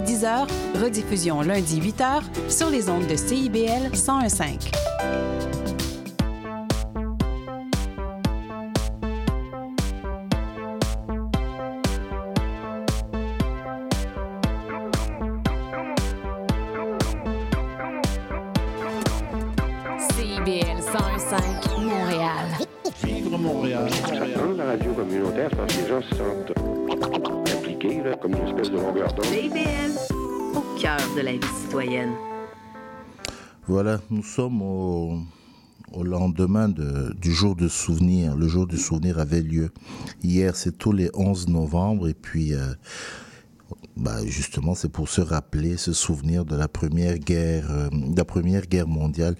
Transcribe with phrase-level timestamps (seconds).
[0.00, 0.46] vendredi 10h,
[0.82, 5.59] rediffusion lundi 8h sur les ondes de CIBL 1015.
[33.68, 35.20] Voilà, nous sommes au,
[36.02, 38.36] lendemain de- du jour de souvenir.
[38.36, 39.70] Le jour du souvenir avait lieu
[40.22, 42.08] hier, c'est tous les 11 novembre.
[42.08, 42.72] Et puis, euh,
[43.96, 48.24] bah, justement, c'est pour se rappeler, se souvenir de la première guerre, euh, de la
[48.24, 49.36] première guerre mondiale.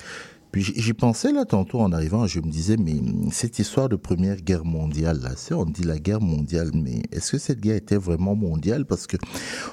[0.53, 2.95] Puis j'y pensais là tantôt en arrivant, je me disais, mais
[3.31, 7.39] cette histoire de première guerre mondiale, là, on dit la guerre mondiale, mais est-ce que
[7.39, 8.85] cette guerre était vraiment mondiale?
[8.85, 9.17] Parce que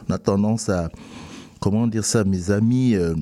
[0.08, 0.90] on a tendance à,
[1.60, 3.16] comment dire ça, mes amis euh,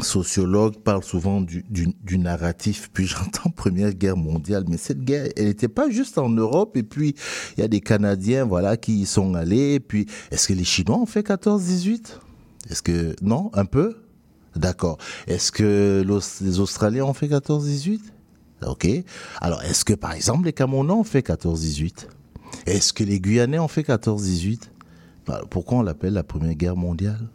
[0.00, 5.68] sociologues parlent souvent du, narratif, puis j'entends Première Guerre mondiale, mais cette guerre, elle n'était
[5.68, 7.14] pas juste en Europe, et puis
[7.56, 10.98] il y a des Canadiens, voilà, qui y sont allés, puis est-ce que les Chinois
[10.98, 12.18] ont fait 14-18
[12.70, 13.96] Est-ce que, non, un peu?
[14.54, 14.98] D'accord.
[15.26, 16.04] Est-ce que
[16.40, 18.00] les Australiens ont fait 14-18
[18.66, 18.88] Ok.
[19.40, 22.06] Alors, est-ce que, par exemple, les Camerounais ont fait 14-18
[22.64, 24.60] Est-ce que les Guyanais ont fait 14-18
[25.26, 27.28] Bah, Pourquoi on l'appelle la Première Guerre mondiale?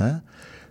[0.00, 0.20] Hein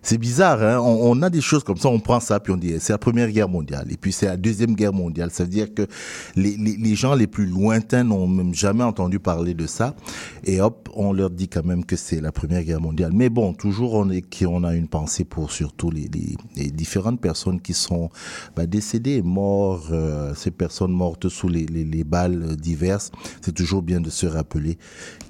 [0.04, 2.76] c'est bizarre, hein on, a des choses comme ça, on prend ça, puis on dit
[2.80, 5.32] c'est la première guerre mondiale, et puis c'est la deuxième guerre mondiale.
[5.32, 5.88] Ça veut dire que
[6.36, 9.96] les, les, gens les plus lointains n'ont même jamais entendu parler de ça,
[10.44, 13.12] et hop, on leur dit quand même que c'est la première guerre mondiale.
[13.14, 16.10] Mais bon, toujours on est on a une pensée pour surtout les,
[16.56, 18.10] les, différentes personnes qui sont
[18.56, 23.12] bah, décédées, mortes, euh, ces personnes mortes sous les, les, les balles diverses.
[23.42, 24.78] C'est toujours bien de se rappeler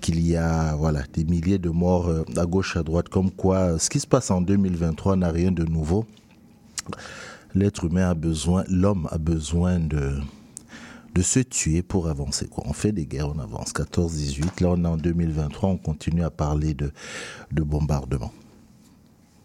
[0.02, 3.58] qu'il y a voilà des milliers de morts euh, à gauche à droite, comme quoi
[3.58, 6.06] euh, ce qui se passe en 2023 n'a rien de nouveau.
[7.54, 10.20] L'être humain a besoin, l'homme a besoin de
[11.14, 12.50] de se tuer pour avancer.
[12.58, 13.72] On fait des guerres, on avance.
[13.72, 16.92] 14-18, là on est en 2023, on continue à parler de,
[17.52, 18.34] de bombardement.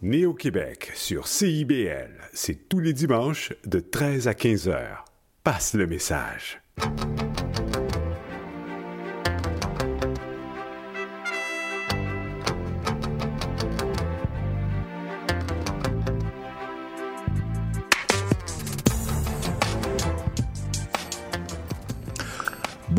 [0.00, 5.04] Né au Québec sur CIBL, c'est tous les dimanches de 13 à 15 heures.
[5.44, 6.62] Passe le message.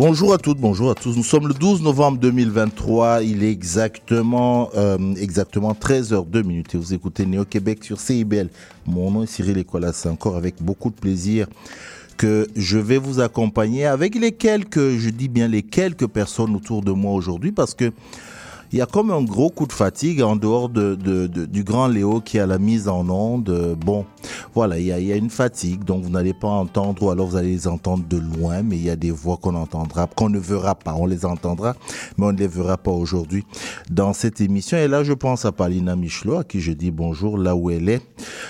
[0.02, 1.18] Bonjour à toutes, bonjour à tous.
[1.18, 3.22] Nous sommes le 12 novembre 2023.
[3.22, 6.74] Il est exactement, euh, exactement 13h02 minutes.
[6.74, 8.48] Et vous écoutez Néo Québec sur CIBL.
[8.88, 9.92] Mon nom est Cyril Ecolas.
[9.92, 11.48] C'est encore avec beaucoup de plaisir
[12.16, 16.82] que je vais vous accompagner avec les quelques, je dis bien les quelques personnes autour
[16.82, 17.92] de moi aujourd'hui parce que
[18.72, 21.64] il y a comme un gros coup de fatigue en dehors de, de, de- du
[21.64, 23.50] grand Léo qui a la mise en onde.
[23.50, 24.06] Euh, Bon,
[24.54, 27.10] voilà, il y a, il y a une fatigue, donc vous n'allez pas entendre, ou
[27.10, 30.06] alors vous allez les entendre de loin, mais il y a des voix qu'on entendra,
[30.08, 30.94] qu'on ne verra pas.
[30.96, 31.76] On les entendra,
[32.18, 33.44] mais on ne les verra pas aujourd'hui
[33.90, 34.78] dans cette émission.
[34.78, 37.90] Et là, je pense à Palina Michelot, à qui je dis bonjour là où elle
[37.90, 38.02] est.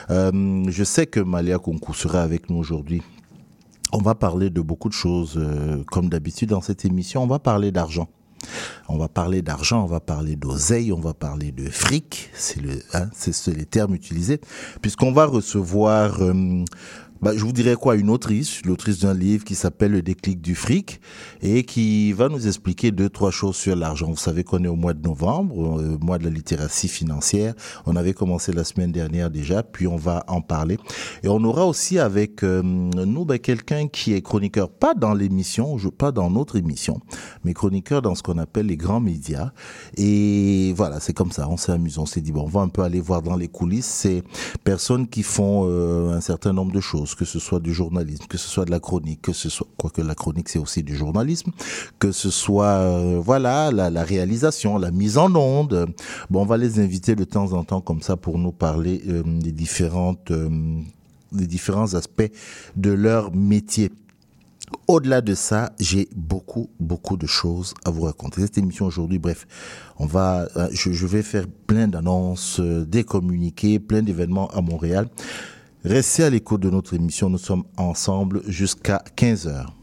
[0.09, 3.01] Euh, je sais que Malia Konkou sera avec nous aujourd'hui.
[3.93, 7.23] On va parler de beaucoup de choses, euh, comme d'habitude dans cette émission.
[7.23, 8.07] On va parler d'argent.
[8.87, 12.81] On va parler d'argent, on va parler d'oseille, on va parler de fric, c'est le,
[12.93, 14.41] hein, c'est les termes utilisés,
[14.81, 16.63] puisqu'on va recevoir, euh,
[17.21, 20.55] bah, je vous dirais quoi, une autrice, l'autrice d'un livre qui s'appelle Le déclic du
[20.55, 21.01] fric
[21.41, 24.07] et qui va nous expliquer deux trois choses sur l'argent.
[24.09, 27.53] Vous savez qu'on est au mois de novembre, euh, mois de la littératie financière.
[27.85, 30.77] On avait commencé la semaine dernière déjà, puis on va en parler.
[31.23, 35.77] Et on aura aussi avec euh, nous bah, quelqu'un qui est chroniqueur, pas dans l'émission,
[35.97, 37.01] pas dans notre émission,
[37.43, 39.51] mais chroniqueur dans ce qu'on appelle les grands médias.
[39.97, 42.69] Et voilà, c'est comme ça, on s'est amusé, on s'est dit, bon, on va un
[42.69, 44.23] peu aller voir dans les coulisses ces
[44.63, 48.37] personnes qui font euh, un certain nombre de choses, que ce soit du journalisme, que
[48.37, 51.51] ce soit de la chronique, que ce soit, quoique la chronique c'est aussi du journalisme,
[51.99, 55.87] que ce soit, euh, voilà, la, réalisation, la mise en onde.
[56.29, 59.23] Bon, on va les inviter de temps en temps comme ça pour nous parler euh,
[59.25, 60.49] des différentes, euh,
[61.31, 62.31] des différents aspects
[62.75, 63.91] de leur métier.
[64.87, 68.41] Au-delà de ça, j'ai beaucoup, beaucoup de choses à vous raconter.
[68.41, 69.47] Cette émission aujourd'hui, bref,
[69.97, 75.09] on va, je, je vais faire plein d'annonces, des communiqués, plein d'événements à Montréal.
[75.84, 77.28] Restez à l'écoute de notre émission.
[77.28, 79.74] Nous sommes ensemble jusqu'à 15 heures.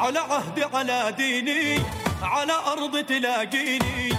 [0.00, 1.78] على عهد على ديني
[2.22, 4.12] على أرض تلاقيني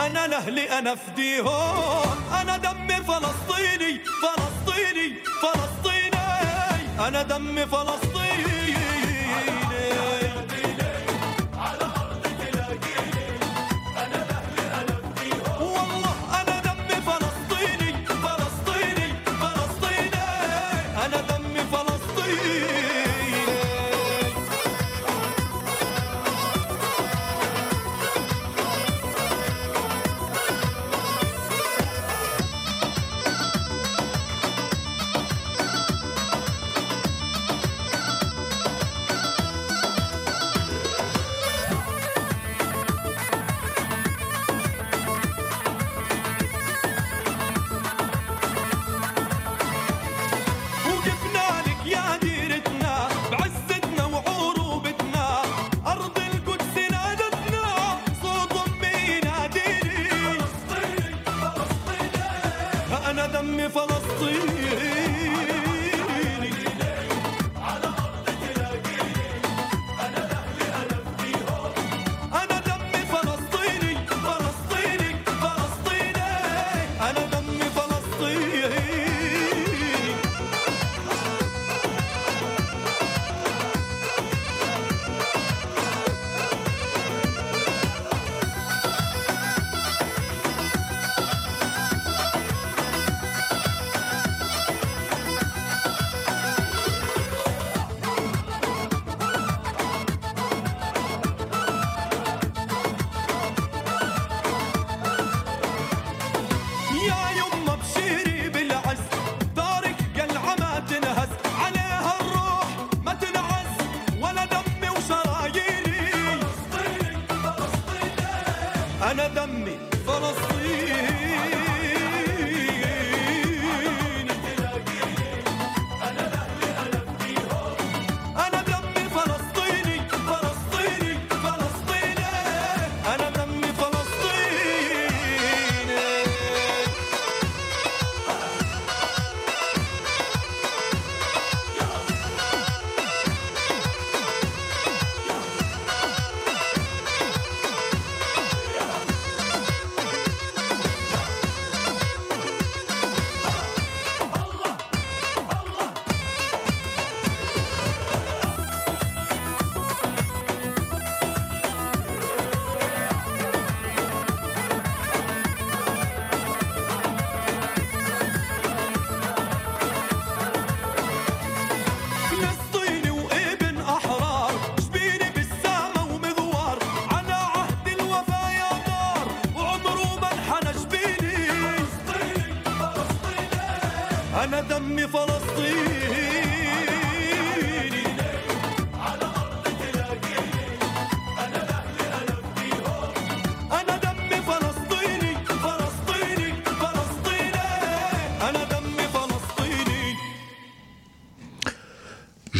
[0.00, 7.08] أنا لأهلي أنا فديهم أنا دم فلسطيني فلسطيني فلسطيني.
[7.08, 8.05] أنا دم فلسطيني.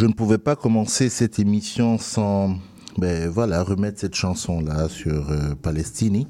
[0.07, 2.59] Je ne pouvais pas commencer cette émission sans
[2.97, 6.29] ben, voilà, remettre cette chanson-là sur euh, Palestini,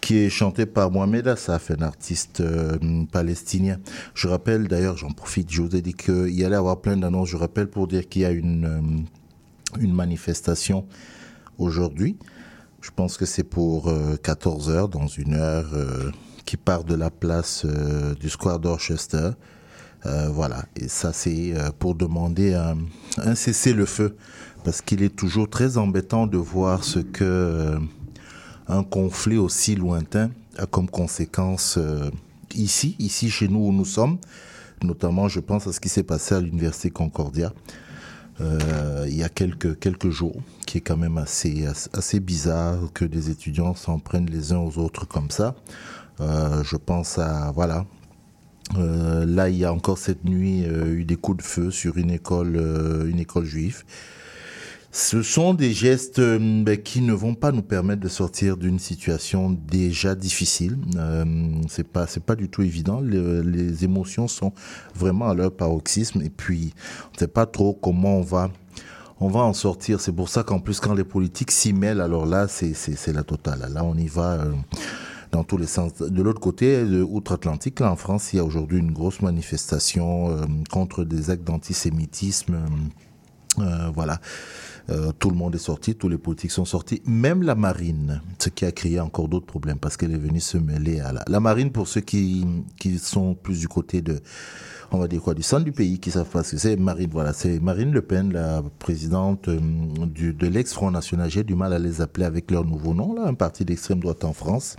[0.00, 2.76] qui est chantée par Mohamed Assaf, un artiste euh,
[3.12, 3.78] palestinien.
[4.14, 7.28] Je rappelle, d'ailleurs, j'en profite, je vous ai dit qu'il y allait avoir plein d'annonces.
[7.28, 10.84] Je rappelle pour dire qu'il y a une, euh, une manifestation
[11.56, 12.16] aujourd'hui.
[12.80, 13.94] Je pense que c'est pour
[14.24, 16.10] 14 heures, dans une heure, euh,
[16.44, 19.30] qui part de la place euh, du Square d'Orchester.
[20.06, 22.76] Euh, voilà, et ça c'est euh, pour demander un,
[23.18, 24.16] un cessez-le-feu,
[24.62, 27.78] parce qu'il est toujours très embêtant de voir ce que euh,
[28.68, 32.10] un conflit aussi lointain a comme conséquence euh,
[32.54, 34.18] ici, ici chez nous où nous sommes.
[34.82, 37.52] Notamment, je pense à ce qui s'est passé à l'université Concordia
[38.40, 43.74] euh, il y a quelques, jours, qui est quand même assez, bizarre que des étudiants
[43.74, 45.54] s'en prennent les uns aux autres comme ça.
[46.20, 47.86] Euh, je pense à, voilà,
[48.78, 51.96] euh, là, il y a encore cette nuit euh, eu des coups de feu sur
[51.98, 53.84] une école, euh, une école juive.
[54.96, 58.78] Ce sont des gestes euh, ben, qui ne vont pas nous permettre de sortir d'une
[58.78, 60.78] situation déjà difficile.
[60.96, 61.24] Euh,
[61.68, 63.00] c'est pas, c'est pas du tout évident.
[63.00, 64.52] Le- les émotions sont
[64.94, 66.72] vraiment à leur paroxysme et puis
[67.10, 68.50] on ne sait pas trop comment on va,
[69.18, 70.00] on va en sortir.
[70.00, 72.72] C'est pour ça qu'en plus quand les politiques s'y mêlent, alors là, c'est,
[73.12, 73.68] la totale.
[73.74, 74.32] Là, on y va.
[74.34, 74.52] euh,
[75.34, 75.96] dans tous les sens.
[75.96, 81.02] De l'autre côté, outre-Atlantique, en France, il y a aujourd'hui une grosse manifestation euh, contre
[81.02, 82.54] des actes d'antisémitisme.
[82.54, 84.20] euh, euh, voilà.
[85.18, 88.66] Tout le monde est sorti, tous les politiques sont sortis, même la marine, ce qui
[88.66, 91.72] a créé encore d'autres problèmes parce qu'elle est venue se mêler à la, la marine
[91.72, 92.44] pour ceux qui,
[92.78, 94.20] qui sont plus du côté de,
[94.94, 96.76] on va dire quoi, du centre du pays, qui savent pas ce que c'est.
[96.76, 101.30] Marine, voilà, c'est Marine Le Pen, la présidente euh, de l'ex-Front National.
[101.30, 104.24] J'ai du mal à les appeler avec leur nouveau nom, là, un parti d'extrême droite
[104.24, 104.76] en France.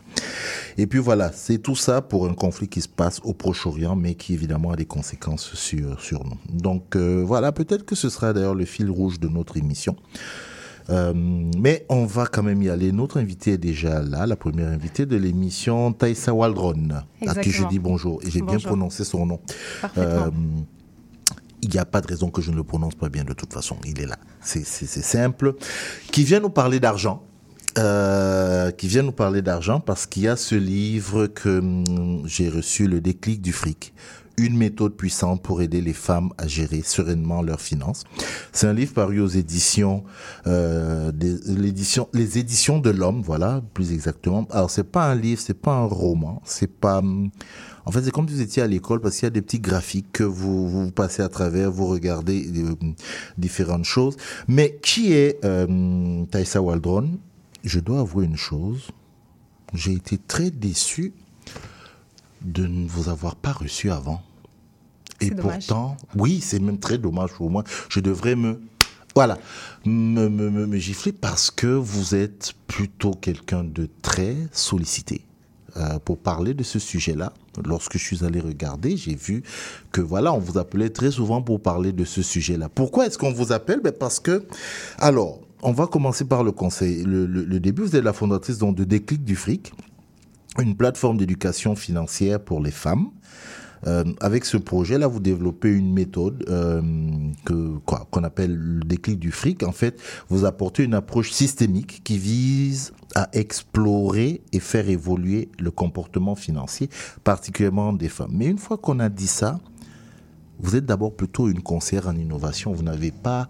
[0.78, 4.16] Et puis voilà, c'est tout ça pour un conflit qui se passe au Proche-Orient, mais
[4.16, 6.38] qui évidemment a des conséquences sur, sur nous.
[6.50, 9.96] Donc euh, voilà, peut-être que ce sera d'ailleurs le fil rouge de notre émission.
[10.90, 12.92] Euh, mais on va quand même y aller.
[12.92, 16.90] Notre invité est déjà là, la première invitée de l'émission, Taïsa Waldron,
[17.26, 18.22] à qui je dis bonjour.
[18.24, 19.40] Et j'ai bien prononcé son nom.
[19.82, 20.26] Parfaitement.
[20.26, 20.30] Euh,
[21.62, 23.52] il n'y a pas de raison que je ne le prononce pas bien de toute
[23.52, 23.78] façon.
[23.86, 24.18] Il est là.
[24.42, 25.56] C'est simple.
[26.12, 27.24] Qui vient nous parler d'argent.
[27.78, 32.48] Euh, qui vient nous parler d'argent parce qu'il y a ce livre que hum, j'ai
[32.48, 33.94] reçu, Le déclic du fric.
[34.38, 38.04] Une méthode puissante pour aider les femmes à gérer sereinement leurs finances.
[38.52, 40.04] C'est un livre paru aux éditions,
[40.46, 41.38] euh, des,
[42.14, 44.46] les éditions de l'homme, voilà, plus exactement.
[44.52, 47.02] Alors c'est pas un livre, c'est pas un roman, c'est pas.
[47.86, 49.60] En fait, c'est comme si vous étiez à l'école parce qu'il y a des petits
[49.60, 52.76] graphiques que vous, vous passez à travers, vous regardez euh,
[53.38, 54.18] différentes choses.
[54.48, 57.20] Mais qui est euh, Taïsa Waldron?
[57.64, 58.90] Je dois avouer une chose.
[59.74, 61.14] J'ai été très déçu
[62.46, 64.22] de ne vous avoir pas reçu avant.
[65.22, 65.68] Et dommage.
[65.68, 67.64] pourtant, oui, c'est même très dommage pour moi.
[67.90, 68.60] Je devrais me,
[69.16, 69.38] voilà,
[69.86, 75.22] me, me, me, me gifler parce que vous êtes plutôt quelqu'un de très sollicité.
[75.78, 77.34] Euh, pour parler de ce sujet-là,
[77.66, 79.44] lorsque je suis allé regarder, j'ai vu
[79.92, 82.70] que voilà, on vous appelait très souvent pour parler de ce sujet-là.
[82.70, 83.82] Pourquoi est-ce qu'on vous appelle?
[83.84, 84.46] Ben Parce que,
[85.00, 87.04] alors, on va commencer par le conseil.
[87.04, 89.74] Le, le- le début, vous êtes la fondatrice donc, de Déclic du fric,
[90.62, 93.10] une plateforme d'éducation financière pour les femmes.
[93.88, 96.82] Euh, avec ce projet-là, vous développez une méthode euh,
[97.46, 99.64] que quoi qu'on appelle le déclic du fric.
[99.64, 105.72] En fait, vous apportez une approche systémique qui vise à explorer et faire évoluer le
[105.72, 106.90] comportement financier,
[107.24, 108.32] particulièrement des femmes.
[108.34, 109.60] Mais une fois qu'on a dit ça,
[110.60, 112.72] vous êtes d'abord plutôt une conseillère en innovation.
[112.74, 113.48] Vous n'avez pas,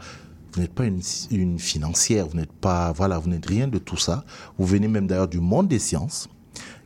[0.54, 2.28] vous n'êtes pas une, une financière.
[2.28, 4.26] Vous n'êtes pas, voilà, vous n'êtes rien de tout ça.
[4.58, 6.28] Vous venez même d'ailleurs du monde des sciences.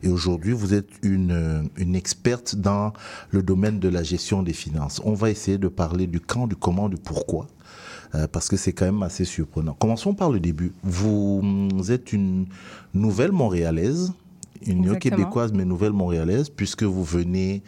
[0.02, 2.92] Et aujourd'hui, vous êtes une, une experte dans
[3.30, 5.00] le domaine de la gestion des finances.
[5.04, 7.46] On va essayer de parler du quand, du comment, du pourquoi,
[8.14, 9.74] euh, parce que c'est quand même assez surprenant.
[9.74, 10.72] Commençons par le début.
[10.82, 11.42] Vous,
[11.74, 12.46] vous êtes une
[12.94, 14.12] nouvelle Montréalaise,
[14.66, 17.62] une néo-québécoise, mais nouvelle Montréalaise, puisque vous venez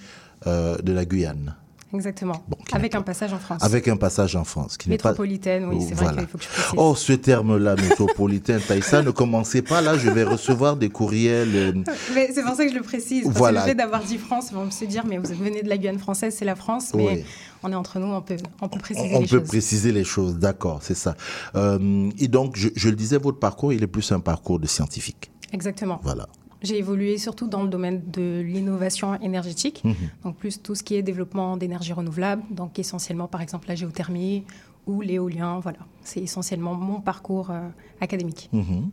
[0.46, 1.54] euh, de la Guyane,
[1.94, 2.42] Exactement.
[2.48, 3.62] Bon, Avec un pas- passage en France.
[3.62, 4.76] avec un passage en France.
[4.76, 5.10] Qui n'est pas...
[5.10, 6.18] Métropolitaine, oui, c'est vrai Voilà.
[6.22, 6.74] qu'il faut que je précise.
[6.76, 11.54] Oh, ce terme-là, métropolitain, Taïsa, ne commencez pas là, je vais recevoir des courriels.
[11.54, 11.72] euh,
[12.14, 13.24] Mais c'est pour ça que je le précise.
[13.24, 13.60] Parce Voilà.
[13.60, 15.76] que le fait d'avoir dit France, ils vont se dire, mais vous venez de la
[15.76, 17.24] Guyane française, c'est la France, mais Oui.
[17.62, 19.48] on est entre nous, on peut, on peut préciser On les peut choses.
[19.48, 21.14] préciser les choses, d'accord, c'est ça.
[21.56, 24.66] Euh, et donc, je, je le disais, votre parcours, il est plus un parcours de
[24.66, 25.30] scientifique.
[25.52, 26.00] Exactement.
[26.02, 26.26] Voilà.
[26.62, 29.94] J'ai évolué surtout dans le domaine de l'innovation énergétique, Mhm.
[30.24, 34.44] donc plus tout ce qui est développement d'énergie renouvelable, donc essentiellement par exemple la géothermie
[34.86, 35.78] ou l'éolien, voilà.
[36.02, 37.68] C'est essentiellement mon parcours euh,
[38.00, 38.48] académique.
[38.52, 38.90] Mhm.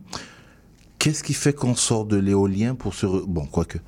[0.98, 3.06] Qu'est-ce qui fait qu'on sort de l'éolien pour se...
[3.06, 3.78] re- Bon, quoique.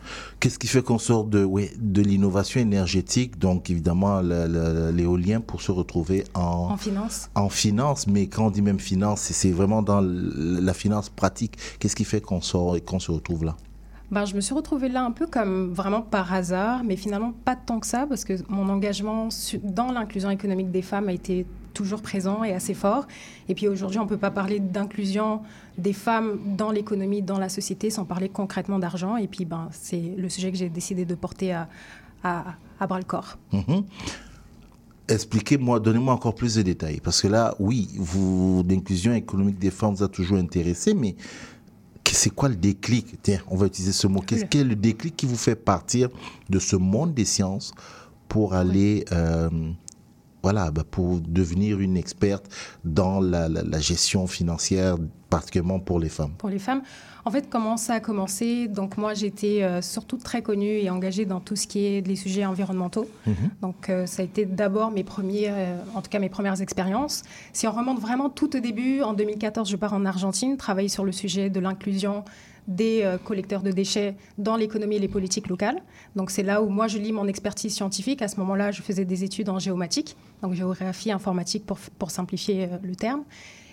[0.40, 5.72] Qu'est-ce qui fait qu'on sort de, ouais, de l'innovation énergétique, donc évidemment l'éolien, pour se
[5.72, 10.00] retrouver en, En finance, en finance Mais quand on dit même finance, c'est- vraiment dans
[10.00, 11.56] la finance pratique.
[11.78, 13.56] Qu'est-ce qui fait qu'on sort et qu'on se retrouve là?
[14.12, 17.56] Ben, je me suis retrouvée là un peu comme vraiment par hasard, mais finalement pas
[17.56, 19.30] tant que ça, parce que mon engagement
[19.64, 23.06] dans l'inclusion économique des femmes a été toujours présent et assez fort.
[23.48, 25.40] Et puis aujourd'hui, on ne peut pas parler d'inclusion
[25.78, 29.16] des femmes dans l'économie, dans la société, sans parler concrètement d'argent.
[29.16, 31.68] Et puis, ben, c'est le sujet que j'ai décidé de porter à,
[32.22, 32.44] à,
[32.78, 33.38] à bras le corps.
[33.52, 33.84] Mhm.
[35.08, 37.00] Expliquez-moi, donnez-moi encore plus de détails.
[37.00, 37.88] Parce que là, oui,
[38.68, 41.16] l'inclusion économique des femmes vous a toujours intéressé, mais
[42.14, 43.20] c'est quoi le déclic?
[43.22, 44.20] Tiens, on va utiliser ce mot.
[44.20, 46.08] Qu'est-ce quel est le déclic qui vous fait partir
[46.50, 47.72] de ce monde des sciences
[48.28, 49.48] pour aller, euh,
[50.42, 52.46] voilà, bah, pour devenir une experte
[52.84, 54.96] dans la, la- la gestion financière,
[55.30, 56.32] particulièrement pour les femmes?
[56.38, 56.82] Pour les femmes.
[57.24, 58.66] En fait, comment ça a commencé?
[58.66, 62.16] Donc moi, j'étais euh, surtout très connue et engagée dans tout ce qui est les
[62.16, 63.08] sujets environnementaux.
[63.60, 67.22] Donc euh, ça a été d'abord mes premiers, euh, en tout cas mes premières expériences.
[67.52, 71.04] Si on remonte vraiment tout au début, en 2014, je pars en Argentine, travailler sur
[71.04, 72.24] le sujet de l'inclusion
[72.68, 75.82] des collecteurs de déchets dans l'économie et les politiques locales.
[76.14, 78.22] Donc c'est là où moi je lis mon expertise scientifique.
[78.22, 82.68] À ce moment-là, je faisais des études en géomatique, donc géographie informatique pour, pour simplifier
[82.84, 83.24] le terme.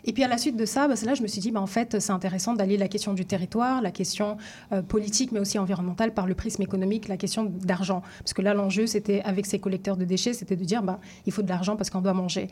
[0.09, 1.67] Et puis à la suite de ça, bah, là je me suis dit, bah, en
[1.67, 4.37] fait, c'est intéressant d'aller la question du territoire, la question
[4.71, 8.01] euh, politique, mais aussi environnementale par le prisme économique, la question d'argent.
[8.17, 11.31] Parce que là, l'enjeu, c'était avec ces collecteurs de déchets, c'était de dire, bah, il
[11.31, 12.47] faut de l'argent parce qu'on doit manger.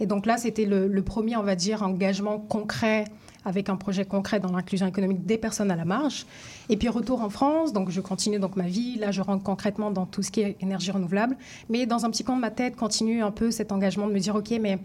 [0.00, 3.04] Et donc là, c'était le, le premier, on va dire, engagement concret
[3.46, 6.26] avec un projet concret dans l'inclusion économique des personnes à la marge.
[6.68, 8.96] Et puis retour en France, donc je continue donc ma vie.
[8.96, 11.36] Là, je rentre concrètement dans tout ce qui est énergie renouvelable.
[11.70, 14.18] Mais dans un petit coin de ma tête, continue un peu cet engagement de me
[14.18, 14.78] dire, OK, mais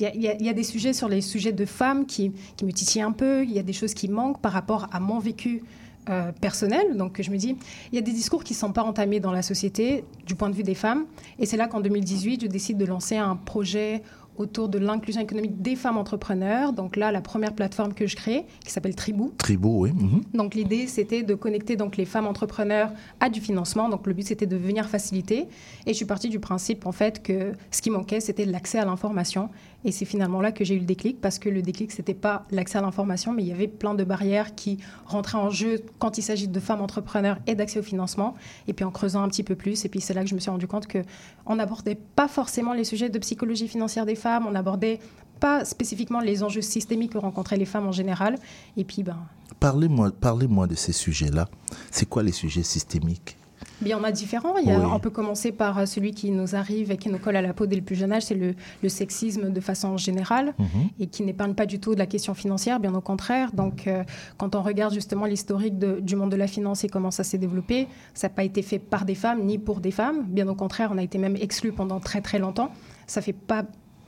[0.00, 3.12] il y, a, des sujets sur les sujets de femmes qui, qui me titillent un
[3.12, 3.44] peu.
[3.44, 5.62] Il y a des choses qui manquent par rapport à mon vécu
[6.10, 6.96] euh, personnel.
[6.96, 7.56] Donc je me dis,
[7.90, 10.50] il y a des discours qui ne sont pas entamés dans la société du point
[10.50, 11.06] de vue des femmes.
[11.38, 14.02] Et c'est là qu'en 2018, je décide de lancer un projet
[14.36, 16.72] autour de l'inclusion économique des femmes entrepreneurs.
[16.72, 19.32] Donc là, la première plateforme que je crée, qui s'appelle Tribou.
[19.38, 19.92] Tribou, oui.
[19.92, 20.22] mhm.
[20.34, 23.88] Donc l'idée, c'était de connecter donc les femmes entrepreneurs à du financement.
[23.88, 25.46] Donc le but, c'était de venir faciliter.
[25.86, 28.84] Et je suis partie du principe, en fait, que ce qui manquait, c'était l'accès à
[28.84, 29.50] l'information.
[29.84, 32.46] Et c'est finalement là que j'ai eu le déclic, parce que le déclic, c'était pas
[32.50, 36.18] l'accès à l'information, mais il y avait plein de barrières qui rentraient en jeu quand
[36.18, 38.34] il s'agit de femmes entrepreneurs et d'accès au financement.
[38.66, 40.40] Et puis en creusant un petit peu plus, et puis c'est là que je me
[40.40, 40.98] suis rendu compte que
[41.46, 45.00] on n'abordait pas forcément les sujets de psychologie financière des femmes, on n'abordait
[45.40, 48.36] pas spécifiquement les enjeux systémiques que rencontraient les femmes en général.
[48.76, 49.18] Et puis, ben,
[49.60, 51.48] Parlez-moi parlez de ces sujets-là.
[51.90, 53.36] C'est quoi les sujets systémiques?
[53.82, 54.56] Il y en a différents.
[54.58, 54.86] Il y a- Oui.
[54.92, 57.52] On peut commencer par euh, celui qui nous arrive et qui nous colle à la
[57.52, 60.66] peau dès le plus jeune âge, c'est le, le sexisme de façon générale Mhm.
[61.00, 63.52] et qui n'épargne pas du tout de la question financière, bien au contraire.
[63.52, 64.04] Donc, euh,
[64.38, 67.88] quand on regarde justement l'historique du monde de la finance et comment ça s'est développé,
[68.14, 70.22] ça n'a pas été fait par des femmes ni pour des femmes.
[70.28, 72.70] Bien au contraire, on a été même exclus pendant très très longtemps.
[73.06, 73.64] Ça fait pas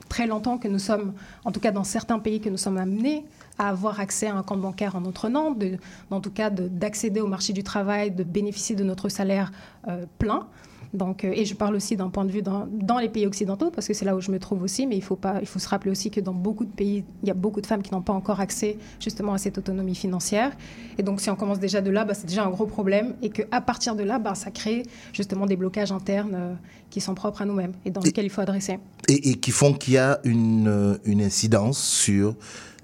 [0.09, 3.25] très longtemps que nous sommes, en tout cas dans certains pays, que nous sommes amenés
[3.59, 5.77] à avoir accès à un compte bancaire en notre nom, de,
[6.11, 9.51] en tout cas de- d'accéder au marché du travail, de bénéficier de notre salaire
[9.87, 10.47] euh, plein.
[10.93, 13.71] Donc, euh, et je parle aussi d'un point de vue dans, dans les pays occidentaux,
[13.71, 15.59] parce que c'est là où je me trouve aussi, mais il faut, pas, il faut
[15.59, 17.91] se rappeler aussi que dans beaucoup de pays, il y a beaucoup de femmes qui
[17.93, 20.53] n'ont pas encore accès justement à cette autonomie financière.
[20.97, 23.29] Et donc, si on commence déjà de là, bah, c'est déjà un gros problème, et
[23.31, 26.53] qu'à partir de là, bah, ça crée justement des blocages internes euh,
[26.89, 28.79] qui sont propres à nous-mêmes, et dans lesquels il faut adresser.
[29.09, 32.35] et, et qui font qu'il y a une, une incidence sur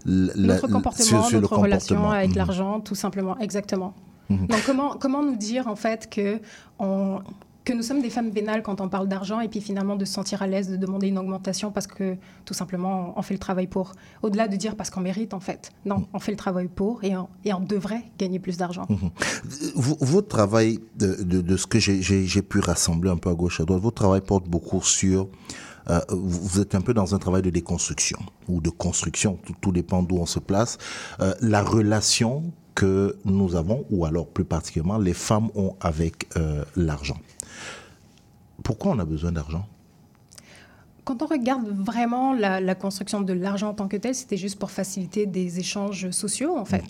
[0.05, 2.17] la- notre comportement, sur- sur le notre relation comportement.
[2.17, 2.37] avec Mhm.
[2.37, 3.93] l'argent, tout simplement, exactement.
[4.29, 4.47] Mhm.
[4.47, 6.39] Donc comment, comment nous dire en fait que,
[6.79, 7.19] on-
[7.65, 10.11] que nous sommes des femmes vénales quand on parle d'argent et puis finalement de se
[10.11, 13.67] sentir à l'aise de demander une augmentation parce que tout simplement on fait le travail
[13.67, 13.93] pour.
[14.21, 15.71] Au-delà de dire parce qu'on mérite en fait.
[15.85, 18.85] Non, on fait le travail pour et on, et on devrait gagner plus d'argent.
[19.75, 23.63] Votre travail, de, de- de ce que j'ai pu rassembler un peu à gauche à
[23.65, 25.29] droite, votre travail porte beaucoup sur.
[25.89, 29.71] Euh, vous êtes un peu dans un travail de déconstruction ou de construction, tout, tout
[29.71, 30.77] dépend d'où on se place.
[31.19, 32.43] Euh, la relation
[32.75, 37.17] que nous avons, ou alors plus particulièrement les femmes ont avec euh, l'argent.
[38.63, 39.67] Pourquoi on a besoin d'argent?
[41.03, 44.57] Quand on regarde vraiment la, la construction de l'argent en tant que tel, c'était juste
[44.57, 46.83] pour faciliter des échanges sociaux en fait.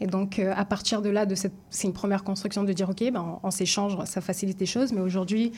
[0.00, 1.50] Et donc, euh, à partir de là, de c'est
[1.82, 5.00] une première construction de dire, OK, ben, on, on s'échange, ça facilite les choses, mais
[5.00, 5.52] aujourd'hui,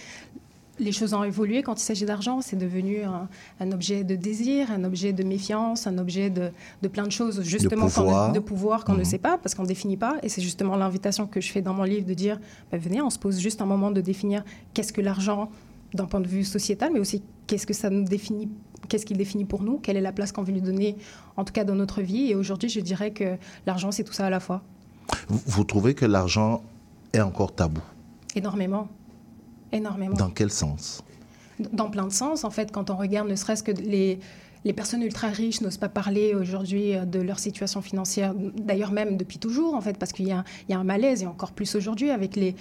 [0.78, 2.40] les choses ont évolué quand il s'agit d'argent.
[2.40, 3.28] C'est devenu un,
[3.60, 6.50] un objet de désir, un objet de méfiance, un objet de,
[6.82, 7.86] de plein de choses, justement,
[8.32, 8.98] de pouvoir qu'on Mhm.
[9.00, 10.16] ne sait pas, parce qu'on ne définit pas.
[10.22, 12.38] Et c'est justement l'invitation que je fais dans mon livre de dire,
[12.70, 15.50] ben, venez, on se pose juste un moment de définir qu'est-ce que l'argent
[15.94, 18.48] d'un point de vue sociétal, mais aussi qu'est-ce que ça nous définit,
[18.88, 20.96] qu'est-ce qu'il définit pour nous, quelle est la place qu'on veut lui donner,
[21.38, 22.30] en tout cas dans notre vie.
[22.30, 23.36] Et aujourd'hui, je dirais que
[23.66, 24.62] l'argent, c'est tout ça à la fois.
[25.28, 26.62] vous, vous trouvez que l'argent
[27.14, 27.80] est encore tabou?
[28.36, 28.88] Énormément.
[29.72, 30.16] Énormément.
[30.16, 31.02] Dans quel sens?
[31.72, 34.20] Dans plein de sens, en fait, quand on regarde ne serait-ce que les,
[34.64, 39.16] les personnes ultra riches n'osent pas parler aujourd'hui euh, de leur situation financière, d'ailleurs même
[39.16, 41.52] depuis toujours, en fait, parce qu'il y, a- il y a un malaise, et encore
[41.52, 42.54] plus aujourd'hui, avec les,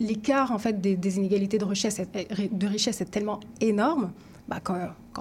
[0.00, 2.00] l'écart, en fait, des, des inégalités de richesse,
[2.50, 4.10] de richesse est tellement énorme.
[4.46, 4.76] Bah, quand,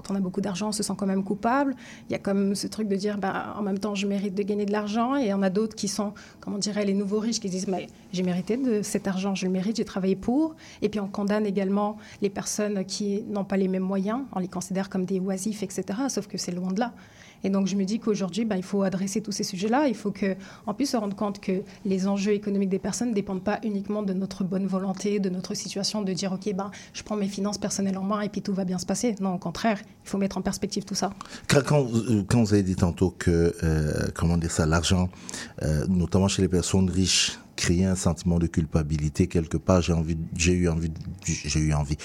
[0.09, 1.75] on a beaucoup d'argent, on se sent quand même coupable.
[2.09, 4.43] Il y a comme ce truc de dire, bah, en même temps, je mérite de
[4.43, 5.15] gagner de l'argent.
[5.15, 7.49] Et il y en a d'autres qui sont, comment on dirait, les nouveaux riches qui
[7.49, 7.77] disent, bah,
[8.11, 10.55] j'ai mérité de cet argent, je le mérite, j'ai travaillé pour.
[10.81, 14.21] Et puis on condamne également les personnes qui n'ont pas les mêmes moyens.
[14.33, 15.83] On les considère comme des oisifs, etc.
[16.09, 16.93] Sauf que c'est loin de là.
[17.43, 19.87] Et donc je me dis qu'aujourd'hui, bah, il faut adresser tous ces sujets-là.
[19.87, 23.43] Il faut qu'on puisse se rendre compte que les enjeux économiques des personnes ne dépendent
[23.43, 27.15] pas uniquement de notre bonne volonté, de notre situation, de dire, OK, ben, je prends
[27.15, 29.15] mes finances personnelles en main et puis tout va bien se passer.
[29.19, 31.11] Non, au contraire, il faut mettre en perspective tout ça.
[31.47, 35.09] Quand, euh, vous avez dit tantôt que, euh, comment dire ça, l'argent,
[35.61, 40.17] euh, notamment chez les personnes riches, créait un sentiment de culpabilité quelque part, j'ai envie,
[40.35, 40.91] j'ai eu envie,
[41.25, 41.97] j'ai eu envie.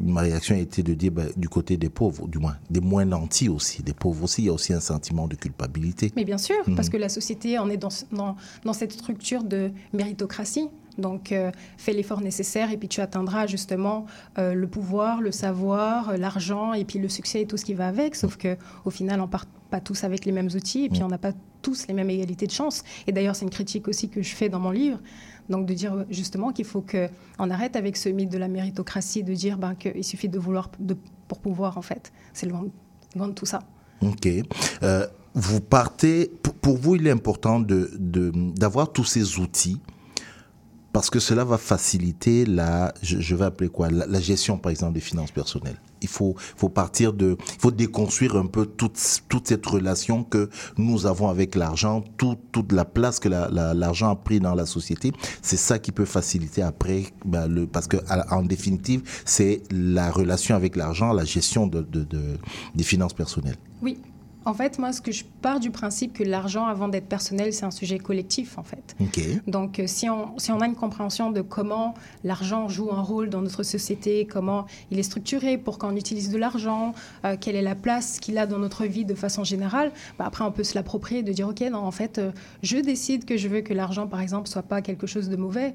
[0.00, 3.04] Ma réaction a été de dire, ben, du côté des pauvres, du moins, des moins
[3.04, 6.12] nantis aussi, des pauvres aussi, il y a aussi un sentiment de culpabilité.
[6.16, 6.74] Mais bien sûr, Mhm.
[6.76, 10.68] parce que la société, on est dans, dans, dans cette structure de méritocratie.
[10.98, 14.04] Donc, euh, fais l'effort nécessaire et puis tu atteindras justement
[14.38, 17.88] euh, le pouvoir, le savoir, l'argent et puis le succès et tout ce qui va
[17.88, 18.14] avec.
[18.14, 21.04] Sauf que au final, on part pas tous avec les mêmes outils et puis Mm.
[21.06, 21.32] on n'a pas
[21.62, 22.82] tous les mêmes égalités de chance.
[23.06, 24.98] Et d'ailleurs, c'est une critique aussi que je fais dans mon livre.
[25.48, 29.34] Donc de dire justement qu'il faut qu'on arrête avec ce mythe de la méritocratie, de
[29.34, 30.96] dire ben, qu'il suffit de vouloir de-
[31.28, 32.12] pour pouvoir en fait.
[32.32, 32.64] C'est loin,
[33.16, 33.60] loin de tout ça.
[34.02, 34.26] Ok.
[34.82, 36.30] Euh, vous partez,
[36.62, 38.32] pour, vous, il est important de, de-
[38.62, 39.80] d'avoir tous ces outils
[40.92, 44.70] parce que cela va faciliter la, je, je vais appeler quoi, la, la gestion, par
[44.70, 45.78] exemple, des finances personnelles.
[46.02, 51.06] Il faut, faut partir de, faut déconstruire un peu toute, toute cette relation que nous
[51.06, 54.66] avons avec l'argent, tout- toute la place que la- la- l'argent a pris dans la
[54.66, 55.12] société.
[55.42, 57.96] C'est ça qui peut faciliter après, ben, le, parce que
[58.30, 61.86] en définitive, c'est la relation avec l'argent, la gestion de-
[62.74, 63.56] des finances personnelles.
[63.82, 63.98] Oui.
[64.44, 67.64] En fait, moi, ce que je pars du principe que l'argent, avant d'être personnel, c'est
[67.64, 68.96] un sujet collectif, en fait.
[69.46, 73.30] Donc, euh, si on, si on a une compréhension de comment l'argent joue un rôle
[73.30, 77.62] dans notre société, comment il est structuré, pourquoi on utilise de l'argent, euh, quelle est
[77.62, 80.74] la place qu'il a dans notre vie de façon générale, bah, après, on peut se
[80.74, 84.06] l'approprier de dire, OK, non, en fait, euh, je décide que je veux que l'argent,
[84.06, 85.74] par exemple, soit pas quelque chose de mauvais.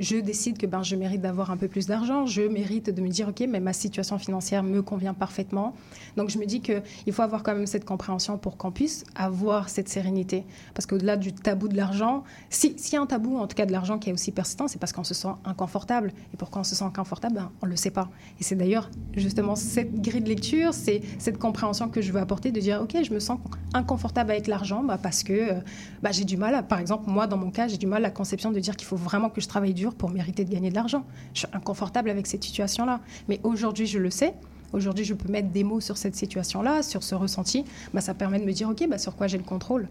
[0.00, 2.26] Je décide que ben, je mérite d'avoir un peu plus d'argent.
[2.26, 5.74] Je mérite de me dire, OK, mais ma situation financière me convient parfaitement.
[6.16, 9.68] Donc, je me dis qu'il faut avoir quand même cette compréhension pour qu'on puisse avoir
[9.68, 10.44] cette sérénité.
[10.74, 13.66] Parce qu'au-delà du tabou de l'argent, si- s'il y a un tabou, en tout cas
[13.66, 16.12] de l'argent qui est aussi persistant, c'est parce qu'on se sent inconfortable.
[16.32, 18.08] Et pourquoi on se sent inconfortable ben, On ne le sait pas.
[18.40, 22.52] Et c'est d'ailleurs justement cette grille de lecture, c'est cette compréhension que je veux apporter
[22.52, 23.38] de dire, OK, je me sens
[23.72, 25.60] inconfortable avec l'argent bah, parce que euh,
[26.02, 28.08] bah, j'ai du mal, à, par exemple, moi, dans mon cas, j'ai du mal à
[28.08, 30.74] la conception de dire qu'il faut vraiment que je travaille pour mériter de gagner de
[30.74, 31.04] l'argent.
[31.34, 33.00] Je suis inconfortable avec cette situation-là.
[33.28, 34.32] Mais aujourd'hui, je le sais.
[34.72, 37.64] Aujourd'hui, je peux mettre des mots sur cette situation-là, sur ce ressenti.
[37.92, 39.86] Bah, ça permet de me dire, OK, bah, sur quoi j'ai le contrôle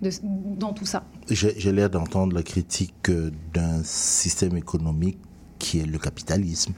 [0.00, 1.04] de- dans tout ça.
[1.28, 5.18] J'ai j'ai l'air d'entendre la critique euh, d'un système économique
[5.58, 6.72] qui est le capitalisme.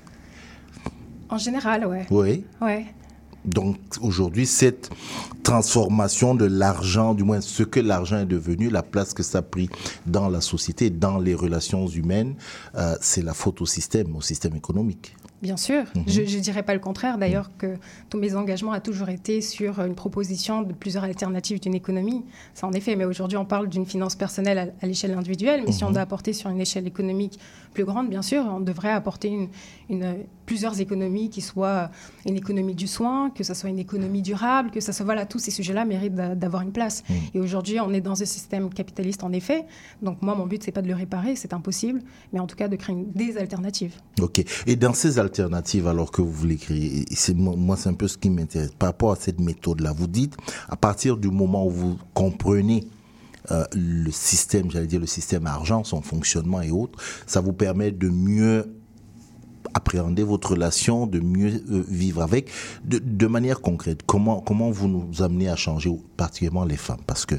[1.29, 2.07] En général, ouais.
[2.11, 2.45] Oui.
[2.61, 2.87] ouais.
[3.45, 4.91] Donc aujourd'hui, cette
[5.43, 9.43] transformation de l'argent, du moins ce que l'argent est devenu, la place que ça a
[9.43, 9.69] pris
[10.07, 12.35] dans la société, dans les relations humaines,
[12.75, 15.17] euh, c'est la faute au système, au système économique.
[15.43, 17.17] Bien sûr, je ne dirais pas le contraire.
[17.17, 17.77] D'ailleurs, que
[18.11, 22.27] tous mes engagements ont toujours été sur une proposition de plusieurs alternatives d'une économie.
[22.53, 25.63] Ça, en effet, mais aujourd'hui, on parle d'une finance personnelle à, à l'échelle individuelle.
[25.65, 27.39] Mais si on doit apporter sur une échelle économique
[27.73, 29.49] plus grande, bien sûr, on devrait apporter une,
[29.89, 31.91] une- plusieurs économies qui soient
[32.27, 35.05] une économie du soin, que ce soit une économie durable, que ça soit.
[35.05, 37.05] Voilà, tous ces sujets-là méritent d'a- d'avoir une place.
[37.35, 39.65] Et aujourd'hui, on est dans un système capitaliste, en effet.
[40.03, 42.03] Donc, moi, mon but, c'est pas de le réparer, c'est impossible,
[42.33, 43.95] mais en tout cas de créer une- des alternatives.
[44.21, 44.45] Ok.
[44.67, 48.19] Et dans ces alternatives, alors que vous voulez créer, c'est moi, c'est un peu ce
[48.19, 49.93] qui m'intéresse par rapport à cette méthode-là.
[49.93, 50.37] Vous dites,
[50.69, 52.87] à partir du moment où vous comprenez
[53.51, 57.91] euh, le système, j'allais dire le système argent, son fonctionnement et autres, ça vous permet
[57.91, 58.75] de mieux
[59.73, 62.51] appréhender votre relation, de mieux euh, vivre avec,
[62.85, 64.01] de, de manière concrète.
[64.05, 67.37] Comment comment vous nous amenez à changer, particulièrement les femmes, parce que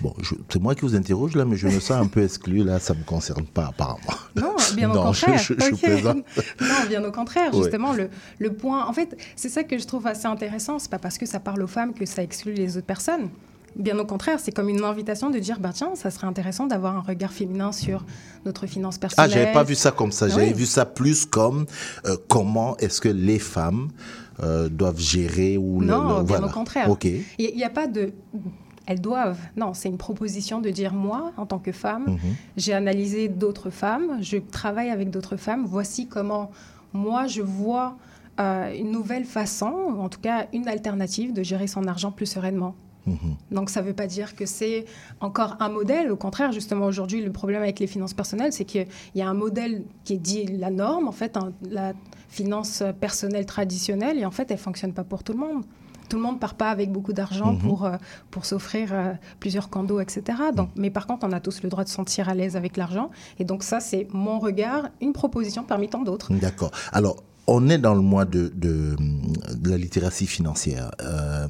[0.00, 0.14] bon,
[0.48, 2.94] c'est moi qui vous interroge là, mais je me sens un peu exclu là, ça
[2.94, 3.98] me concerne pas apparemment.
[4.36, 5.36] Non, bien au Non, contraire.
[5.38, 7.54] je- je non, bien au contraire.
[7.54, 7.62] Ouais.
[7.62, 8.86] Justement, le, le point.
[8.86, 10.78] En fait, c'est ça que je trouve assez intéressant.
[10.78, 13.28] C'est pas parce que ça parle aux femmes que ça exclut les autres personnes.
[13.76, 16.96] Bien au contraire, c'est comme une invitation de dire bah tiens, ça serait intéressant d'avoir
[16.96, 18.04] un regard féminin sur
[18.46, 19.30] notre finance Ah, personnelle.
[19.30, 20.28] j'avais pas vu ça comme ça.
[20.28, 20.52] J'avais Oui.
[20.54, 21.66] vu ça plus comme
[22.06, 23.88] euh, comment est-ce que les femmes
[24.42, 26.46] euh, doivent gérer ou Non, le- bien voilà.
[26.46, 26.90] au contraire.
[26.90, 27.04] Ok.
[27.04, 28.12] Il n'y a pas de.
[28.86, 29.40] Elles doivent.
[29.56, 32.18] Non, c'est une proposition de dire moi, en tant que femme, Mhm.
[32.56, 35.64] j'ai analysé d'autres femmes, je travaille avec d'autres femmes.
[35.66, 36.50] Voici comment
[36.92, 37.96] moi je vois
[38.40, 42.26] euh, une nouvelle façon, ou en tout cas une alternative de gérer son argent plus
[42.26, 42.74] sereinement.
[43.06, 43.36] Mhm.
[43.52, 44.84] Donc ça ne veut pas dire que c'est
[45.20, 46.10] encore un modèle.
[46.10, 49.34] Au contraire, justement, aujourd'hui, le problème avec les finances personnelles, c'est qu'il y a un
[49.34, 51.92] modèle qui est dit la norme, en fait, hein, la
[52.28, 55.64] finance personnelle traditionnelle, et en fait, elle ne fonctionne pas pour tout le monde.
[56.08, 57.58] Tout le monde ne part pas avec beaucoup d'argent Mhm.
[57.58, 57.96] pour, euh,
[58.30, 60.22] pour s'offrir euh, plusieurs condos, etc.
[60.54, 62.76] Donc, Mais par contre, on a tous le droit de se sentir à l'aise avec
[62.76, 63.10] l'argent.
[63.40, 66.32] Et donc ça, c'est mon regard, une proposition parmi tant d'autres.
[66.34, 66.70] D'accord.
[66.92, 67.16] Alors,
[67.46, 68.96] on est dans le mois de, de,
[69.56, 71.46] de la littératie financière, euh,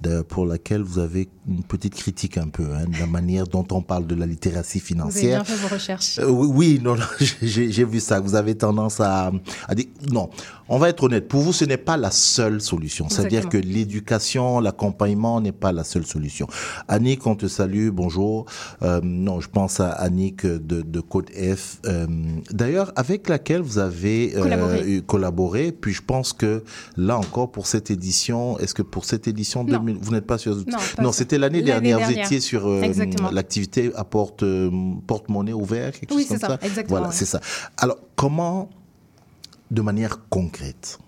[0.00, 3.66] de- pour laquelle vous avez une petite critique un peu, hein, de la manière dont
[3.70, 5.42] on parle de la littératie Vous avez financière.
[5.44, 6.18] bien fait vos recherches.
[6.18, 7.04] Euh, oui, oui, non, non,
[7.42, 8.20] j'ai vu ça.
[8.20, 9.30] Vous avez tendance à,
[9.68, 10.30] à dire non.
[10.70, 11.28] On va être honnête.
[11.28, 13.10] Pour vous, ce n'est pas la seule solution.
[13.10, 16.46] C'est-à-dire que l'éducation, l'accompagnement n'est pas la seule solution.
[16.88, 17.90] Annick, on te salue.
[17.90, 18.46] Bonjour.
[18.82, 21.80] Euh, non, je pense à Annick de, de Code F.
[21.84, 22.06] Euh,
[22.50, 25.02] D'ailleurs, avec laquelle vous avez euh, Collaboré.
[25.80, 26.64] Puis je pense que
[26.96, 29.78] là encore pour cette édition, est-ce que pour cette édition Non.
[29.78, 30.56] 2000, vous n'êtes pas sur
[31.00, 31.98] Non, c'était l'année dernière.
[32.00, 32.82] Vous étiez sur euh,
[33.32, 34.70] l'activité à porte euh,
[35.06, 36.58] porte-monnaie ouvert, quelque Oui, chose comme c'est ça.
[36.60, 37.14] ça, exactement, Voilà, ouais.
[37.14, 37.40] c'est ça.
[37.76, 38.70] Alors, comment,
[39.70, 40.98] de manière concrète,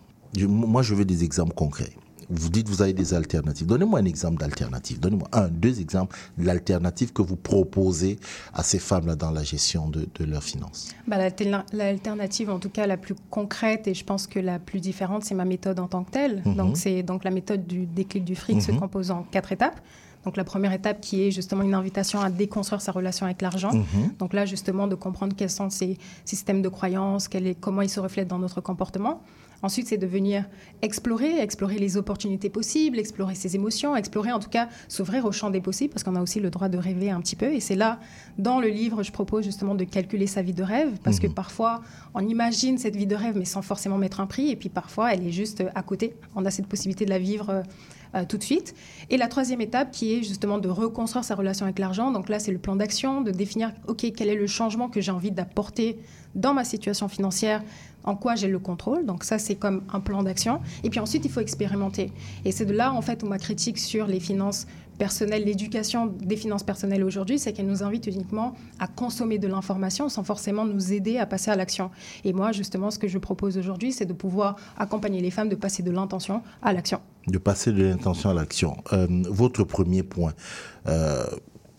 [0.46, 1.92] moi je veux des exemples concrets.
[2.28, 3.66] Vous dites vous avez des alternatives.
[3.66, 4.98] Donnez-moi un exemple d'alternative.
[5.00, 8.18] Donnez-moi un, deux exemples d'alternatives que vous proposez
[8.52, 10.90] à ces femmes-là dans la gestion de, de leurs finances.
[11.06, 14.80] Bah, l'alter- L'alternative, en tout cas la plus concrète et je pense que la plus
[14.80, 16.42] différente, c'est ma méthode en tant que telle.
[16.44, 16.54] Mhm.
[16.56, 18.80] Donc, c'est donc la méthode du déclic du fric se Mhm.
[18.80, 19.80] compose en quatre étapes.
[20.24, 23.72] Donc, la première étape qui est justement une invitation à déconstruire sa relation avec l'argent.
[23.72, 24.14] Mhm.
[24.18, 28.00] Donc là, justement, de comprendre quels sont ces systèmes de croyances, est, comment ils se
[28.00, 29.22] reflètent dans notre comportement.
[29.66, 30.44] Ensuite, c'est de venir
[30.80, 35.50] explorer, explorer les opportunités possibles, explorer ses émotions, explorer en tout cas s'ouvrir au champ
[35.50, 37.52] des possibles, parce qu'on a aussi le droit de rêver un petit peu.
[37.52, 37.98] Et c'est là,
[38.38, 41.82] dans le livre, je propose justement de calculer sa vie de rêve, parce que parfois,
[42.14, 45.12] on imagine cette vie de rêve, mais sans forcément mettre un prix, et puis parfois,
[45.12, 46.14] elle est juste à côté.
[46.36, 47.64] On a cette possibilité de la vivre.
[48.14, 48.74] euh, tout de suite.
[49.10, 52.10] Et la troisième étape qui est justement de reconstruire sa relation avec l'argent.
[52.12, 55.10] Donc là, c'est le plan d'action, de définir, OK, quel est le changement que j'ai
[55.10, 55.98] envie d'apporter
[56.36, 57.62] dans ma situation financière,
[58.04, 59.04] en quoi j'ai le contrôle.
[59.04, 60.60] Donc ça, c'est comme un plan d'action.
[60.84, 62.12] Et puis ensuite, il faut expérimenter.
[62.44, 66.36] Et c'est de là, en fait, où ma critique sur les finances personnelles, l'éducation des
[66.36, 70.92] finances personnelles aujourd'hui, c'est qu'elle nous invite uniquement à consommer de l'information sans forcément nous
[70.92, 71.90] aider à passer à l'action.
[72.24, 75.56] Et moi, justement, ce que je propose aujourd'hui, c'est de pouvoir accompagner les femmes de
[75.56, 77.00] passer de l'intention à l'action.
[77.26, 78.76] de passer de l'intention à l'action.
[78.92, 80.32] Euh, votre premier point,
[80.86, 81.26] euh,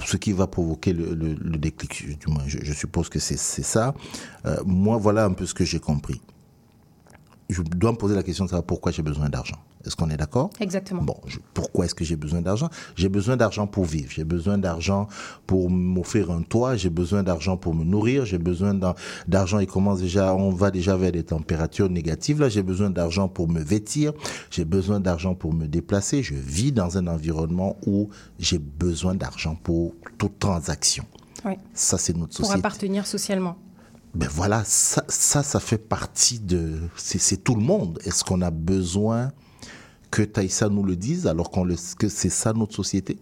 [0.05, 3.93] ce qui va provoquer le, déclic, du moins, je, suppose que c'est c'est ça.
[4.45, 6.21] Euh, moi, voilà un peu ce que j'ai compris.
[7.49, 9.57] Je dois me poser la question de savoir pourquoi j'ai besoin d'argent.
[9.87, 10.49] Est-ce qu'on est d'accord?
[10.59, 11.01] Exactement.
[11.01, 12.69] Bon, je- pourquoi est-ce que j'ai besoin d'argent?
[12.95, 14.11] J'ai besoin d'argent pour vivre.
[14.11, 15.07] J'ai besoin d'argent
[15.47, 16.75] pour m'offrir un toit.
[16.75, 18.25] J'ai besoin d'argent pour me nourrir.
[18.25, 18.95] J'ai besoin d'ar-
[19.27, 19.59] d'argent.
[19.59, 22.39] Il commence déjà, on va déjà vers des températures négatives.
[22.41, 24.11] Là, j'ai besoin d'argent pour me vêtir.
[24.51, 26.21] J'ai besoin d'argent pour me déplacer.
[26.21, 31.05] Je vis dans un environnement où j'ai besoin d'argent pour toute transaction.
[31.45, 31.53] Oui.
[31.73, 32.59] Ça, c'est notre Pour société.
[32.59, 33.55] appartenir socialement.
[34.15, 36.79] Ben voilà, ça, ça, ça fait partie de.
[36.95, 37.99] C'est tout le monde.
[38.03, 39.31] Est-ce qu'on a besoin
[40.11, 43.17] que Taïssa nous le dise alors que c'est ça notre société.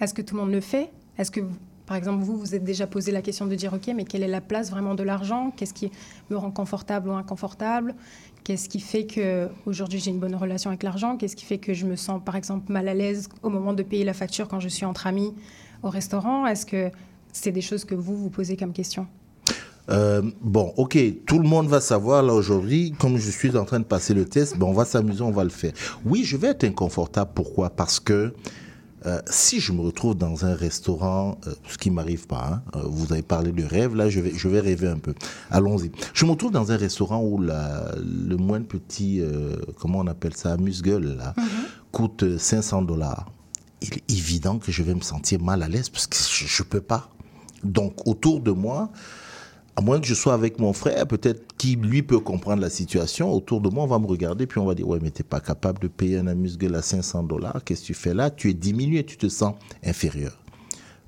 [0.00, 0.90] Est-ce que tout le monde le fait?
[1.18, 1.40] Est-ce que,
[1.86, 4.28] par exemple, vous, vous êtes déjà posé la question de dire, OK, mais quelle est
[4.28, 5.52] la place vraiment de l'argent?
[5.56, 5.90] Qu'est-ce qui
[6.30, 7.94] me rend confortable ou inconfortable?
[8.42, 11.16] Qu'est-ce qui fait que aujourd'hui j'ai une bonne relation avec l'argent?
[11.18, 13.82] Qu'est-ce qui fait que je me sens, par exemple, mal à l'aise au moment de
[13.82, 15.34] payer la facture quand je suis entre amis
[15.82, 16.46] au restaurant?
[16.46, 16.90] Est-ce que
[17.32, 19.06] c'est des choses que vous vous posez comme question?
[19.90, 23.80] Euh, bon, ok, tout le monde va savoir là aujourd'hui, comme je suis en train
[23.80, 25.72] de passer le test, ben on va s'amuser, on va le faire.
[26.04, 27.32] Oui, je vais être inconfortable.
[27.34, 27.70] Pourquoi?
[27.70, 28.32] Parce que
[29.06, 33.12] euh, si je me retrouve dans un restaurant, euh, ce qui m'arrive pas, hein, vous
[33.12, 35.14] avez parlé de rêve, là je vais, je vais rêver un peu.
[35.50, 35.90] Allons-y.
[36.12, 39.22] Je me retrouve dans un restaurant où la, le moindre petit,
[39.78, 41.34] comment on appelle ça, amuse-gueule, là,
[41.92, 43.30] coûte euh, 500 dollars.
[43.82, 46.68] Il est évident que je vais me sentir mal à l'aise parce que je ne
[46.68, 47.10] peux pas.
[47.64, 48.90] Donc autour de moi,
[49.80, 53.32] à moins que je sois avec mon frère, peut-être qui lui peut comprendre la situation,
[53.32, 55.40] autour de moi, on va me regarder, puis on va dire, ouais, mais t'es pas
[55.40, 58.28] capable de payer un amuse-gueule à 500 dollars, qu'est-ce que tu fais là?
[58.28, 60.38] Tu es diminué, tu te sens inférieur.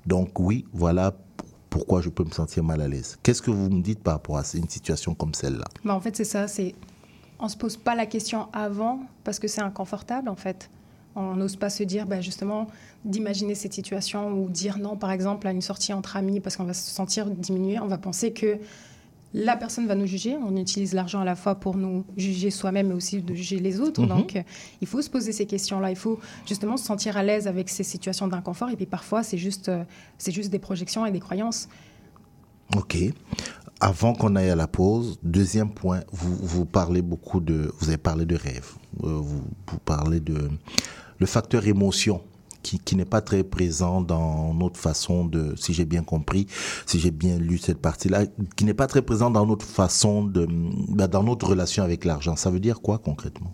[0.07, 1.15] Donc oui, voilà
[1.69, 3.19] pourquoi je peux me sentir mal à l'aise.
[3.21, 5.65] Qu'est-ce que vous me dites par rapport à une situation comme celle-là?
[5.85, 6.47] Bah, En fait, c'est ça.
[6.47, 6.73] C'est
[7.39, 10.71] on se pose pas la question avant parce que c'est inconfortable en fait.
[11.15, 12.67] On n'ose pas se dire bah, justement
[13.05, 16.63] d'imaginer cette situation ou dire non par exemple à une sortie entre amis parce qu'on
[16.63, 17.79] va se sentir diminué.
[17.79, 18.57] On va penser que
[19.33, 20.35] la personne va nous juger.
[20.37, 23.79] On utilise l'argent à la fois pour nous juger soi-même mais aussi de juger les
[23.79, 24.01] autres.
[24.01, 24.07] Mhm.
[24.07, 24.43] Donc
[24.81, 25.89] il faut se poser ces questions-là.
[25.89, 28.69] Il faut justement se sentir à l'aise avec ces situations d'inconfort.
[28.69, 29.83] Et puis parfois c'est juste, euh,
[30.17, 31.67] c'est juste des projections et des croyances.
[32.75, 32.97] Ok.
[33.79, 37.97] Avant qu'on aille à la pause, deuxième point, vous, vous parlez beaucoup de, vous avez
[37.97, 40.49] parlé de rêve, Euh, vous, vous parlez de
[41.23, 42.19] le facteur émotion
[42.63, 46.47] qui, qui n'est pas très présent dans notre façon de, si j'ai bien compris,
[46.85, 48.25] si j'ai bien lu cette partie-là,
[48.57, 50.45] qui n'est pas très présent dans notre façon de,
[50.89, 52.35] bah, dans notre relation avec l'argent.
[52.35, 53.53] Ça veut dire quoi concrètement?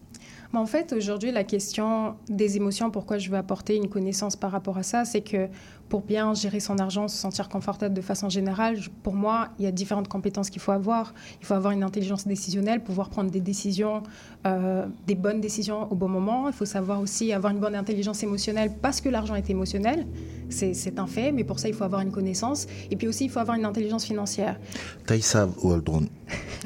[0.52, 4.80] En fait, aujourd'hui, la question des émotions, pourquoi je veux apporter une connaissance par rapport
[4.80, 5.48] à ça, c'est que
[5.90, 9.68] pour bien gérer son argent, se sentir confortable de façon générale, pour moi, il y
[9.68, 11.14] a différentes compétences qu'il faut avoir.
[11.40, 14.02] Il faut avoir une intelligence décisionnelle, pouvoir prendre des décisions,
[14.48, 16.48] euh, des bonnes décisions au bon moment.
[16.48, 20.08] Il faut savoir aussi avoir une bonne intelligence émotionnelle parce que l'argent est émotionnel.
[20.50, 22.66] C'est c'est un fait, mais pour ça, il faut avoir une connaissance.
[22.90, 24.60] Et puis aussi, il faut avoir une intelligence financière.
[25.06, 26.08] Taïsa Waldron,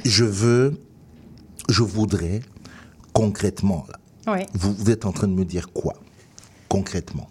[0.05, 0.79] je veux,
[1.69, 2.41] je voudrais
[3.13, 4.45] concrètement, là, Ouais.
[4.53, 5.93] vous, vous êtes en train de me dire quoi
[6.69, 7.27] concrètement?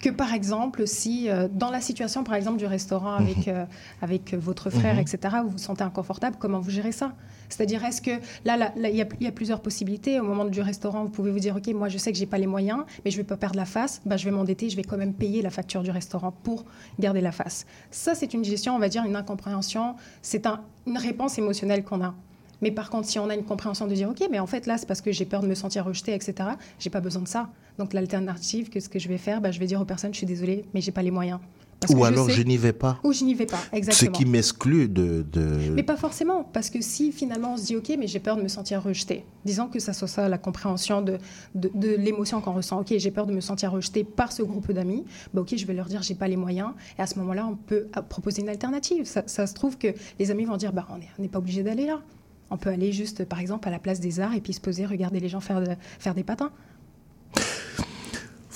[0.00, 3.64] Que par exemple, si euh, dans la situation, par exemple, du restaurant avec, euh,
[4.00, 5.00] avec votre frère, Mhm.
[5.00, 7.14] etc., vous vous sentez inconfortable, comment vous gérez ça?
[7.48, 8.12] C'est-à-dire, est-ce que
[8.44, 10.20] là, il y, a- il y a plusieurs possibilités.
[10.20, 12.38] Au moment du restaurant, vous pouvez vous dire, OK, moi, je sais que j'ai pas
[12.38, 14.84] les moyens, mais je vais pas perdre la face, bah, je vais m'endetter, je vais
[14.84, 16.64] quand même payer la facture du restaurant pour
[17.00, 17.66] garder la face.
[17.90, 22.02] Ça, c'est une gestion, on va dire, une incompréhension, c'est un- une réponse émotionnelle qu'on
[22.04, 22.14] a.
[22.62, 24.78] Mais par contre, si on a une compréhension de dire, OK, mais en fait, là,
[24.78, 27.48] c'est parce que j'ai peur de me sentir rejetée, etc., j'ai pas besoin de ça.
[27.78, 30.18] Donc, l'alternative, que ce que je vais faire, bah, je vais dire aux personnes, je
[30.18, 31.38] suis désolée, mais j'ai pas les moyens.
[31.80, 32.98] Parce Ou alors je n'y vais pas.
[33.04, 34.10] Ou je n'y vais pas, Ce exactement.
[34.10, 37.94] qui m'exclut de, de- Mais pas forcément, parce que si finalement on se dit ok,
[37.96, 41.18] mais j'ai peur de me sentir rejeté, disons que ça soit ça la compréhension de,
[41.54, 42.80] de, de l'émotion qu'on ressent.
[42.80, 45.04] Ok, j'ai peur de me sentir rejeté par ce groupe d'amis.
[45.32, 46.70] Bah ok, je vais leur dire j'ai pas les moyens.
[46.98, 49.04] Et à ce moment-là, on peut ah, proposer une alternative.
[49.04, 51.86] Ça, ça se trouve que les amis vont dire bah on n'est pas obligé d'aller
[51.86, 52.00] là.
[52.50, 54.86] On peut aller juste par exemple à la place des arts et puis se poser,
[54.86, 56.50] regarder les gens faire, de- faire des patins.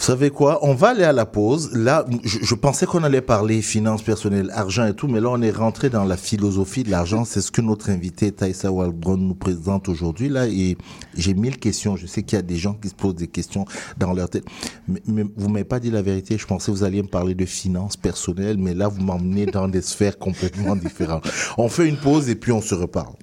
[0.03, 0.59] Vous savez quoi?
[0.63, 1.71] On va aller à la pause.
[1.75, 5.53] Là, je, pensais qu'on allait parler finances personnelles, argent et tout, mais là, on est
[5.53, 7.25] rentré dans la philosophie de l'argent.
[7.25, 10.29] C'est ce que notre invité Taïsa Waldron nous présente aujourd'hui.
[10.29, 10.77] Là, et
[11.17, 11.95] j'ai mille questions.
[11.95, 13.65] Je sais qu'il y a des gens qui se posent des questions
[13.97, 14.45] dans leur tête.
[14.89, 16.37] Mais, mais vous m'avez pas dit la vérité.
[16.37, 19.69] Je pensais que vous alliez me parler de finances personnelles, mais là, vous m'emmenez dans
[19.69, 21.29] des sphères complètement différentes.
[21.59, 23.15] On fait une pause et puis on se reparle.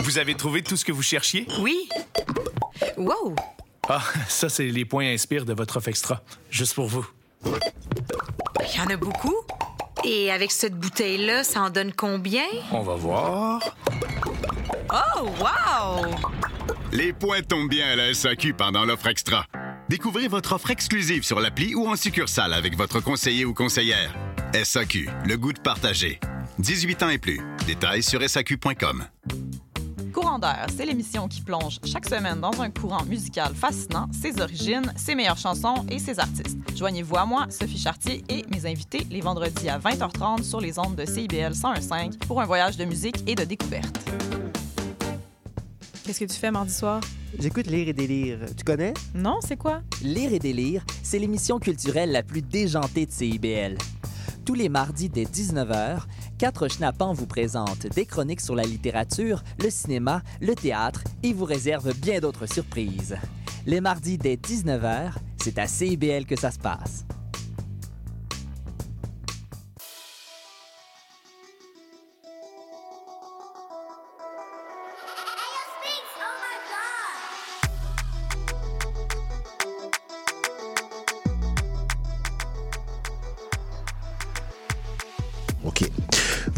[0.00, 1.46] Vous avez trouvé tout ce que vous cherchiez?
[1.60, 1.88] Oui.
[2.96, 3.34] Wow!
[3.88, 6.22] Ah, ça, c'est les points inspire de votre offre extra.
[6.50, 7.06] Juste pour vous.
[7.44, 9.34] Il y en a beaucoup.
[10.04, 12.44] Et avec cette bouteille-là, ça en donne combien?
[12.72, 13.60] On va voir.
[14.92, 16.14] Oh, wow!
[16.92, 19.46] Les points tombent bien à la SAQ pendant l'offre extra.
[19.88, 24.14] Découvrez votre offre exclusive sur l'appli ou en succursale avec votre conseiller ou conseillère.
[24.52, 26.20] SAQ, le goût de partager.
[26.58, 27.40] 18 ans et plus.
[27.66, 29.04] Détails sur SAQ.com.
[30.24, 34.90] Courant d'air, c'est l'émission qui plonge chaque semaine dans un courant musical fascinant, ses origines,
[34.96, 36.56] ses meilleures chansons et ses artistes.
[36.74, 40.96] Joignez-vous à moi, Sophie Chartier et mes invités les vendredis à 20h30 sur les ondes
[40.96, 43.98] de CIBL 101.5 pour un voyage de musique et de découverte.
[46.06, 47.02] Qu'est-ce que tu fais mardi soir?
[47.38, 48.38] J'écoute Lire et délire.
[48.56, 48.94] Tu connais?
[49.14, 49.82] Non, c'est quoi?
[50.00, 53.76] Lire et délire, c'est l'émission culturelle la plus déjantée de CIBL.
[54.46, 56.00] Tous les mardis dès 19h,
[56.38, 61.44] Quatre Schnappants vous présentent des chroniques sur la littérature, le cinéma, le théâtre et vous
[61.44, 63.16] réserve bien d'autres surprises.
[63.66, 67.04] Les mardis dès 19h, c'est à CIBL que ça se passe.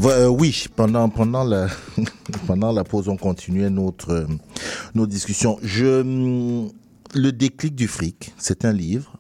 [0.08, 1.68] Euh, oui, pendant pendant la
[2.46, 4.26] pendant la pause, on continuait notre euh,
[4.94, 5.58] nos discussions.
[5.62, 6.70] Je hum,
[7.14, 9.16] le déclic du fric, c'est un livre,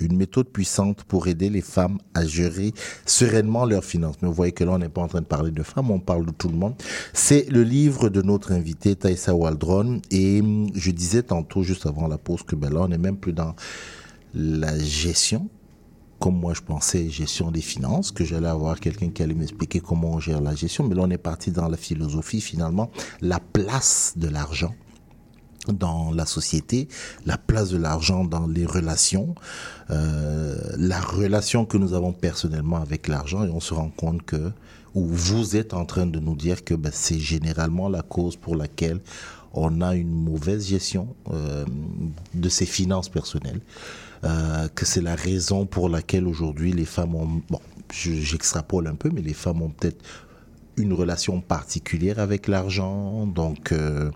[0.00, 2.72] une méthode puissante pour aider les femmes à gérer
[3.06, 4.16] sereinement leurs finances.
[4.22, 6.00] Mais vous voyez que là, on n'est pas en train de parler de femmes, on
[6.00, 6.74] parle de tout le monde.
[7.12, 10.00] C'est le livre de notre invité Taïsa Waldron.
[10.10, 13.16] Et hum, je disais tantôt, juste avant la pause, que ben là, on n'est même
[13.16, 13.54] plus dans
[14.34, 15.48] la gestion,
[16.18, 20.12] comme moi je pensais gestion des finances, que j'allais avoir quelqu'un qui allait m'expliquer comment
[20.12, 24.14] on gère la gestion, mais là on est parti dans la philosophie finalement, la place
[24.16, 24.74] de l'argent
[25.72, 26.88] dans la société,
[27.26, 29.34] la place de l'argent dans les relations,
[29.90, 33.44] euh, la relation que nous avons personnellement avec l'argent.
[33.44, 34.50] Et on se rend compte que,
[34.94, 38.56] ou vous êtes en train de nous dire que ben, c'est généralement la cause pour
[38.56, 39.00] laquelle
[39.52, 41.64] on a une mauvaise gestion euh,
[42.34, 43.60] de ses finances personnelles,
[44.24, 47.60] euh, que c'est la raison pour laquelle aujourd'hui les femmes ont, bon,
[47.92, 50.04] je- j'extrapole un peu, mais les femmes ont peut-être
[50.76, 54.10] une relation particulière avec l'argent, donc euh,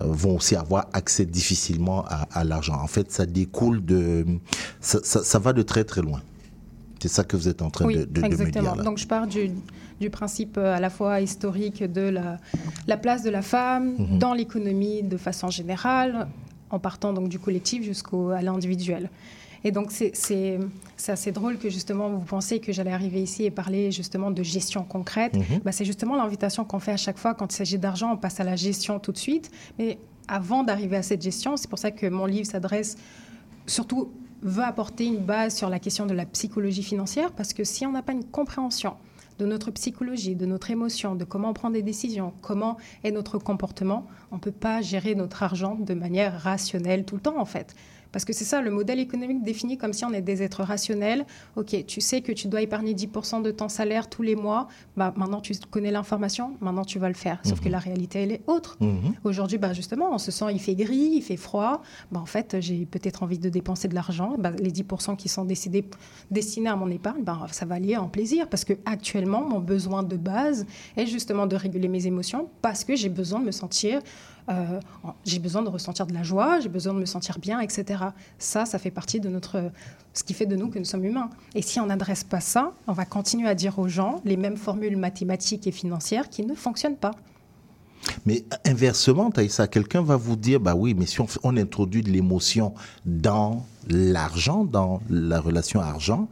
[0.00, 2.74] vont aussi avoir accès difficilement à, à l'argent.
[2.80, 4.24] En fait, ça découle de,
[4.80, 6.22] ça, ça, ça va de très très loin.
[7.00, 8.62] C'est ça que vous êtes en train Oui, de, de- de me exactement.
[8.64, 8.82] dire là.
[8.82, 9.50] Donc je pars du,
[10.00, 12.38] du principe euh, à la fois historique de la,
[12.86, 14.18] la place de la femme Mhm.
[14.18, 16.26] dans l'économie de façon générale,
[16.70, 19.10] en partant donc du collectif jusqu'à l'individuel.
[19.64, 20.58] Et donc c'est-
[21.08, 24.84] assez drôle que justement vous pensez que j'allais arriver ici et parler justement de gestion
[24.84, 25.34] concrète.
[25.34, 25.60] Mhm.
[25.64, 28.38] Bah, c'est justement l'invitation qu'on fait à chaque fois quand il s'agit d'argent, on passe
[28.40, 29.50] à la gestion tout de suite.
[29.78, 29.98] Mais
[30.28, 32.96] avant d'arriver à cette gestion, c'est pour ça que mon livre s'adresse
[33.66, 34.10] surtout
[34.42, 37.92] veut apporter une base sur la question de la psychologie financière, parce que si on
[37.92, 38.94] n'a pas une compréhension
[39.38, 43.38] de notre psychologie, de notre émotion, de comment on prend des décisions, comment est notre
[43.38, 47.44] comportement, on ne peut pas gérer notre argent de manière rationnelle tout le temps, en
[47.44, 47.74] fait.
[48.16, 51.26] Parce que c'est ça, le modèle économique défini comme si on est des êtres rationnels.
[51.54, 54.68] Ok, tu sais que tu dois épargner 10% de ton salaire tous les mois.
[54.96, 56.56] Bah, maintenant, tu connais l'information.
[56.62, 57.40] Maintenant, tu vas le faire.
[57.44, 58.78] Sauf que la réalité, elle est autre.
[58.80, 59.16] Mhm.
[59.24, 61.82] Aujourd'hui, bah, justement, on se sent, il fait gris, il fait froid.
[62.10, 64.36] Bah, en fait, j'ai peut-être envie de dépenser de l'argent.
[64.38, 65.84] Bah, les 10% qui sont décidés,
[66.30, 68.48] destinés à mon épargne, bah, ça va lier en plaisir.
[68.48, 70.64] Parce que actuellement, mon besoin de base
[70.96, 74.00] est justement de réguler mes émotions parce que j'ai besoin de me sentir.
[74.48, 74.80] Euh,
[75.24, 78.04] j'ai besoin de ressentir de la joie, j'ai besoin de me sentir bien, etc.
[78.38, 79.70] Ça, ça fait partie de notre,
[80.14, 81.30] ce qui fait de nous que nous sommes humains.
[81.54, 84.56] Et si on n'adresse pas ça, on va continuer à dire aux gens les mêmes
[84.56, 87.12] formules mathématiques et financières qui ne fonctionnent pas.
[88.24, 92.74] Mais inversement, Taïssa, quelqu'un va vous dire, bah oui, mais si on introduit de l'émotion
[93.04, 96.28] dans l'argent, dans la relation argent,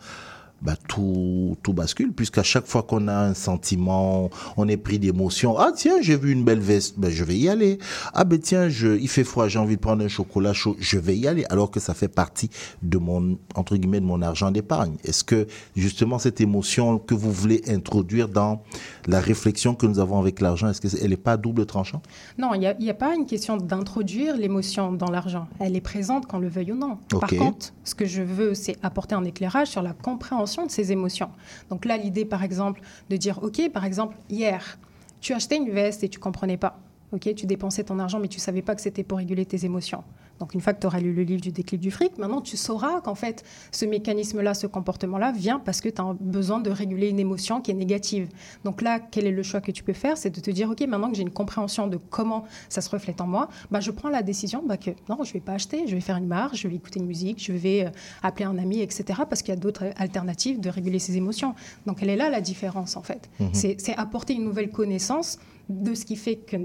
[0.65, 5.59] bah tout, tout bascule, puisqu'à chaque fois qu'on a un sentiment, on est pris d'émotion.
[5.59, 7.79] Ah tiens, j'ai vu une belle veste, ben, je vais y aller.
[8.15, 10.99] Ah ben tiens, je, il fait froid, j'ai envie de prendre un chocolat chaud, je
[10.99, 12.49] vais y aller, alors que ça fait partie
[12.83, 14.97] de mon, entre guillemets, de mon argent d'épargne.
[15.05, 15.47] Est-ce que
[15.77, 18.63] justement cette émotion que vous voulez introduire dans
[19.07, 22.01] la réflexion que nous avons avec l'argent, est-ce qu'elle n'est pas double tranchant?
[22.39, 25.47] Non, il n'y a, y a pas une question d'introduire l'émotion dans l'argent.
[25.61, 26.97] Elle est présente qu'on le veuille ou non.
[27.09, 30.93] Par contre, ce que je veux, c'est apporter un éclairage sur la compréhension de ces
[30.93, 31.31] émotions.
[31.71, 32.81] Donc là, l'idée, par exemple,
[33.11, 34.79] de dire, OK, par exemple, hier,
[35.21, 36.79] tu achetais une veste et tu comprenais pas.
[37.13, 40.03] OK, tu dépensais ton argent, mais tu savais pas que c'était pour réguler tes émotions.
[40.41, 42.57] Donc une fois que tu auras lu le livre du déclic du fric, maintenant tu
[42.57, 47.09] sauras qu'en fait, ce mécanisme-là, ce comportement-là vient parce que tu as besoin de réguler
[47.09, 48.29] une émotion qui est négative.
[48.65, 50.17] Donc là, quel est le choix que tu peux faire?
[50.17, 53.21] C'est de te dire, OK, maintenant que j'ai une compréhension de comment ça se reflète
[53.21, 55.95] en moi, bah, je prends la décision bah, que non, je vais pas acheter, je
[55.95, 57.91] vais faire une marge, je vais écouter une musique, je vais euh,
[58.23, 59.21] appeler un ami, etc.
[59.29, 61.55] Parce qu'il y a d'autres alternatives de réguler ses émotions.
[61.87, 63.31] Donc elle est là la différence en fait.
[63.53, 66.57] C'est c'est apporter une nouvelle connaissance de ce qui fait que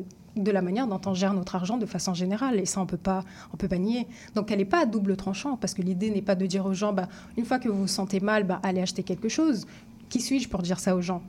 [0.44, 2.60] de la manière dont on gère notre argent de façon générale.
[2.60, 3.24] Et ça, on peut pas,
[3.54, 4.08] on peut pas nier.
[4.36, 6.74] Donc, elle n'est pas à double tranchant, parce que l'idée n'est pas de dire aux
[6.74, 9.66] gens, bah, une fois que vous vous sentez mal, bah, allez acheter quelque chose.
[10.10, 11.22] Qui suis-je pour dire ça aux gens?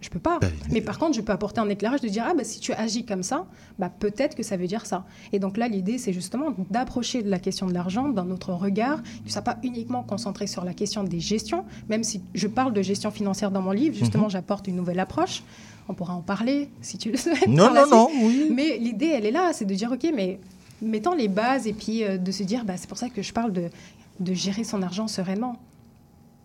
[0.00, 0.40] Je peux pas.
[0.70, 3.04] Mais par contre, je peux apporter un éclairage de dire, ah, bah, si tu agis
[3.04, 3.44] comme ça,
[3.78, 5.04] bah, peut-être que ça veut dire ça.
[5.32, 9.28] Et donc là, l'idée, c'est justement d'approcher la question de l'argent d'un autre regard, ne
[9.28, 13.10] soit pas uniquement concentré sur la question des gestions, même si je parle de gestion
[13.10, 14.30] financière dans mon livre, justement, Mhm.
[14.30, 15.42] j'apporte une nouvelle approche.
[15.90, 17.48] On pourra en parler si tu le souhaites.
[17.48, 18.48] Non, non, non, oui.
[18.54, 20.38] Mais l'idée, elle est là, c'est de dire, OK, mais
[20.80, 23.32] mettons les bases et puis euh, de se dire, bah, c'est pour ça que je
[23.32, 23.64] parle de,
[24.20, 25.56] de gérer son argent sereinement.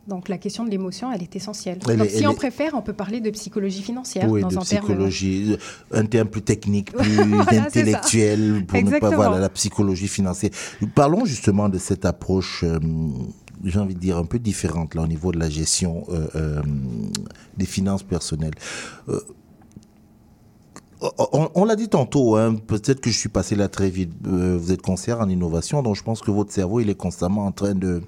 [0.08, 1.80] Donc la question de l'émotion, elle est essentielle.
[1.90, 4.50] Elle Donc est- si on est- préfère, on peut parler de psychologie financière Oui, dans
[4.50, 4.86] de un terme.
[4.86, 5.54] psychologie,
[5.94, 10.52] euh, un terme plus technique, plus Voilà, intellectuel, pour ne pas voilà la psychologie financière.
[10.96, 12.80] Parlons justement de cette approche, euh,
[13.64, 16.62] j'ai envie de dire un peu différente là au niveau de la gestion euh, euh,
[17.58, 18.56] des finances personnelles.
[19.10, 19.20] Euh,
[21.18, 24.12] on, on l'a dit tantôt, hein, peut-être que je suis passé là très vite.
[24.24, 27.52] Vous êtes conseillère en innovation, donc je pense que votre cerveau, il est constamment en
[27.52, 28.02] train de,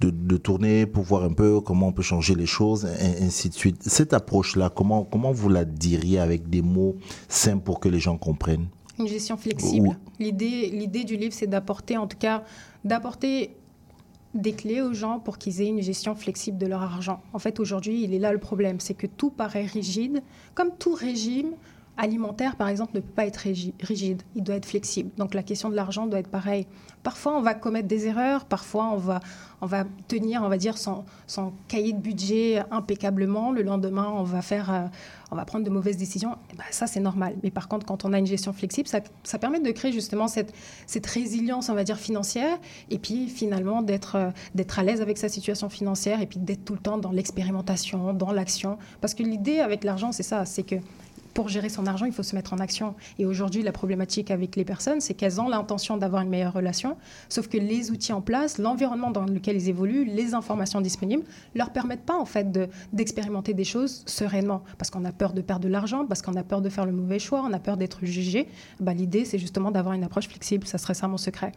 [0.00, 3.48] de, de tourner pour voir un peu comment on peut changer les choses, et ainsi
[3.50, 3.82] de suite.
[3.82, 6.96] Cette approche-là, comment, comment vous la diriez avec des mots
[7.28, 8.68] simples pour que les gens comprennent?
[8.98, 9.98] Une gestion flexible.
[10.18, 12.44] L'idée, l'idée du livre, c'est d'apporter, en tout cas,
[12.84, 13.56] d'apporter
[14.34, 17.20] des clés aux gens pour qu'ils aient une gestion flexible de leur argent.
[17.32, 20.22] En fait, aujourd'hui, il est là le problème, c'est que tout paraît rigide,
[20.54, 21.52] comme tout régime
[21.96, 25.10] alimentaire, par exemple, ne peut pas être rigide, il doit être flexible.
[25.18, 26.66] Donc la question de l'argent doit être pareille.
[27.02, 29.20] Parfois, on va commettre des erreurs, parfois, on va,
[29.60, 33.50] on va tenir, on va dire, son, son cahier de budget impeccablement.
[33.50, 34.86] Le lendemain, on va, faire, euh,
[35.32, 36.36] on va prendre de mauvaises décisions.
[36.52, 37.34] Eh ben, ça, c'est normal.
[37.42, 40.28] Mais par contre, quand on a une gestion flexible, ça, ça permet de créer justement
[40.28, 40.54] cette,
[40.86, 42.58] cette résilience, on va dire, financière,
[42.90, 46.64] et puis finalement d'être euh, d'être à l'aise avec sa situation financière, et puis d'être
[46.64, 48.78] tout le temps dans l'expérimentation, dans l'action.
[49.00, 50.76] Parce que l'idée avec l'argent, c'est ça, c'est que
[51.34, 52.94] pour gérer son argent, il faut se mettre en action.
[53.18, 56.96] Et aujourd'hui, la problématique avec les personnes, c'est qu'elles ont l'intention d'avoir une meilleure relation,
[57.28, 61.24] sauf que les outils en place, l'environnement dans lequel ils évoluent, les informations disponibles,
[61.54, 65.40] leur permettent pas en fait de- d'expérimenter des choses sereinement, parce qu'on a peur de
[65.40, 67.76] perdre de l'argent, parce qu'on a peur de faire le mauvais choix, on a peur
[67.76, 68.48] d'être jugé.
[68.80, 70.66] Bah, L'idée, c'est justement d'avoir une approche flexible.
[70.66, 71.52] Ça serait ça mon secret.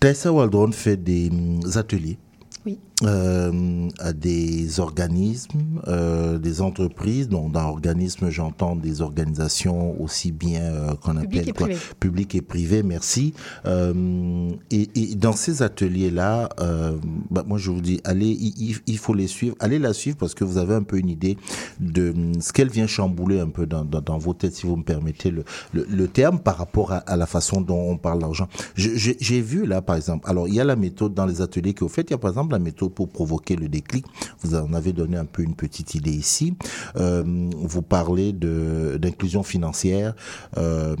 [0.00, 2.18] Tessa Waldron fait des hum, ateliers
[2.64, 2.78] Oui.
[3.02, 7.28] Euh, à des organismes, euh, des entreprises.
[7.28, 11.76] Donc, dans organisme, j'entends des organisations aussi bien euh, qu'on Public appelle et privé.
[11.98, 12.82] public et privé.
[12.82, 13.34] Merci.
[13.66, 16.96] Euh, et, et dans ces ateliers-là, euh,
[17.30, 19.56] bah, moi je vous dis, allez, il, il- faut les suivre.
[19.60, 21.38] Allez la suivre parce que vous avez un peu une idée
[21.80, 24.76] de hum, ce qu'elle vient chambouler un peu dans, dans, dans vos têtes, si vous
[24.76, 28.20] me permettez le, le, le terme, par rapport à, à la façon dont on parle
[28.20, 28.48] d'argent.
[28.76, 31.82] J'ai vu là, par exemple, alors il y a la méthode dans les ateliers que
[31.84, 34.04] vous faites, il y a par exemple la méthode pour provoquer le déclic.
[34.40, 36.54] Vous en avez donné un peu une petite idée ici.
[36.96, 37.22] Euh,
[37.56, 40.14] vous parlez de d'inclusion financière.
[40.58, 40.94] Euh,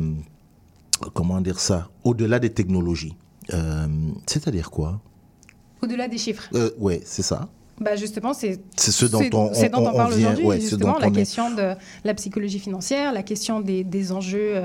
[1.14, 3.16] comment dire ça Au-delà des technologies.
[3.52, 3.86] Euh,
[4.26, 5.00] C'est-à-dire quoi?
[5.82, 6.48] Au-delà des chiffres.
[6.78, 7.48] Ouais, c'est ça.
[7.80, 11.16] Bah justement, c'est ce dont on- dont on- parle aujourd'hui, ouais, justement, la on est-
[11.16, 11.72] question de
[12.04, 14.64] la psychologie financière, la question des, des enjeux,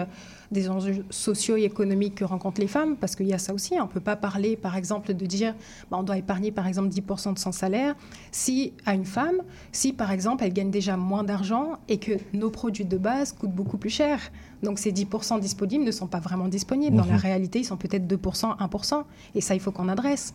[0.52, 3.74] des enjeux sociaux et économiques que rencontrent les femmes, parce qu'il y a ça aussi.
[3.80, 5.56] On ne peut pas parler, par exemple, de dire
[5.89, 7.96] bah, on doit épargner, par exemple, 10% de son salaire
[8.32, 9.41] si à une femme,
[9.72, 13.54] si, par exemple, elle gagne déjà moins d'argent et que nos produits de base coûtent
[13.56, 14.20] beaucoup plus cher.
[14.64, 16.96] Donc ces 10% disponibles ne sont pas vraiment disponibles.
[16.98, 17.20] Dans la Mhm.
[17.20, 19.04] réalité, ils sont peut-être 2%, 1%.
[19.36, 20.34] Et ça, il faut qu'on adresse.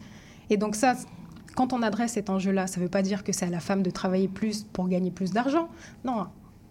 [0.50, 0.94] Et donc ça,
[1.56, 3.82] quand on adresse cet enjeu-là, ça ne veut pas dire que c'est à la femme
[3.82, 5.68] de travailler plus pour gagner plus d'argent.
[6.04, 6.26] Non,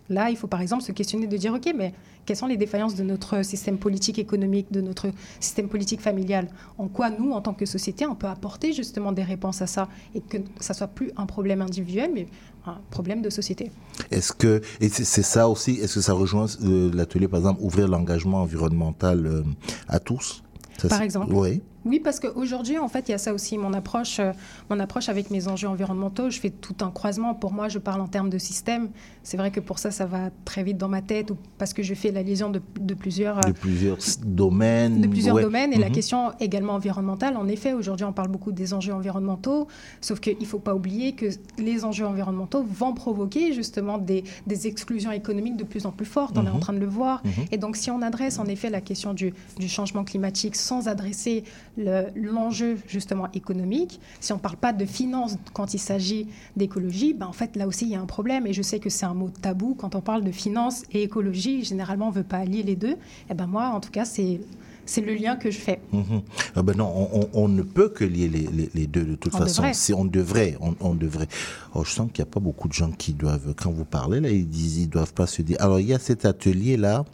[0.10, 1.94] Là, il faut par exemple se questionner de dire, OK, mais
[2.26, 5.08] quelles sont les défaillances de notre système politique économique, de notre
[5.40, 6.48] système politique familial?
[6.78, 9.88] En quoi nous, en tant que société, on peut apporter justement des réponses à ça
[10.16, 12.28] et que ça soit plus un problème individuel, mais
[12.66, 13.72] un problème de société?
[14.12, 17.88] Est-ce que, et c'est ça aussi, est-ce que ça rejoint euh, l'atelier, par exemple, ouvrir
[17.88, 19.44] l'engagement environnemental euh,
[19.88, 20.44] à tous?
[20.78, 21.34] Ça, Par exemple?
[21.34, 21.62] Oui.
[21.86, 23.58] Oui, parce qu'aujourd'hui, en fait, il y a ça aussi.
[23.58, 24.32] Mon approche, euh,
[24.70, 27.34] mon approche avec mes enjeux environnementaux, je fais tout un croisement.
[27.34, 28.90] Pour moi, je parle en termes de système.
[29.24, 31.82] C'est vrai que pour ça, ça va très vite dans ma tête, ou parce que
[31.84, 35.02] je fais la liaison de, de plusieurs, euh, De plusieurs s- domaines.
[35.02, 35.44] de plusieurs ouais.
[35.44, 35.72] domaines.
[35.74, 35.94] Et la Mhm.
[35.94, 39.68] question également environnementale, en effet, aujourd'hui, on parle beaucoup des enjeux environnementaux,
[40.02, 41.28] sauf qu'il ne faut pas oublier que
[41.58, 46.38] les enjeux environnementaux vont provoquer justement des, des exclusions économiques de plus en plus fortes.
[46.38, 46.60] On est en Mhm.
[46.60, 47.22] train de le voir.
[47.24, 47.32] Mhm.
[47.52, 51.44] Et donc, si on adresse en effet la question du, du changement climatique sans adresser
[51.80, 56.28] le- l'enjeu justement économique, si on ne parle pas de finance quand il s'agit
[56.58, 58.46] d'écologie, ben, en fait, là aussi, il y a un problème.
[58.46, 61.64] Et je sais que c'est un mot tabou quand on parle de finance et écologie.
[61.64, 62.98] Généralement, on ne veut pas allier les deux.
[63.30, 64.42] Et ben moi, en tout cas, c'est
[64.86, 65.80] c'est le lien que je fais.
[65.94, 66.22] Mhm.
[66.56, 69.14] Ah ben non, on, on- on ne peut que lier les, les- les deux de
[69.16, 69.62] toute On façon.
[69.62, 69.74] devrait.
[69.76, 71.28] Si on devrait, on, devrait.
[71.76, 74.20] Oh, je sens qu'il n'y a pas beaucoup de gens qui doivent, quand vous parlez
[74.20, 75.58] là, ils disent, ils doivent pas se dire.
[75.60, 77.06] Alors il y a cet atelier là,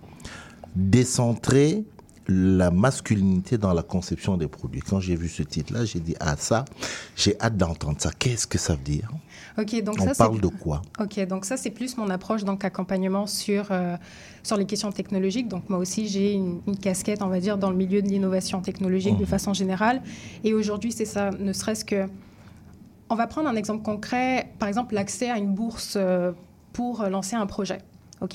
[0.76, 1.84] décentrer
[2.28, 4.82] la masculinité dans la conception des produits.
[4.82, 6.66] Quand j'ai vu ce titre-là, j'ai dit ah ça,
[7.16, 8.12] j'ai hâte d'entendre ça.
[8.18, 9.10] Qu'est-ce que ça veut dire?
[9.58, 10.82] Ok, donc On ça, parle de quoi?
[11.00, 13.96] Ok, donc ça c'est plus mon approche donc accompagnement sur euh,
[14.44, 15.48] sur les questions technologiques.
[15.48, 18.62] Donc moi aussi j'ai une, une casquette, on va dire, dans le milieu de l'innovation
[18.62, 19.28] technologique de Mhm.
[19.28, 20.02] façon générale.
[20.44, 22.08] Et aujourd'hui c'est ça, ne serait-ce que
[23.10, 26.32] on va prendre un exemple concret, par exemple l'accès à une bourse euh,
[26.74, 27.78] pour lancer un projet.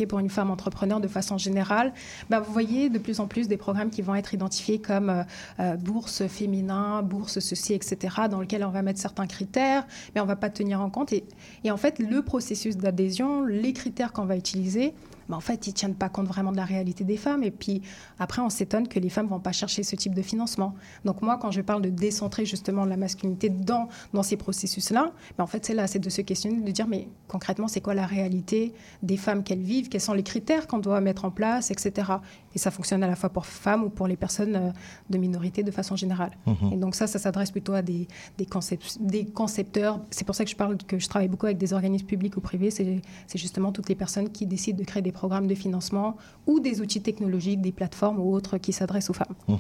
[0.09, 1.93] Pour une femme entrepreneur de façon générale,
[2.31, 5.23] bah, vous voyez de plus en plus des programmes qui vont être identifiés comme euh,
[5.59, 7.97] euh, bourse féminin, bourse ceci, etc.,
[8.31, 11.13] dans lequel on va mettre certains critères, mais on va pas tenir en compte.
[11.13, 14.95] Et en fait, le processus d'adhésion, les critères qu'on va utiliser,
[15.31, 17.45] bah, en fait, ils tiennent pas compte vraiment de la réalité des femmes.
[17.45, 17.83] Et puis
[18.19, 20.75] après, on s'étonne que les femmes vont pas chercher ce type de financement.
[21.05, 25.45] Donc moi, quand je parle de décentrer justement la masculinité dans, dans ces processus-là, bah,
[25.45, 28.07] en fait, c'est là, c'est de se questionner, de dire, mais concrètement, c'est quoi la
[28.07, 29.89] réalité des femmes qu'elles vivent?
[29.89, 32.13] Quels sont les critères qu'on doit mettre en place, etc.
[32.55, 34.71] Et ça fonctionne à la fois pour femmes ou pour les personnes euh,
[35.09, 36.33] de minorité de façon générale.
[36.47, 36.73] Mhm.
[36.73, 40.01] Et donc ça, ça s'adresse plutôt à des, des, concept- des concepteurs.
[40.11, 42.41] C'est pour ça que je parle que je travaille beaucoup avec des organismes publics ou
[42.41, 42.71] privés.
[42.71, 43.01] C'est
[43.37, 47.03] justement toutes les personnes qui décident de créer des programmes de financement ou des outils
[47.03, 49.35] technologiques, des plateformes ou autres qui s'adressent aux femmes.
[49.47, 49.59] Mhm.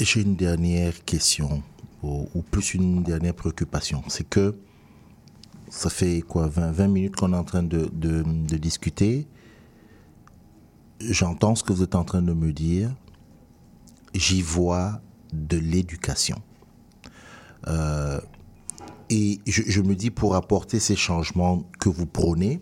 [0.00, 1.62] J'ai une dernière question,
[2.02, 4.02] ou, ou plus une dernière préoccupation.
[4.08, 4.54] C'est que
[5.70, 9.26] ça fait quoi, 20, 20 minutes qu'on est en train de, de- de discuter.
[11.00, 12.94] J'entends ce que vous êtes en train de me dire.
[14.14, 15.00] J'y vois
[15.32, 16.38] de l'éducation.
[17.68, 18.20] Euh,
[19.10, 22.60] et je, je me dis, pour apporter ces changements que vous prônez,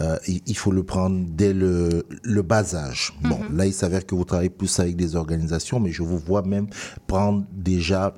[0.00, 3.12] euh, il, faut le prendre dès le, le bas âge.
[3.22, 6.42] Bon, là, il s'avère que vous travaillez plus avec des organisations, mais je vous vois
[6.42, 6.66] même
[7.06, 8.12] prendre déjà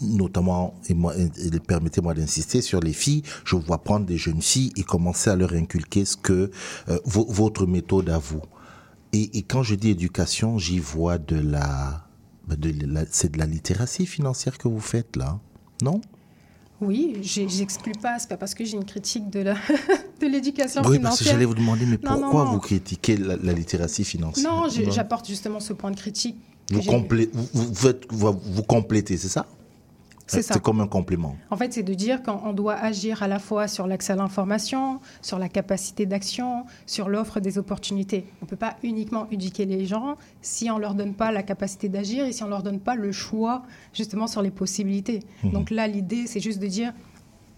[0.00, 4.42] notamment, et, moi, et- et permettez-moi d'insister sur les filles, je vois prendre des jeunes
[4.42, 6.50] filles et commencer à leur inculquer ce que
[6.88, 8.42] euh, vo- votre méthode à vous.
[9.12, 12.06] Et, et quand je dis éducation, j'y vois de la,
[12.46, 15.38] ben, de la- c'est de la littératie financière que vous faites là,
[15.82, 16.00] non?
[16.82, 18.18] Oui, j'exclus pas.
[18.18, 19.54] C'est pas parce que j'ai une critique de la
[20.22, 21.02] de l'éducation Oui, financière.
[21.02, 22.52] parce que j'allais vous demander, mais Non, non, pourquoi non.
[22.52, 24.50] vous critiquez la, la littératie financière?
[24.50, 26.36] Non, j'apporte justement ce point de critique.
[26.68, 29.46] que Vous, complé- vous, vous faites- vous, vous complétez, c'est ça?
[30.30, 31.36] C'est comme un complément.
[31.50, 35.00] En fait, c'est de dire qu'on doit agir à la fois sur l'accès à l'information,
[35.22, 38.26] sur la capacité d'action, sur l'offre des opportunités.
[38.40, 41.42] On ne peut pas uniquement éduquer les gens si on ne leur donne pas la
[41.42, 43.62] capacité d'agir et si on ne leur donne pas le choix
[43.92, 45.20] justement sur les possibilités.
[45.42, 45.52] Mhm.
[45.52, 46.92] Donc là, l'idée, c'est juste de dire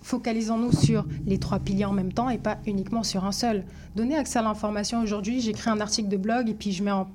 [0.02, 3.64] focalisons-nous sur les trois piliers en même temps et pas uniquement sur un seul.
[3.96, 7.06] Donner accès à l'information aujourd'hui, j'écris un article de blog et puis je mets en,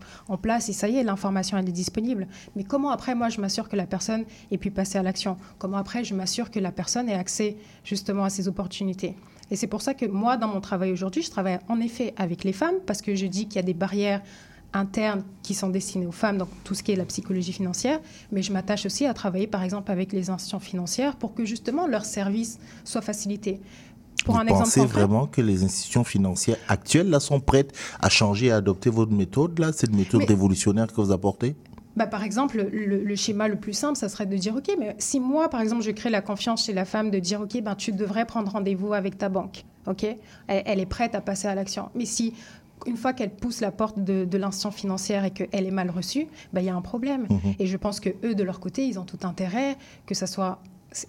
[0.41, 2.27] place et ça y est, l'information elle est disponible.
[2.55, 5.37] Mais comment après moi je m'assure que la personne ait pu passer à l'action?
[5.57, 9.15] Comment après je m'assure que la personne ait accès justement à ces opportunités?
[9.49, 12.43] Et c'est pour ça que moi dans mon travail aujourd'hui, je travaille en effet avec
[12.43, 14.21] les femmes parce que je dis qu'il y a des barrières
[14.73, 17.99] internes qui sont destinées aux femmes, donc tout ce qui est la psychologie financière,
[18.31, 21.87] mais je m'attache aussi à travailler par exemple avec les institutions financières pour que justement
[21.87, 23.59] leur service soit facilité.
[24.25, 28.47] Pour vous un pensez vraiment que les institutions financières actuelles là, sont prêtes à changer
[28.47, 31.55] et à adopter votre méthode, là, cette méthode Mais- révolutionnaire que vous apportez?
[31.95, 34.95] Bah, par exemple, le, le schéma le plus simple, ça serait de dire, OK, mais
[34.99, 37.73] si moi, par exemple, je crée la confiance chez la femme de dire, OK, ben,
[37.73, 40.03] tu devrais prendre rendez-vous avec ta banque, OK?
[40.03, 41.89] Elle, elle est prête à passer à l'action.
[41.95, 42.35] Mais si,
[42.87, 46.27] une fois qu'elle pousse la porte de, de l'institution financière et qu'elle est mal reçue,
[46.53, 47.27] ben, il y a un problème.
[47.29, 47.53] Mhm.
[47.59, 49.75] Et je pense que eux, de leur côté, ils ont tout intérêt
[50.05, 50.59] que ça soit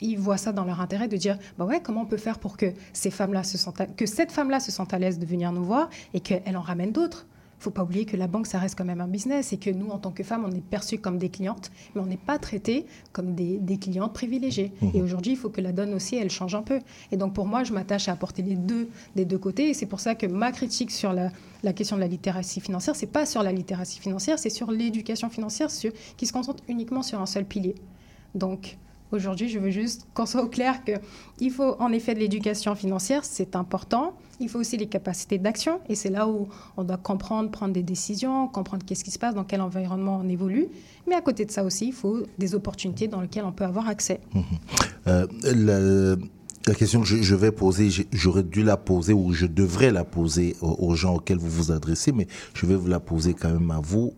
[0.01, 2.57] ils voient ça dans leur intérêt de dire bah ouais comment on peut faire pour
[2.57, 5.53] que ces femmes-là se sentent à- que cette femme-là se sente à l'aise de venir
[5.53, 7.27] nous voir et qu'elle en ramène d'autres?
[7.59, 9.89] Faut pas oublier que la banque, ça reste quand même un business et que nous,
[9.89, 12.87] en tant que femmes, on est perçues comme des clientes, mais on n'est pas traitées
[13.13, 14.73] comme des, des clientes privilégiées.
[14.81, 14.91] Mhm.
[14.95, 16.81] Et aujourd'hui, il faut que la donne aussi, elle change un peu.
[17.11, 19.71] Et donc, pour moi, je m'attache à apporter les deux des deux côtés.
[19.71, 21.31] Et c'est pour ça que ma critique sur la,
[21.63, 25.29] la question de la littératie financière, c'est pas sur la littératie financière, c'est sur l'éducation
[25.29, 27.75] financière sur, qui se concentre uniquement sur un seul pilier.
[28.35, 28.79] Donc,
[29.11, 33.25] Aujourd'hui, je veux juste qu'on soit au clair qu'il faut en effet de l'éducation financière,
[33.25, 34.15] c'est important.
[34.41, 37.83] Il faut aussi les capacités d'action et c'est là où on doit comprendre, prendre des
[37.83, 40.69] décisions, comprendre qu'est-ce qui se passe, dans quel environnement on évolue.
[41.09, 43.89] Mais à côté de ça aussi, il faut des opportunités dans lesquelles on peut avoir
[43.89, 44.21] accès.
[45.07, 45.27] Euh,
[46.67, 50.55] la, question que je, vais poser, j'aurais dû la poser ou je devrais la poser
[50.61, 53.81] aux, gens auxquels vous vous adressez, mais je vais vous la poser quand même à
[53.81, 54.13] vous.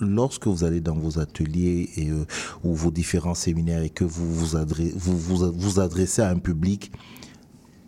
[0.00, 2.24] Lorsque vous allez dans vos ateliers et, euh,
[2.64, 4.56] ou vos différents séminaires et que vous vous,
[4.96, 6.90] vous, vous adressez à un public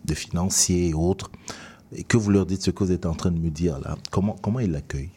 [0.05, 1.31] de financiers et autres,
[1.95, 3.97] et que vous leur dites ce que vous êtes en train de me dire là,
[4.11, 5.11] comment, comment ils l'accueillent?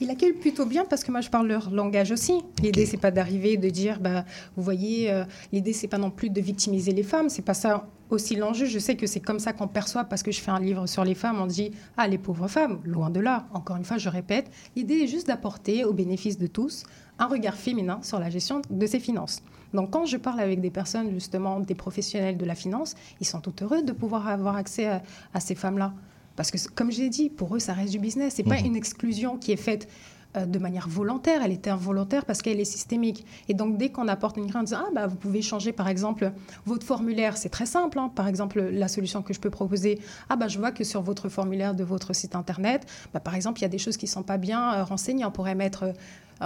[0.00, 2.42] Ils l'accueillent plutôt bien parce que moi je parle leur langage aussi.
[2.60, 4.24] L'idée c'est pas d'arriver de dire bah
[4.56, 7.86] vous voyez euh, l'idée c'est pas non plus de victimiser les femmes, c'est pas ça
[8.10, 8.66] aussi l'enjeu.
[8.66, 11.04] Je sais que c'est comme ça qu'on perçoit parce que je fais un livre sur
[11.04, 13.46] les femmes, on dit ah les pauvres femmes, loin de là.
[13.54, 16.82] Encore une fois, je répète, l'idée est juste d'apporter au bénéfice de tous
[17.20, 19.42] un regard féminin sur la gestion de ses finances.
[19.74, 23.40] Donc quand je parle avec des personnes justement des professionnels de la finance, ils sont
[23.40, 25.02] tout heureux de pouvoir avoir accès à,
[25.34, 25.92] à ces femmes-là.
[26.36, 28.34] Parce que, comme j'ai dit, pour eux, ça reste du business.
[28.36, 28.66] C'est pas Mhm.
[28.66, 29.86] une exclusion qui est faite
[30.34, 31.42] euh, de manière volontaire.
[31.44, 33.26] Elle est involontaire parce qu'elle est systémique.
[33.48, 35.88] Et donc, dès qu'on apporte une grille en disant, ah, bah, vous pouvez changer, par
[35.88, 36.32] exemple,
[36.64, 37.98] votre formulaire, c'est très simple.
[37.98, 38.10] hein.
[38.14, 40.00] Par exemple, la solution que je peux proposer,
[40.30, 43.58] ah, bah, je vois que sur votre formulaire de votre site Internet, bah, par exemple,
[43.60, 45.26] il y a des choses qui sont pas bien euh, renseignées.
[45.26, 45.82] On pourrait mettre...
[45.82, 45.92] euh,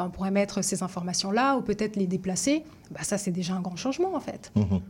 [0.04, 2.64] on pourrait mettre ces informations-là ou peut-être les déplacer.
[2.90, 4.52] Bah, ça, c'est déjà un grand changement, en fait.
[4.54, 4.80] Mhm.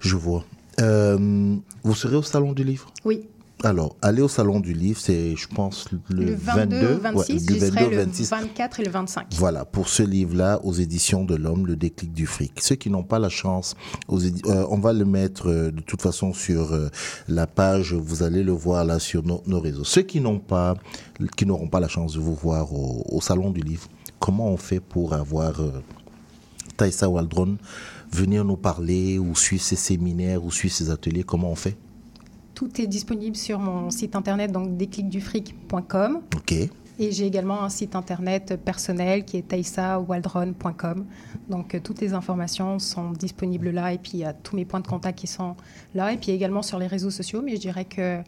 [0.00, 0.44] Je vois.
[0.80, 2.92] Euh, vous serez au salon du livre?
[3.04, 3.28] Oui.
[3.64, 7.38] Alors, aller au salon du livre, c'est, je pense, le, Le 22 22, 26, ouais,
[7.38, 8.30] j'y le serai 22, le 26.
[8.30, 9.26] 24 et le 25.
[9.34, 12.60] Voilà, pour ce livre-là, aux éditions de l'Homme, le déclic du fric.
[12.60, 13.76] Ceux qui n'ont pas la chance,
[14.08, 16.88] aux euh, on va le mettre euh, de toute façon sur euh,
[17.28, 19.84] la page, vous allez le voir là sur nos, nos réseaux.
[19.84, 20.74] Ceux qui n'ont pas,
[21.36, 23.86] qui n'auront pas la chance de vous voir au, au salon du livre,
[24.18, 25.60] comment on fait pour avoir
[26.76, 27.58] Taïsa Waldron
[28.10, 31.22] venir nous parler ou suivre ses séminaires ou suivre ses ateliers?
[31.22, 31.76] Comment on fait?
[32.62, 36.20] Tout est disponible sur mon site internet, donc déclicdufric.com.
[36.36, 36.52] Ok.
[36.98, 41.04] Et j'ai également un site internet personnel qui est taissawaldron.com.
[41.50, 44.64] Donc euh, toutes les informations sont disponibles là et puis il y a tous mes
[44.64, 45.56] points de contact qui sont
[45.96, 47.42] là et puis également sur les réseaux sociaux.
[47.44, 48.20] Mais je dirais que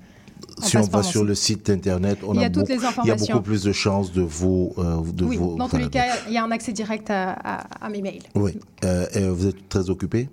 [0.61, 1.29] si on va sur site.
[1.29, 3.35] le site internet, on Il y a a, toutes beaucoup, les il y a informations.
[3.37, 4.73] beaucoup plus de chances de vous.
[4.79, 7.87] euh, de oui, dans tous les cas, il y a un accès direct à, à-
[7.87, 8.23] à mes mails.
[8.35, 8.59] Oui.
[8.85, 10.29] Euh, vous êtes très occupé?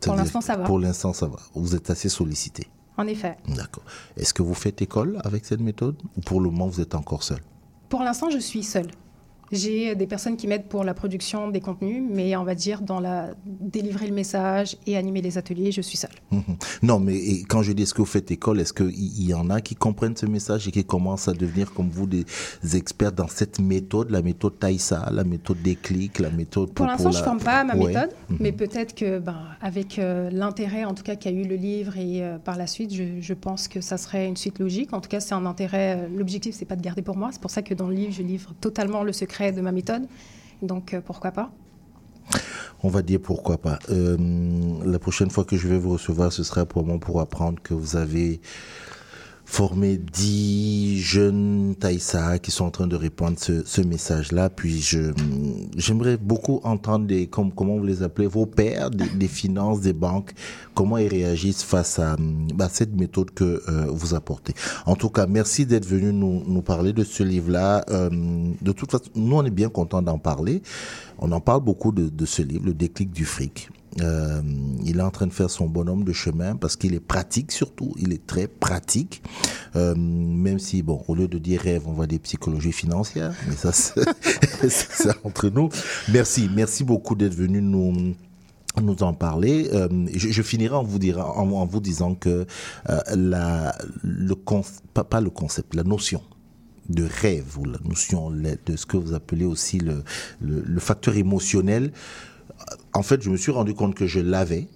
[0.00, 0.64] Pour l'instant, ça va.
[0.64, 1.36] Pour l'instant, ça va.
[1.54, 2.66] Vous êtes assez sollicité.
[3.00, 3.38] En effet.
[3.48, 3.82] D'accord.
[4.18, 7.22] Est-ce que vous faites école avec cette méthode ou pour le moment, vous êtes encore
[7.22, 7.40] seul?
[7.88, 8.90] Pour l'instant, je suis seule.
[9.52, 13.00] J'ai des personnes qui m'aident pour la production des contenus, mais on va dire dans
[13.00, 16.10] la délivrer le message et animer les ateliers, je suis seule.
[16.30, 16.42] Mhm.
[16.82, 19.34] Non, mais et quand je dis est-ce que vous faites école, est-ce qu'il y, y
[19.34, 22.24] en a qui comprennent ce message et qui commencent à devenir comme vous des
[22.74, 27.18] experts dans cette méthode, la méthode Taïsa, la méthode déclic, la méthode Pour, l'instant, je
[27.18, 27.88] ne forme pas à ma Ouais.
[27.88, 28.36] méthode, Mhm.
[28.40, 32.22] mais peut-être que, ben, avec euh, l'intérêt, en tout cas, qu'a eu le livre et
[32.22, 34.92] euh, par la suite, je, je pense que ça serait une suite logique.
[34.92, 35.96] En tout cas, c'est un intérêt.
[35.98, 37.30] euh, L'objectif, c'est pas de garder pour moi.
[37.32, 40.06] C'est pour ça que dans le livre, je livre totalement le secret de ma méthode.
[40.62, 41.50] Donc, euh, pourquoi pas
[42.82, 43.78] On va dire pourquoi pas.
[43.88, 44.16] Euh,
[44.84, 47.72] la prochaine fois que je vais vous recevoir, ce sera pour moi pour apprendre que
[47.72, 48.40] vous avez
[49.50, 54.48] formé 10 jeunes Taïsa qui sont en train de répandre ce, ce message-là.
[54.48, 55.12] Puis je,
[55.76, 59.92] j'aimerais beaucoup entendre des, comme, comment vous les appelez, vos pairs des, des finances, des
[59.92, 60.34] banques,
[60.74, 62.16] comment ils réagissent face à
[62.54, 64.54] bah, cette méthode que euh, vous apportez.
[64.86, 67.84] En tout cas, merci d'être venu nous, nous parler de ce livre-là.
[67.90, 68.08] Euh,
[68.62, 70.62] de toute façon, nous, on est bien content d'en parler.
[71.18, 73.68] On en parle beaucoup de, de ce livre, Le déclic du fric.
[74.00, 74.40] Euh,
[74.84, 77.94] il est en train de faire son bonhomme de chemin parce qu'il est pratique surtout,
[77.98, 79.22] il est très pratique.
[79.76, 83.54] Euh, même si, bon, au lieu de dire rêve, on va dire psychologie financière, mais
[83.56, 85.68] ça, c'est entre nous.
[86.08, 88.14] Merci, merci beaucoup d'être venu nous
[88.80, 89.68] nous en parler.
[89.72, 92.46] Euh, je, finirai en vous, disant que
[92.86, 94.34] la, le
[94.94, 96.22] pas, pas le concept, la notion
[96.88, 100.04] de rêve ou la notion de ce que vous appelez aussi le,
[100.40, 101.92] le facteur émotionnel,
[102.92, 104.68] en fait, je me suis rendu compte que je l'avais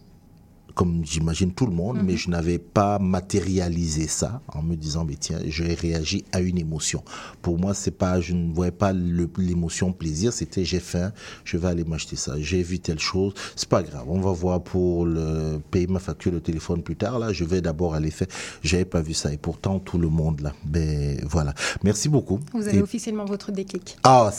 [0.75, 2.05] comme j'imagine tout le monde, Mhm.
[2.07, 6.59] mais je n'avais pas matérialisé ça en me disant, mais tiens, j'ai réagi à une
[6.59, 7.03] émotion.
[7.43, 11.13] Pour moi, c'est pas, je ne voyais pas l'émotion plaisir, c'était j'ai faim,
[11.45, 12.35] je vais aller m'acheter ça.
[12.39, 14.05] J'ai vu telle chose, c'est pas grave.
[14.09, 17.19] On va voir pour le payer ma facture de téléphone plus tard.
[17.19, 18.29] Là, je vais d'abord aller faire.
[18.63, 20.53] J'avais pas vu ça et pourtant tout le monde là.
[20.65, 21.55] Ben voilà.
[21.83, 22.41] Merci beaucoup.
[22.53, 23.97] Vous avez Et- officiellement votre déclic.
[24.05, 24.31] ah,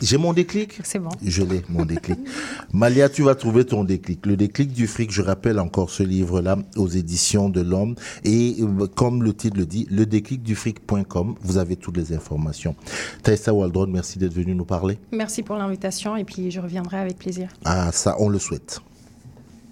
[0.00, 0.80] j'ai mon déclic?
[0.84, 1.10] C'est bon.
[1.24, 2.18] Je l'ai, mon déclic.
[2.72, 4.24] Malia, tu vas trouver ton déclic.
[4.26, 7.94] Le déclic du fric, je rappelle encore ce livre-là aux éditions de l'Homme.
[8.24, 12.12] Et euh, comme le titre le dit, le déclic du fric.com, vous avez toutes les
[12.12, 12.74] informations.
[13.22, 14.98] Taïsa Waldron, merci d'être venu nous parler.
[15.12, 17.48] Merci pour l'invitation et puis je reviendrai avec plaisir.
[17.64, 18.80] Ah, ça, on le souhaite.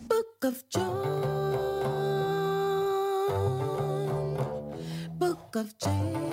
[0.08, 1.50] Book of John.
[5.18, 6.30] Book of James.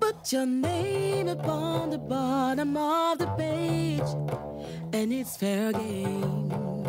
[0.00, 4.00] Put your name upon the bottom of the page,
[4.92, 6.79] and it's fair game.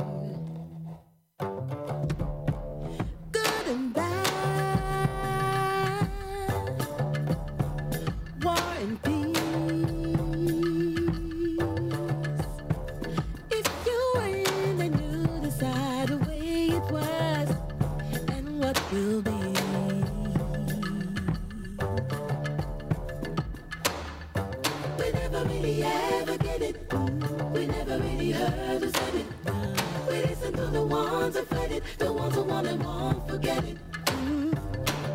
[32.62, 33.78] Won't forget it.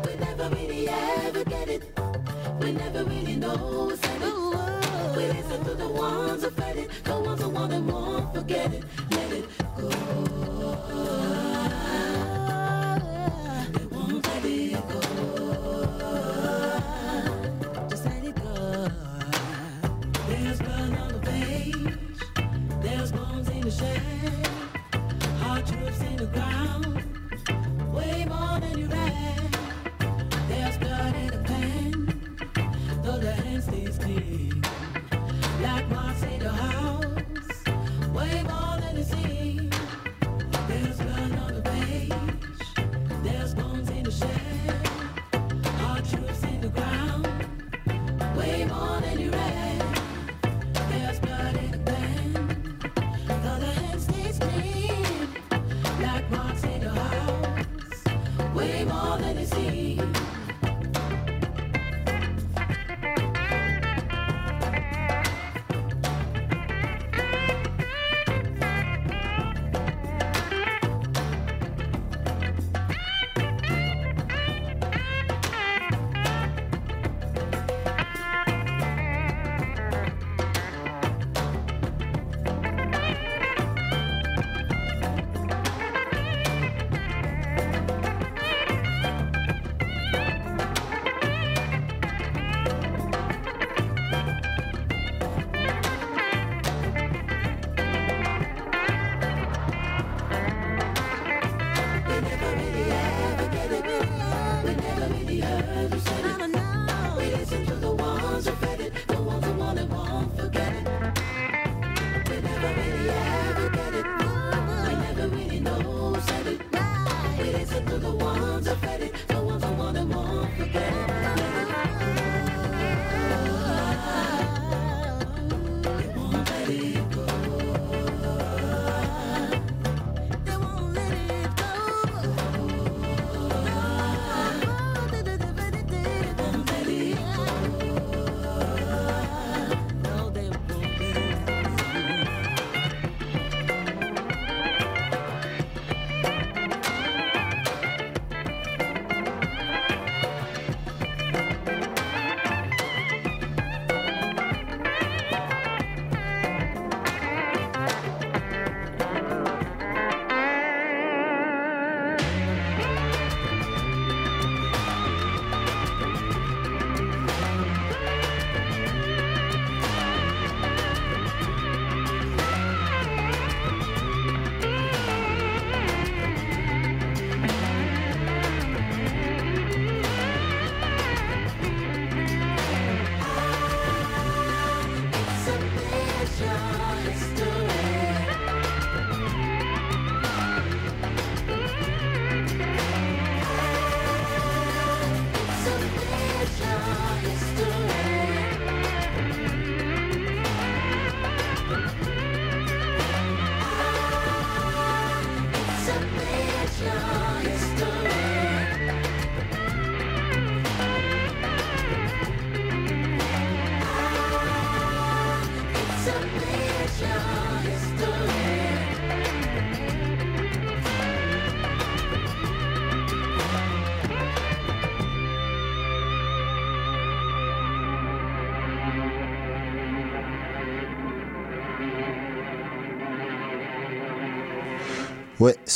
[0.05, 1.83] We never really ever get it.
[2.59, 5.15] We never really know said it.
[5.15, 8.76] We listen to the ones who it, the ones who want won't forget it.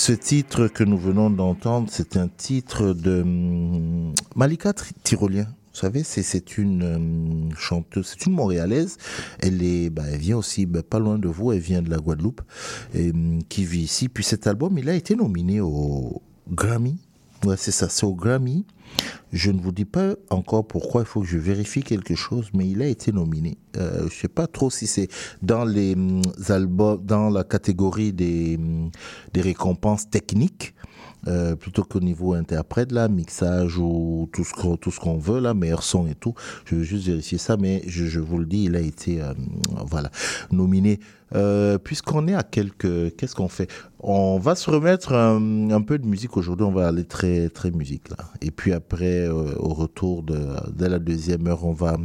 [0.01, 4.73] Ce titre que nous venons d'entendre, c'est un titre de hum, Malika
[5.03, 5.43] Tyrolien.
[5.43, 8.97] Vous savez, c'est c'est une hum, chanteuse, c'est une Montréalaise.
[9.41, 11.51] Elle est, bah, elle vient aussi, bah, pas loin de vous.
[11.51, 12.41] Elle vient de la Guadeloupe,
[12.95, 14.09] et, hum, qui vit ici.
[14.09, 16.97] Puis cet album, il a été nominé au Grammy.
[17.45, 18.65] Ouais, c'est ça, c'est au Grammy.
[19.32, 22.67] Je ne vous dis pas encore pourquoi, il faut que je vérifie quelque chose, mais
[22.67, 23.57] il a été nominé.
[23.77, 25.07] Euh, je sais pas trop si c'est
[25.41, 28.91] dans les hum, albums, dans la catégorie des, hum,
[29.34, 30.73] des récompenses techniques,
[31.28, 35.84] euh, plutôt qu'au niveau interprète, là, mixage ou tout ce qu'on, tout veut, là, meilleur
[35.84, 36.34] son et tout.
[36.65, 39.34] Je veux juste vérifier ça, mais je, vous le dis, il a été, euh,
[39.86, 40.09] voilà,
[40.51, 40.99] nominé.
[41.34, 43.69] Euh, puisqu'on est à quelques, qu'est-ce qu'on fait?
[43.99, 46.65] On va se remettre un, un peu de musique aujourd'hui.
[46.65, 48.17] On va aller très, très musique là.
[48.41, 50.39] Et puis après, euh, au retour de,
[50.74, 51.97] de la deuxième heure, on va.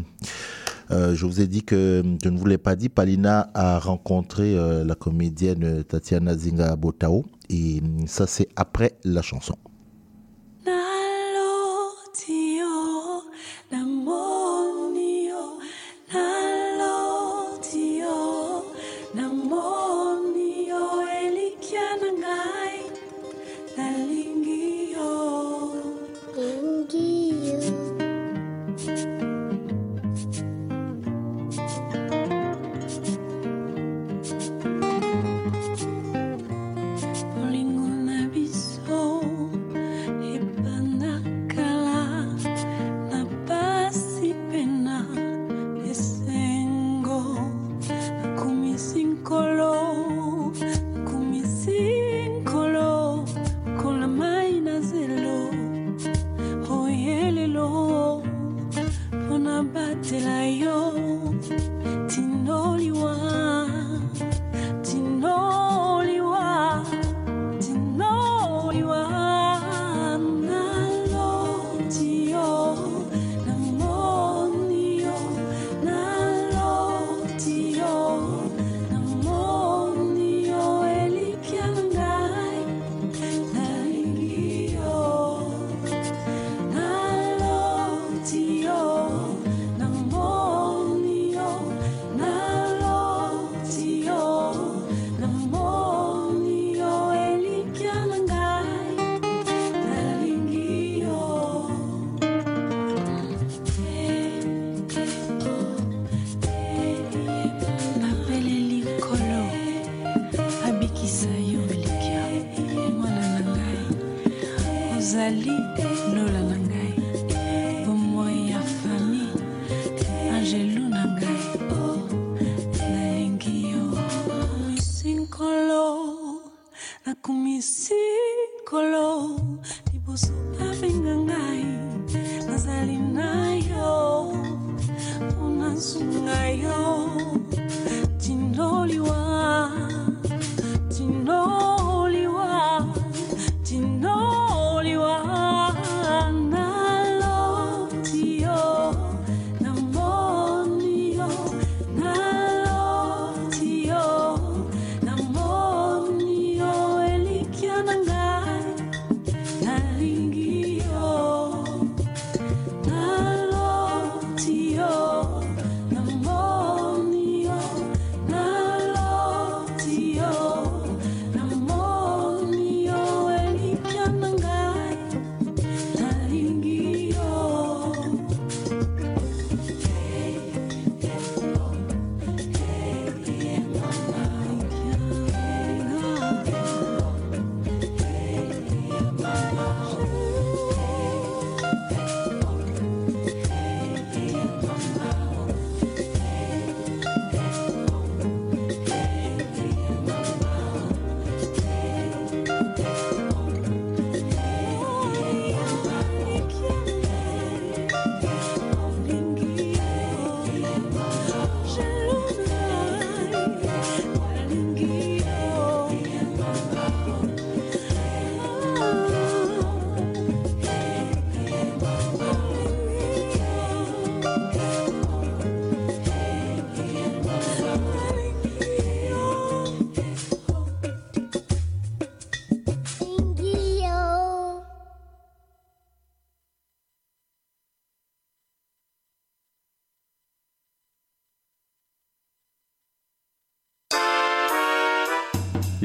[0.90, 2.88] Euh, je vous ai dit que je ne vous l'ai pas dit.
[2.88, 9.56] Palina a rencontré euh, la comédienne Tatiana Zinga Botao et ça c'est après la chanson.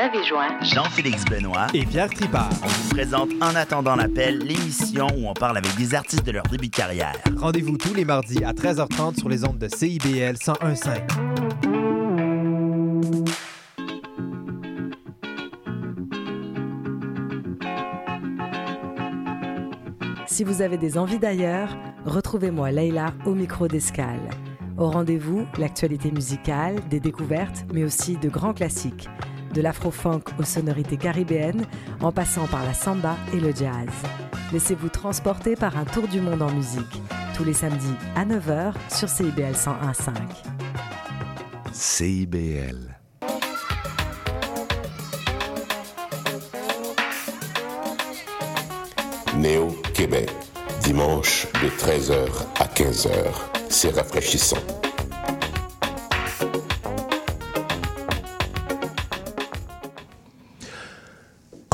[0.00, 2.48] Avez joint Jean-Félix Benoît et Pierre Tripart.
[2.62, 6.44] On vous présente En attendant l'appel, l'émission où on parle avec des artistes de leur
[6.44, 7.12] début de carrière.
[7.36, 11.02] Rendez-vous tous les mardis à 13h30 sur les ondes de CIBL 101.5.
[20.26, 21.76] Si vous avez des envies d'ailleurs,
[22.06, 24.30] retrouvez-moi Leïla au micro d'escale.
[24.78, 29.10] Au rendez-vous, l'actualité musicale, des découvertes, mais aussi de grands classiques.
[29.52, 31.66] De l'afro-funk aux sonorités caribéennes,
[32.00, 33.88] en passant par la samba et le jazz.
[34.52, 37.02] Laissez-vous transporter par un tour du monde en musique.
[37.36, 40.50] Tous les samedis à 9h sur CIBL 101.5.
[41.72, 42.96] CIBL.
[49.36, 50.30] Néo Québec,
[50.82, 52.28] dimanche de 13h
[52.58, 53.14] à 15h.
[53.68, 54.58] C'est rafraîchissant.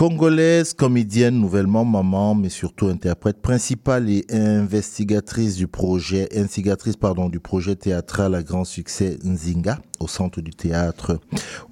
[0.08, 7.40] Congolaise, comédienne, nouvellement maman, mais surtout interprète principale et investigatrice du projet, instigatrice pardon, du
[7.40, 11.18] projet théâtral à grand succès Nzinga au centre du théâtre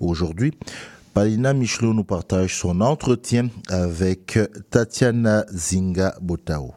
[0.00, 0.52] aujourd'hui.
[1.14, 4.36] Palina Michelot nous partage son entretien avec
[4.68, 6.74] Tatiana Zinga Botao.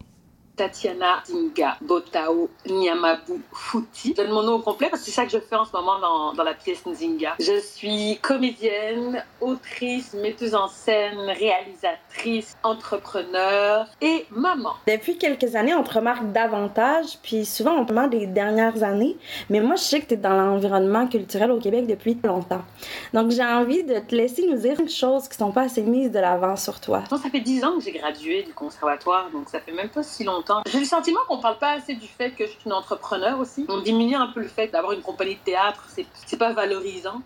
[0.57, 4.13] Tatiana Zinga Botao Nyamabu Fouti.
[4.17, 5.71] Je donne mon nom au complet parce que c'est ça que je fais en ce
[5.71, 7.35] moment dans, dans la pièce Nzinga.
[7.39, 14.73] Je suis comédienne, autrice, metteuse en scène, réalisatrice, entrepreneur et maman.
[14.87, 19.15] Depuis quelques années, on te remarque davantage, puis souvent on te remarque des dernières années,
[19.49, 22.63] mais moi je sais que tu es dans l'environnement culturel au Québec depuis longtemps.
[23.13, 26.11] Donc j'ai envie de te laisser nous dire des choses qui sont pas assez mises
[26.11, 27.03] de l'avant sur toi.
[27.09, 30.23] Ça fait dix ans que j'ai gradué du conservatoire, donc ça fait même pas si
[30.23, 33.39] longtemps j'ai le sentiment qu'on parle pas assez du fait que je suis une entrepreneur
[33.39, 33.65] aussi.
[33.69, 35.87] On diminue un peu le fait d'avoir une compagnie de théâtre,
[36.25, 37.21] c'est pas valorisant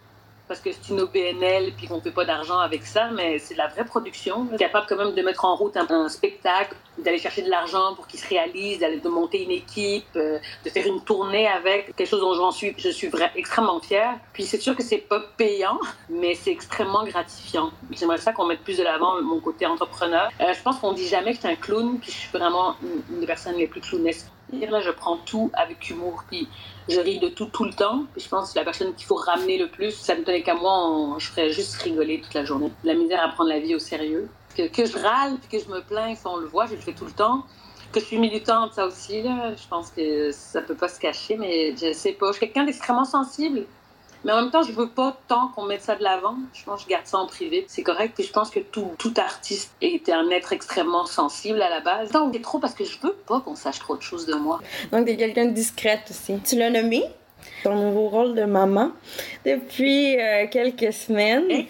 [0.52, 3.58] parce que c'est une OBNL puis qu'on fait pas d'argent avec ça, mais c'est de
[3.58, 4.48] la vraie production.
[4.60, 8.20] Capable quand même de mettre en route un, spectacle, d'aller chercher de l'argent pour qu'il
[8.20, 12.34] se réalise, de monter une équipe, euh, de faire une tournée avec quelque chose dont
[12.34, 14.16] j'en suis, je suis vrai, extrêmement fière.
[14.34, 15.80] Puis c'est sûr que c'est pas payant,
[16.10, 17.72] mais c'est extrêmement gratifiant.
[17.92, 20.32] J'aimerais ça qu'on mette plus de l'avant mon côté entrepreneur.
[20.42, 22.76] Euh, je pense qu'on dit jamais que je suis un clown, puis je suis vraiment
[22.84, 24.28] une, une des personnes les plus clownesques.
[24.52, 26.50] Je prends tout avec humour, puis
[26.92, 28.04] je ris de tout tout le temps.
[28.18, 31.16] Je pense que la personne qu'il faut ramener le plus, ça ne tenait qu'à moi,
[31.18, 32.72] je ferais juste rigoler toute la journée.
[32.84, 34.30] La misère à prendre la vie au sérieux.
[34.56, 36.94] Que, je râle, puis que je me plains, ça on le voit, je le fais
[36.94, 37.46] tout le temps.
[37.94, 41.38] Que je suis militante, ça aussi, là, je pense que ça peut pas se cacher,
[41.38, 42.28] mais je sais pas.
[42.28, 43.66] Je suis quelqu'un d'extrêmement sensible.
[44.24, 46.36] Mais en même temps, je veux pas tant qu'on mette ça de l'avant.
[46.54, 47.66] Je pense que je garde ça en privé.
[47.68, 48.14] C'est correct.
[48.16, 52.14] Puis je pense que tout, tout artiste est un être extrêmement sensible à la base.
[52.14, 54.60] Non, c'est trop parce que je veux pas qu'on sache trop de choses de moi.
[54.92, 56.40] Donc tu es quelqu'un de discrète aussi.
[56.44, 57.04] Tu l'as nommé,
[57.64, 58.92] ton nouveau rôle de maman,
[59.46, 61.66] depuis euh, quelques semaines.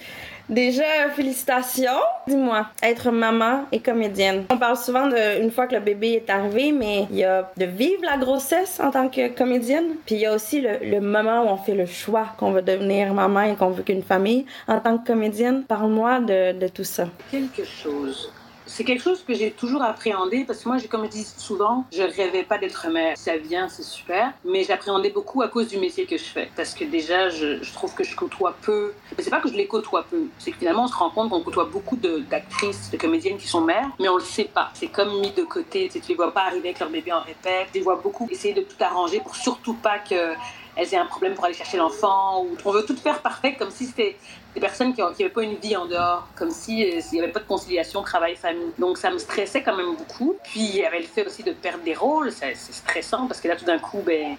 [0.52, 0.84] Déjà,
[1.16, 1.92] félicitations.
[2.28, 4.44] Dis-moi, être maman et comédienne.
[4.50, 7.50] On parle souvent de une fois que le bébé est arrivé, mais il y a
[7.56, 9.96] de vivre la grossesse en tant que comédienne.
[10.06, 12.62] Puis il y a aussi le, le moment où on fait le choix qu'on veut
[12.62, 14.46] devenir maman et qu'on veut qu'une famille.
[14.68, 17.06] En tant que comédienne, parle-moi de, de tout ça.
[17.32, 18.30] quelque chose.
[18.74, 22.04] C'est quelque chose que j'ai toujours appréhendé parce que moi, comme je dis souvent, je
[22.04, 23.18] rêvais pas d'être mère.
[23.18, 26.50] Ça vient, c'est super, mais j'appréhendais beaucoup à cause du métier que je fais.
[26.56, 28.94] Parce que déjà, je, trouve que je côtoie peu.
[29.20, 31.42] C'est pas que je les côtoie peu, c'est que finalement, on se rend compte qu'on
[31.42, 34.70] côtoie beaucoup d'actrices, de, comédiennes qui sont mères, mais on le sait pas.
[34.74, 35.90] C'est comme mis de côté.
[35.90, 37.68] Tu les vois pas arriver avec leur bébé en répète.
[37.74, 40.34] Tu les vois beaucoup essayer de tout arranger pour surtout pas que
[40.76, 42.44] elles aient un problème pour aller chercher l'enfant.
[42.44, 44.18] Ou on veut tout faire parfait, comme si c'était
[44.54, 47.40] des personnes qui n'avaient pas une vie en dehors, comme euh, s'il n'y avait pas
[47.40, 48.72] de conciliation travail-famille.
[48.78, 50.36] Donc ça me stressait quand même beaucoup.
[50.44, 53.48] Puis il y avait le fait aussi de perdre des rôles, c'est stressant parce que
[53.48, 54.36] là tout d'un coup, ben,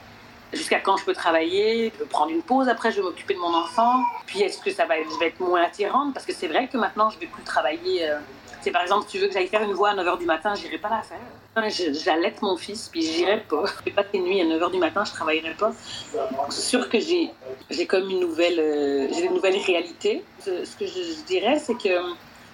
[0.53, 3.39] jusqu'à quand je peux travailler, je peux prendre une pause après, je vais m'occuper de
[3.39, 4.03] mon enfant.
[4.27, 6.13] Puis est-ce que ça va être, je vais être moins attirante?
[6.13, 8.09] Parce que c'est vrai que maintenant je vais plus travailler.
[8.09, 8.19] euh,
[8.63, 10.55] c'est par exemple, si tu veux que j'aille faire une voix à 9h du matin,
[10.55, 11.93] j'irai pas la faire.
[11.93, 13.65] J'allaite mon fils, puis j'irai pas.
[13.67, 15.73] Je fais pas de nuit à 9h du matin, je travaillerai pas.
[16.49, 17.31] C'est sûr que j'ai
[17.71, 19.29] j'ai comme une nouvelle, euh, j'ai
[19.67, 20.25] réalité.
[20.41, 21.89] Ce, que je, dirais, c'est que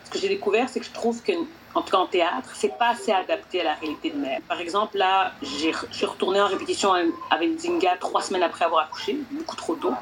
[0.05, 1.33] ce que j'ai découvert, c'est que je trouve que,
[1.75, 4.41] en tout cas en théâtre, c'est pas assez adapté à la réalité de mère.
[4.49, 6.93] Par exemple, là, je suis retournée en répétition
[7.31, 9.93] avec Zinga trois semaines après avoir accouché, beaucoup trop tôt.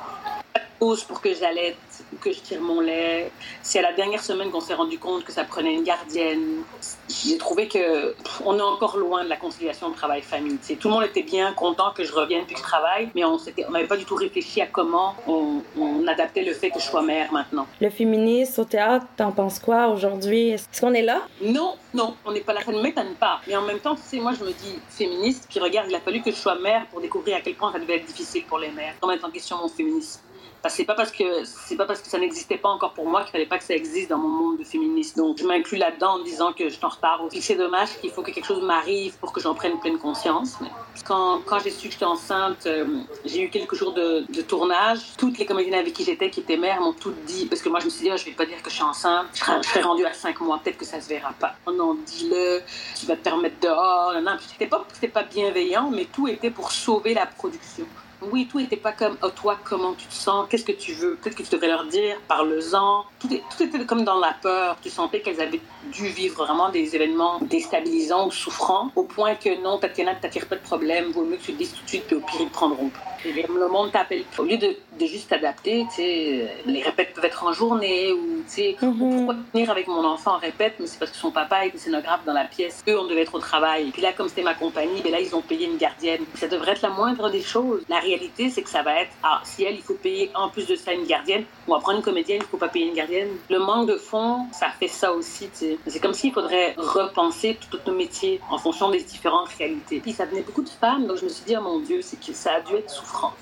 [0.79, 1.77] Pause pour que j'allaite,
[2.21, 3.31] que je tire mon lait.
[3.63, 6.63] C'est à la dernière semaine qu'on s'est rendu compte que ça prenait une gardienne.
[7.09, 10.59] J'ai trouvé que pff, on est encore loin de la conciliation travail-famille.
[10.79, 13.37] Tout le monde était bien content que je revienne puis que je travaille, mais on
[13.37, 16.85] on n'avait pas du tout réfléchi à comment on, on adaptait le fait que je
[16.85, 17.67] sois mère maintenant.
[17.81, 20.51] Le féminisme au théâtre, t'en penses quoi aujourd'hui?
[20.51, 21.23] Est-ce qu'on est là?
[21.41, 23.41] Non, non, on n'est pas là, ça ne m'étonne pas.
[23.47, 26.01] Mais en même temps, tu sais, moi, je me dis féministe, puis regarde, il a
[26.01, 28.59] fallu que je sois mère pour découvrir à quel point ça devait être difficile pour
[28.59, 28.95] les mères.
[29.01, 30.21] Remettre en question mon féminisme.
[30.67, 33.23] Parce c'est pas parce que c'est pas parce que ça n'existait pas encore pour moi
[33.23, 35.17] qu'il fallait pas que ça existe dans mon monde de féministe.
[35.17, 37.23] Donc je m'inclus là-dedans en disant que je suis en retard.
[37.31, 40.59] Et c'est dommage qu'il faut que quelque chose m'arrive pour que j'en prenne pleine conscience.
[41.05, 42.85] Quand, j'ai su que j'étais enceinte, euh,
[43.25, 44.99] j'ai eu quelques jours de, tournage.
[45.17, 47.79] Toutes les comédiennes avec qui j'étais, qui étaient mères, m'ont toutes dit parce que moi
[47.79, 49.27] je me suis dit ah, je vais pas dire que je suis enceinte.
[49.35, 51.55] Je serai, rendue à 5 mois, peut-être que ça se verra pas.
[51.67, 52.61] Oh non, dis-le,
[52.99, 54.15] tu vas te permettre dehors.
[54.15, 54.37] Non, non.
[54.41, 57.87] C'était pas, c'était pas bienveillant, mais tout était pour sauver la production.
[58.31, 61.17] Oui, tout n'était pas comme oh, toi, comment tu te sens, qu'est-ce que tu veux,
[61.17, 63.05] peut-être que tu devrais leur dire, parle-en.
[63.21, 64.77] Tout, est- tout était comme dans la peur.
[64.83, 65.61] Tu sentais qu'elles avaient
[65.93, 70.47] dû vivre vraiment des événements déstabilisants ou souffrants, au point que non, Tatiana, ne t'attire
[70.47, 72.41] pas de problème, vaut mieux que tu le dises tout de suite, puis au pire,
[72.41, 73.01] ils te prendront pas.
[73.25, 74.23] Le monde t'appelle.
[74.39, 78.45] Au lieu de, de juste t'adapter, tu sais, les répètes peuvent être en journée, ou
[78.47, 81.67] tu sais, pourquoi venir avec mon enfant en répète, mais c'est parce que son papa
[81.67, 82.85] était scénographe dans la pièce.
[82.89, 83.91] Eux, on devait être au travail.
[83.91, 86.23] Puis là, comme c'était ma compagnie, ben là, ils ont payé une gardienne.
[86.35, 87.83] Ça devrait être la moindre des choses.
[87.89, 88.16] La réalité,
[88.51, 90.93] c'est que ça va être, ah, si elle, il faut payer en plus de ça
[90.93, 93.29] une gardienne, on va prendre une comédienne, il faut pas payer une gardienne.
[93.51, 95.79] Le manque de fonds, ça fait ça aussi, tu sais.
[95.87, 100.01] C'est comme s'il faudrait repenser tous nos métiers en fonction des différentes réalités.
[100.01, 102.19] Puis ça venait beaucoup de femmes, donc je me suis dit, oh mon Dieu, c'est
[102.19, 103.33] que ça a dû être souffrant.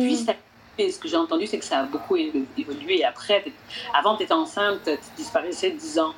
[0.00, 0.34] Puis ça-
[0.78, 3.04] ce que j'ai entendu, c'est que ça a beaucoup évo- évolué.
[3.04, 3.44] Après,
[3.98, 6.14] avant, tu étais enceinte, tu disparaissais 10 ans.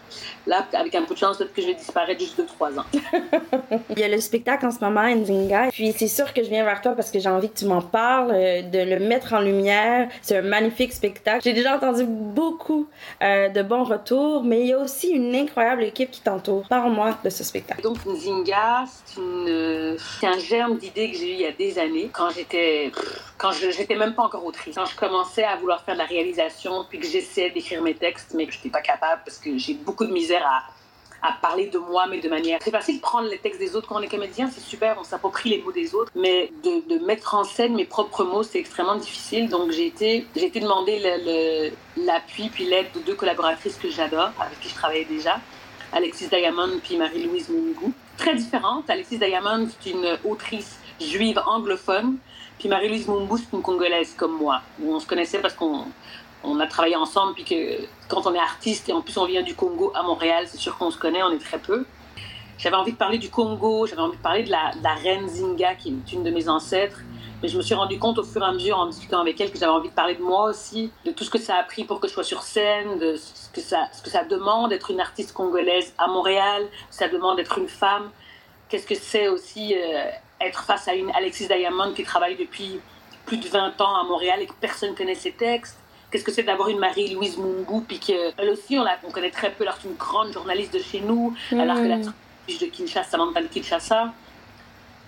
[0.47, 2.85] Là, avec un peu de chance, peut-être que je vais disparaître juste 2-3 ans.
[3.91, 5.69] Il y a le spectacle en ce moment, Nzinga.
[5.71, 7.83] Puis c'est sûr que je viens vers toi parce que j'ai envie que tu m'en
[7.83, 10.09] parles, euh, de le mettre en lumière.
[10.23, 11.41] C'est un magnifique spectacle.
[11.45, 12.87] J'ai déjà entendu beaucoup
[13.23, 16.67] euh, de bons retours, mais il y a aussi une incroyable équipe qui t'entoure.
[16.69, 17.83] Parle-moi de ce spectacle.
[17.83, 21.53] Donc, Nzinga, c'est une, euh, c'est un germe d'idée que j'ai eu il y a
[21.53, 22.91] des années, quand j'étais,
[23.39, 24.45] quand j'étais même pas encore
[24.75, 28.35] Quand je commençais à vouloir faire de la réalisation, puis que j'essayais d'écrire mes textes,
[28.35, 31.79] mais que je n'étais pas capable parce que j'ai beaucoup de misère à, parler de
[31.79, 32.59] moi, mais de manière.
[32.63, 35.05] C'est facile de prendre les textes des autres quand on est comédien, c'est super, on
[35.05, 38.97] s'approprie les mots des autres, mais de, mettre en scène mes propres mots, c'est extrêmement
[38.97, 39.51] difficile.
[39.51, 40.51] Donc j'ai été, j'ai
[41.97, 45.41] l'appui puis l'aide de deux collaboratrices que j'adore, avec qui je travaillais déjà,
[45.93, 47.93] Alexis Diamond puis Marie-Louise Mungu.
[48.17, 48.89] Très différentes.
[48.89, 52.17] Alexis Diamond, c'est une autrice juive anglophone,
[52.61, 54.61] puis Marie-Louise c'est une Congolaise comme moi.
[54.87, 55.87] On se connaissait parce qu'on
[56.45, 59.43] on a travaillé ensemble, puis que quand on est artiste et en plus on vient
[59.43, 61.87] du Congo à Montréal, c'est sûr qu'on se connaît, on est très peu.
[62.59, 65.27] J'avais envie de parler du Congo, j'avais envie de parler de la, de la reine
[65.27, 67.01] Zinga, qui est une de mes ancêtres.
[67.43, 69.51] Mais je me suis rendu compte au fur et à mesure, en discutant avec elle,
[69.51, 71.85] que j'avais envie de parler de moi aussi, de tout ce que ça a pris
[71.85, 74.91] pour que je sois sur scène, de ce que ça, ce que ça demande d'être
[74.91, 78.11] une artiste congolaise à Montréal, ça demande d'être une femme.
[78.69, 82.81] Qu'est-ce que c'est aussi euh, être face à une Alexis Diamond qui travaille depuis
[83.27, 85.77] plus de 20 ans à Montréal et que personne ne connaît ses textes
[86.11, 89.53] Qu'est-ce que c'est d'avoir une Marie-Louise Mungu, puis qu'elle aussi, on, la, on connaît très
[89.53, 92.13] peu, alors c'est une grande journaliste de chez nous, alors que la Mm.
[92.49, 94.13] fiche de Kinshasa, Samantha de Kinshasa.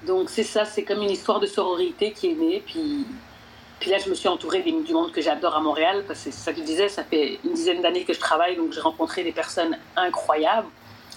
[0.07, 2.63] Donc c'est ça, c'est comme une histoire de sororité qui est née.
[2.65, 3.05] Puis,
[3.81, 6.31] puis là, je me suis entourée des- du monde que j'adore à Montréal, parce que
[6.31, 8.81] c'est ça que je disais, ça fait une dizaine d'années que je travaille, donc j'ai
[8.81, 10.69] rencontré des personnes incroyables,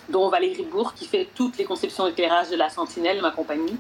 [0.10, 3.78] dont Valérie Bourg, qui fait toutes les conceptions d'éclairage de la Sentinelle, ma compagnie.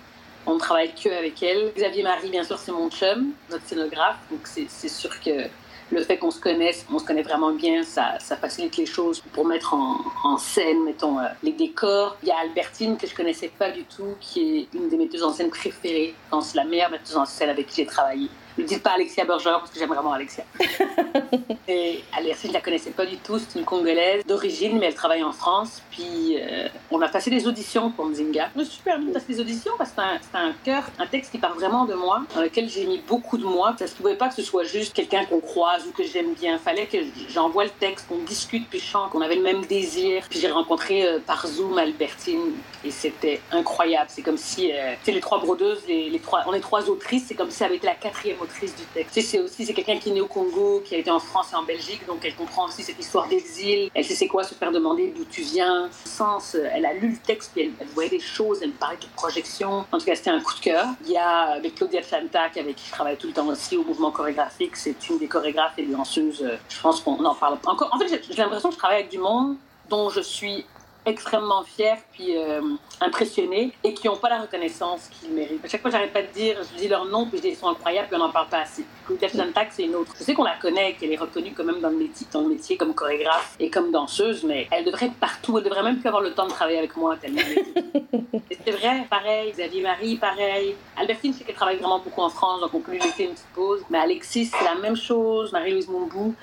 [0.47, 1.71] On ne travaille que avec elle.
[1.75, 5.49] Xavier Marie, bien sûr, c'est mon chum, notre scénographe, donc c'est c'est sûr que
[5.91, 9.45] le fait qu'on se connaisse, on se connaît vraiment bien, ça, facilite les choses pour
[9.45, 12.17] mettre en, scène, mettons, euh, les décors.
[12.23, 15.23] Il y a Albertine, que je connaissais pas du tout, qui est une des metteuses
[15.23, 16.15] en scène préférées.
[16.29, 18.29] Pense la meilleure metteuse en scène avec qui j'ai travaillé.
[18.57, 20.45] Ne dites pas Alexia Berger, parce que j'aime vraiment Alexia.
[21.67, 25.23] Et Alexia, je la connaissais pas du tout, c'est une Congolaise d'origine, mais elle travaille
[25.23, 25.81] en France.
[25.91, 28.51] Puis euh, on a passé des auditions pour Nzinga.
[28.55, 31.07] Je me suis permis de passer des auditions parce que c'est un, un cœur, un
[31.07, 33.75] texte qui parle vraiment de moi, dans lequel j'ai mis beaucoup de moi.
[33.77, 36.57] Ça se pouvait pas que ce soit juste quelqu'un qu'on croise ou que j'aime bien.
[36.57, 36.97] Fallait que
[37.29, 40.23] j'envoie le texte, qu'on discute, puis je chante, qu'on avait le même désir.
[40.29, 42.53] Puis j'ai rencontré euh, par Zoom Albertine
[42.85, 44.05] et c'était incroyable.
[44.09, 46.89] C'est comme si, euh, tu sais, les trois brodeuses, les, les trois, on est trois
[46.89, 49.19] autrices, c'est comme si ça avait été la quatrième du texte.
[49.21, 51.55] C'est aussi, c'est quelqu'un qui est né au Congo, qui a été en France et
[51.55, 53.89] en Belgique, donc elle comprend aussi cette histoire d'exil.
[53.93, 55.89] Elle sait c'est quoi se faire demander d'où tu viens.
[56.05, 58.73] Sens, euh, elle a lu le texte, puis elle, elle voyait des choses, elle me
[58.73, 59.85] parlait de projection.
[59.91, 60.87] En tout cas, c'était un coup de cœur.
[61.05, 63.83] Il y a avec Claudia Chantac, avec qui je travaille tout le temps aussi au
[63.83, 66.41] mouvement chorégraphique, c'est une des chorégraphes et danseuses.
[66.43, 67.89] euh, Je pense qu'on en parle encore.
[67.93, 69.55] En fait, j'ai l'impression que je travaille avec du monde
[69.89, 70.65] dont je suis
[71.05, 72.61] extrêmement fiers puis euh,
[73.01, 75.63] impressionnés et qui n'ont pas la reconnaissance qu'ils méritent.
[75.63, 77.55] À chaque fois, j'arrête pas de dire, je dis leur nom puis je dis ils
[77.55, 78.85] sont incroyables puis on n'en parle pas assez.
[79.05, 80.13] Claudia Sontag, c'est une autre.
[80.17, 82.49] Je sais qu'on la connaît, qu'elle est reconnue quand même dans le métier, dans le
[82.49, 85.57] métier comme chorégraphe et comme danseuse, mais elle devrait être partout.
[85.57, 87.41] Elle devrait même plus avoir le temps de travailler avec moi tellement.
[88.65, 89.51] c'est vrai, pareil.
[89.51, 90.75] Xavier Marie, pareil.
[90.97, 93.31] Albertine, je sais qu'elle travaille vraiment beaucoup en France, donc on peut lui laisser une
[93.31, 93.81] petite pause.
[93.89, 95.51] Mais Alexis, c'est la même chose.
[95.51, 96.33] Marie-Louise Mombou.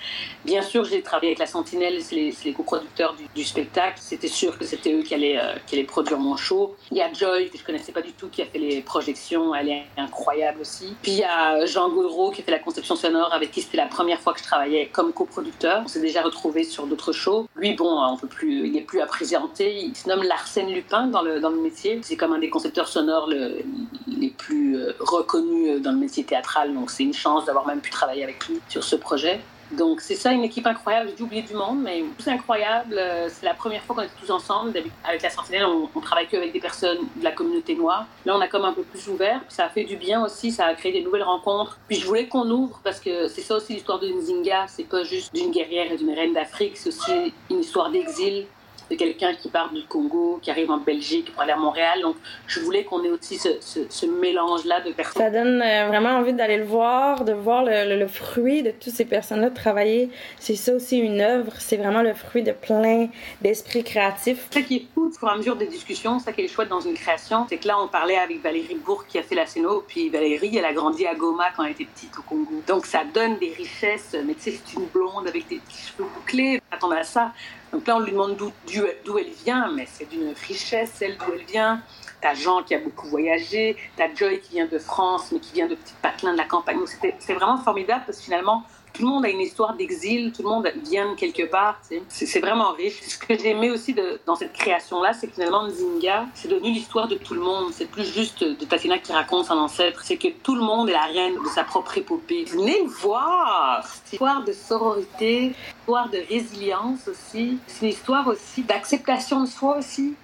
[0.44, 3.98] Bien sûr, j'ai travaillé avec la Sentinelle, c'est les, les coproducteurs du, du spectacle.
[4.00, 6.76] C'était sûr que c'était eux qui allaient, euh, qui allaient produire mon show.
[6.90, 9.54] Il y a Joy, que je connaissais pas du tout, qui a fait les projections.
[9.54, 10.94] Elle est incroyable aussi.
[11.02, 13.76] Puis il y a Jean Gaudreau, qui a fait la conception sonore, avec qui c'était
[13.78, 15.82] la première fois que je travaillais comme coproducteur.
[15.84, 17.48] On s'est déjà retrouvés sur d'autres shows.
[17.56, 19.74] Lui, bon, on peut plus, il est plus à présenter.
[19.76, 22.00] Il se nomme Larsen Lupin dans le, dans le métier.
[22.02, 23.58] C'est comme un des concepteurs sonores le-
[24.06, 26.72] les plus euh, reconnus euh, dans le métier théâtral.
[26.74, 29.40] Donc c'est une chance d'avoir même pu travailler avec lui sur ce projet.
[29.72, 31.08] Donc c'est ça, une équipe incroyable.
[31.10, 32.96] J'ai dû oublier du monde, mais c'est incroyable.
[32.98, 34.72] Euh, C'est la première fois qu'on est tous ensemble.
[35.04, 38.06] Avec la Sentinelle, on, on travaille que avec des personnes de la communauté noire.
[38.26, 39.40] Là, on a comme un peu plus ouvert.
[39.40, 40.50] Puis ça a fait du bien aussi.
[40.50, 41.78] Ça a créé des nouvelles rencontres.
[41.88, 44.66] Puis je voulais qu'on ouvre parce que c'est ça aussi l'histoire de Nzinga.
[44.68, 46.76] C'est pas juste d'une guerrière et d'une reine d'Afrique.
[46.76, 48.46] C'est aussi une histoire d'exil
[48.90, 52.00] de quelqu'un qui part du Congo, qui arrive en Belgique pour aller à Montréal.
[52.02, 55.22] Donc, je voulais qu'on ait aussi ce, ce- ce mélange-là de personnes.
[55.22, 58.70] Ça donne euh, vraiment envie d'aller le voir, de voir le, le- le fruit de
[58.70, 60.10] toutes ces personnes-là travailler.
[60.38, 63.08] C'est ça aussi une œuvre, c'est vraiment le fruit de plein
[63.40, 64.48] d'esprits créatifs.
[64.52, 66.68] Ce qui est fou, au fur et à mesure des discussions, ça qui est chouette
[66.68, 69.46] dans une création, c'est que là, on parlait avec Valérie Bourg qui a fait la
[69.46, 72.62] scéno, puis Valérie, elle a grandi à Goma quand elle était petite au Congo.
[72.66, 76.08] Donc, ça donne des richesses, mais tu sais, c'est une blonde avec des petits cheveux
[76.14, 77.32] bouclés, attendre à ça.
[77.72, 81.46] Donc là, on lui demande d'où elle vient, mais c'est d'une richesse, celle d'où elle
[81.46, 81.80] vient.
[82.20, 85.66] T'as Jean qui a beaucoup voyagé, t'as Joy qui vient de France, mais qui vient
[85.66, 86.78] de petits patelins de la campagne.
[86.78, 90.42] Donc c'était vraiment formidable parce que finalement, tout le monde a une histoire d'exil, tout
[90.42, 91.80] le monde vient de quelque part.
[92.08, 93.00] C'est vraiment riche.
[93.02, 93.94] Ce que j'ai aimé aussi
[94.26, 97.72] dans cette création-là, c'est que finalement, Nzinga, c'est devenu l'histoire de tout le monde.
[97.72, 100.02] C'est plus juste de Tatiana qui raconte son ancêtre.
[100.04, 102.44] C'est que tout le monde est la reine de sa propre épopée.
[102.44, 103.84] Venez voir!
[103.84, 107.58] C'est une histoire de sororité, une histoire de résilience aussi.
[107.66, 110.14] C'est une histoire aussi d'acceptation de soi aussi.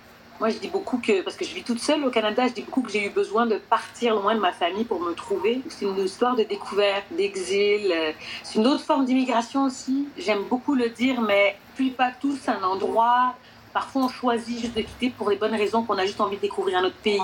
[0.40, 2.62] Moi, je dis beaucoup que, parce que je vis toute seule au Canada, je dis
[2.62, 5.62] beaucoup que j'ai eu besoin de partir loin de ma famille pour me trouver.
[5.68, 7.90] C'est une histoire de découverte, d'exil.
[7.90, 8.12] euh,
[8.44, 10.06] C'est une autre forme d'immigration aussi.
[10.16, 13.34] J'aime beaucoup le dire, mais puis pas tous un endroit.
[13.72, 16.42] Parfois, on choisit juste de quitter pour les bonnes raisons qu'on a juste envie de
[16.42, 17.20] découvrir un autre pays.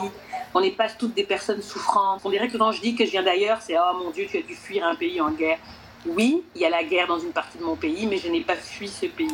[0.53, 2.21] On n'est pas toutes des personnes souffrantes.
[2.25, 4.39] On dirait que quand je dis que je viens d'ailleurs, c'est oh mon Dieu, tu
[4.39, 5.59] as dû fuir un pays en guerre.
[6.05, 8.41] Oui, il y a la guerre dans une partie de mon pays, mais je n'ai
[8.41, 9.29] pas fui ce pays.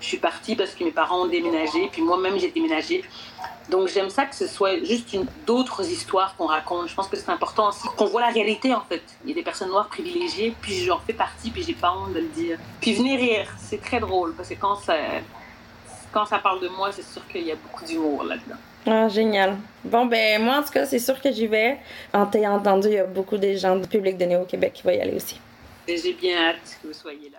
[0.00, 3.04] Je suis partie parce que mes parents ont déménagé, puis moi-même j'ai déménagé.
[3.68, 6.88] Donc j'aime ça que ce soit juste une d'autres histoires qu'on raconte.
[6.88, 9.02] Je pense que c'est important aussi qu'on voit la réalité en fait.
[9.24, 12.12] Il y a des personnes noires privilégiées, puis j'en fais partie, puis j'ai pas honte
[12.12, 12.58] de le dire.
[12.80, 14.96] Puis venez rire, c'est très drôle parce que quand ça
[16.12, 18.56] quand ça parle de moi, c'est sûr qu'il y a beaucoup d'humour là-dedans.
[18.86, 19.56] Ah, génial.
[19.84, 21.78] Bon, ben, moi, en tout cas, c'est sûr que j'y vais.
[22.12, 24.90] En t'ayant entendu, il y a beaucoup des gens du public de Néo-Québec qui vont
[24.90, 25.40] y aller aussi.
[25.86, 27.38] J'ai bien hâte que vous soyez là.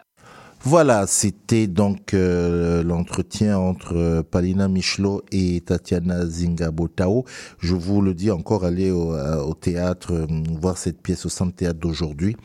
[0.63, 7.25] Voilà, c'était donc euh, l'entretien entre euh, Palina Michelot et Tatiana Zingabotao.
[7.57, 10.27] Je vous le dis encore, allez au, euh, au théâtre, euh,
[10.61, 12.37] voir cette pièce au Centre Théâtre d'aujourd'hui.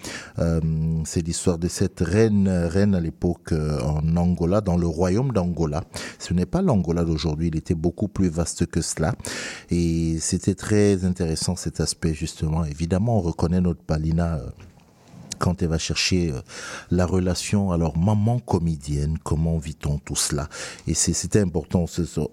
[1.04, 5.84] C'est l'histoire de cette reine, reine à l'époque en Angola, dans le royaume d'Angola.
[6.18, 9.14] Ce n'est pas l'Angola d'aujourd'hui, il était beaucoup plus vaste que cela.
[9.70, 12.64] Et c'était très intéressant cet aspect justement.
[12.64, 14.40] Évidemment, on reconnaît notre Palina.
[15.38, 16.40] Quand elle va chercher euh,
[16.90, 20.48] la relation, alors maman comédienne, comment vit-on tout cela?
[20.86, 21.86] Et c'était important,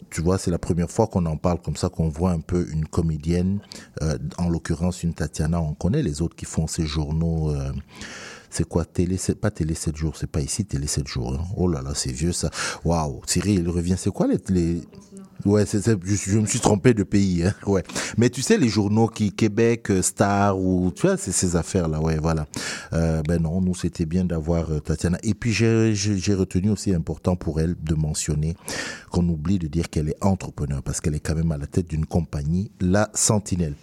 [0.10, 2.68] tu vois, c'est la première fois qu'on en parle comme ça, qu'on voit un peu
[2.72, 3.60] une comédienne,
[4.02, 7.52] euh, en l'occurrence une Tatiana, on connaît les autres qui font ces journaux.
[7.52, 7.72] euh,
[8.50, 11.44] c'est quoi télé c'est pas télé 7 jours c'est pas ici télé 7 jours hein.
[11.58, 12.52] oh là là c'est vieux ça
[12.86, 14.82] waouh Cyril il revient c'est quoi les...
[15.46, 17.54] ouais c'est je, me suis trompé de pays hein.
[17.66, 17.84] ouais
[18.18, 21.88] mais tu sais les journaux qui Québec euh, Star ou tu vois c'est ces affaires
[21.88, 22.46] là ouais voilà
[22.94, 27.36] euh, ben non nous c'était bien d'avoir euh, Tatiana et puis j'ai retenu aussi important
[27.36, 28.56] pour elle de mentionner
[29.12, 31.88] qu'on oublie de dire qu'elle est entrepreneur parce qu'elle est quand même à la tête
[31.88, 33.76] d'une compagnie la Sentinelle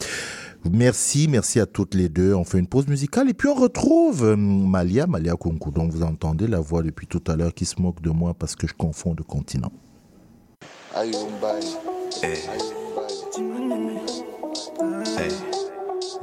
[0.70, 2.34] Merci, merci à toutes les deux.
[2.34, 6.46] On fait une pause musicale et puis on retrouve Malia, Malia Kunku, dont vous entendez
[6.46, 9.14] la voix depuis tout à l'heure qui se moque de moi parce que je confonds
[9.14, 9.72] de continent.
[10.92, 11.12] Hey,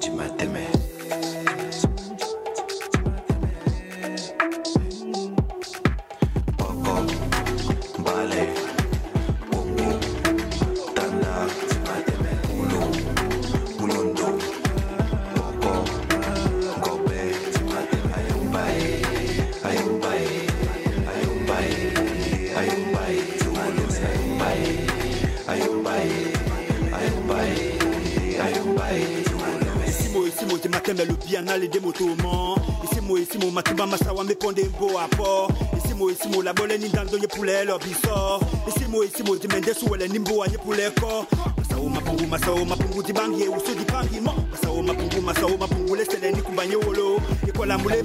[0.02, 0.66] Jimateme.
[30.88, 32.55] Tena lubiana le demotoman
[32.85, 35.51] Isimo isimo matumba masawa meponde mbo apor
[37.27, 38.39] pule lo pule
[41.89, 42.27] mapungu
[42.65, 43.03] mapungu
[44.22, 44.34] mo
[45.57, 45.95] mapungu mapungu
[46.88, 47.22] wolo
[47.77, 48.03] mule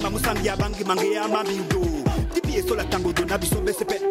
[0.49, 0.83] abangi
[1.13, 1.79] ya mabindo
[2.33, 2.57] Tipi
[2.89, 4.01] tango biso besepe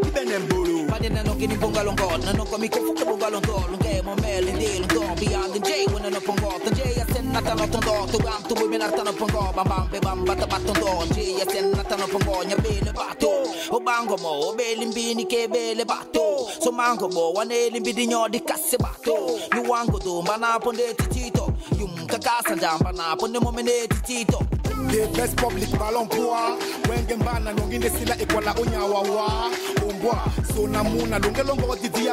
[0.93, 4.53] Panya na no kini bungalong god Na no kami kufuka bungalong god Lungge mo meli
[4.53, 5.87] di lungdong Beyond the J.
[5.89, 9.57] Wala no pongo The J yasen nata no tondo Tubang tubuy min arta no pongo
[9.57, 13.33] Bam bam be bam bata batong don J yasen nata no pongo Nya bele bato
[13.73, 18.29] O bango mo O belin bini ke bele bato So mango mo Wanelin bidi nyo
[18.29, 23.89] di kase bato Luwango do Mbana ponde titito Yung kakasan jam Mbana ponde mo mene
[23.89, 26.57] titito Best public ballon poa
[26.91, 29.51] wenge mbana nongine sila ekwala onyawawa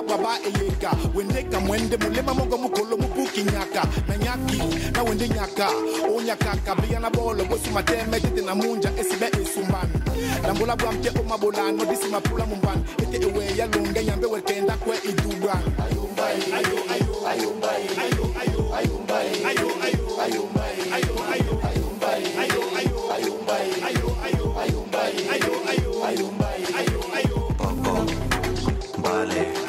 [0.04, 0.38] baba
[1.98, 2.98] mulema mongo mukolo
[3.44, 4.62] nyaka na nyaki
[4.94, 5.70] na nyaka
[8.56, 8.90] munja
[29.02, 29.69] Vale.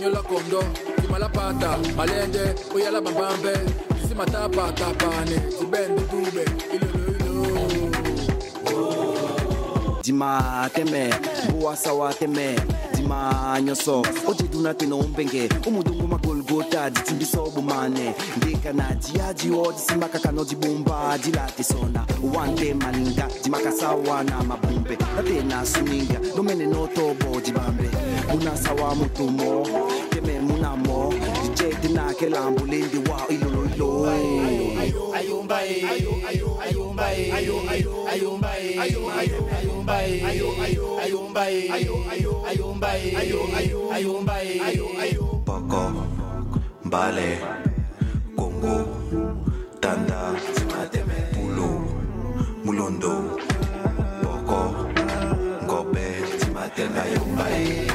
[0.00, 0.64] nyola kondo
[1.00, 3.52] kimala pata malende uyala mabambe
[4.08, 6.44] simatapatapane zibende dube
[6.74, 7.90] iloloilo
[10.02, 11.14] dima teme
[11.50, 12.56] buwasawa teme
[12.96, 16.08] dima nyoso odiduna tena umbenge umudungu
[16.48, 24.96] gota dzidzimbisa obumane ndekana diyajiwo disimaka kano dibumba dilatisona wante malinga dimakasawana mabumbe.
[25.16, 27.90] Natenasuninga domene notobo dibambe
[28.32, 29.66] munasawa mutumo.
[30.10, 33.40] Teme munamo dijedinakelambulendi wa eh.
[45.04, 46.17] ayo, Buckle.
[46.88, 47.38] Mbale,
[48.34, 48.74] Congo,
[49.78, 50.32] Tanda,
[51.36, 51.68] Mulo,
[52.64, 53.36] Mulondo,
[54.22, 54.88] Boko,
[55.64, 56.06] Ngobe,
[56.40, 57.87] Timatela Yombai.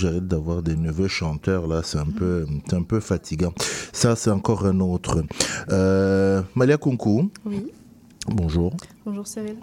[0.00, 3.52] Que j'arrête d'avoir des neveux chanteurs là, c'est un peu, c'est un peu fatigant.
[3.92, 5.22] Ça, c'est encore un autre.
[5.70, 7.30] Euh, Malia Kunku.
[7.44, 7.66] Oui.
[8.28, 8.74] Bonjour.
[9.04, 9.56] Bonjour Cyril.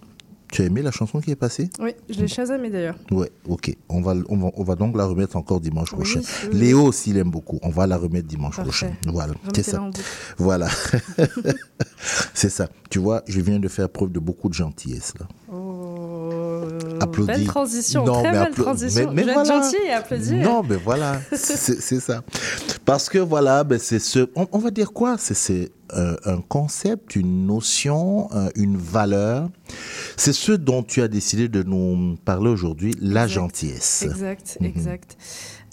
[0.49, 1.69] Tu as aimé la chanson qui est passée?
[1.79, 2.95] Oui, je l'ai chasamé d'ailleurs.
[3.11, 3.75] Ouais, ok.
[3.89, 6.21] On va, on, va, on va donc la remettre encore dimanche Oui, prochain.
[6.51, 6.57] oui.
[6.57, 7.59] Léo aussi l'aime beaucoup.
[7.63, 8.69] On va la remettre dimanche Parfait.
[8.69, 8.91] prochain.
[9.11, 9.89] Voilà, c'est ça.
[10.37, 10.69] Voilà.
[12.33, 12.69] c'est ça.
[12.89, 15.27] Tu vois, je viens de faire preuve de beaucoup de gentillesse là.
[15.51, 15.66] Oh,
[17.01, 17.27] Applaudis.
[17.31, 19.11] Belle transition, Non, très mais belle transition.
[19.13, 19.41] mais- voilà.
[19.41, 20.43] être gentil et applaudir.
[20.43, 22.23] Non, mais voilà, c'est ça.
[22.85, 25.17] Parce que voilà, ben c'est ce, on, on va dire quoi?
[25.17, 29.49] C'est- euh, un concept, une notion, euh, une valeur.
[30.17, 33.33] C'est ce dont tu as décidé de nous parler aujourd'hui, la Exact.
[33.35, 34.03] gentillesse.
[34.03, 34.67] Exact, Mhm.
[34.67, 35.17] exact.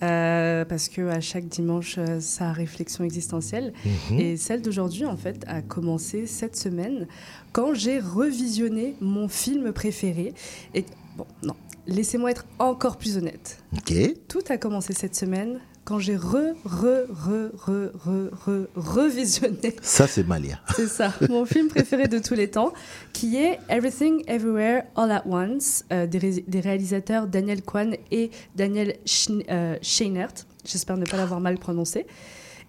[0.03, 3.73] Euh, parce que à chaque dimanche, euh, sa réflexion existentielle
[4.11, 4.21] Mhm.
[4.21, 7.07] et celle d'aujourd'hui, en fait, a commencé cette semaine
[7.53, 10.35] quand j'ai revisionné mon film préféré.
[10.75, 10.85] Et
[11.17, 11.55] bon, non,
[11.87, 13.59] laissez-moi être encore plus honnête.
[13.77, 13.95] Ok.
[14.29, 20.07] Tout a commencé cette semaine quand j'ai re, re, re, re, re, re, revisionné Ça,
[20.07, 20.59] c'est Malia.
[20.77, 22.73] c'est ça, mon film préféré de tous les temps,
[23.13, 28.31] qui est Everything Everywhere All at Once, euh, des, ré- des réalisateurs Daniel Kwan et
[28.57, 28.97] Daniel
[29.51, 30.33] euh, Scheinert.
[30.65, 32.07] J'espère ne pas l'avoir mal prononcé.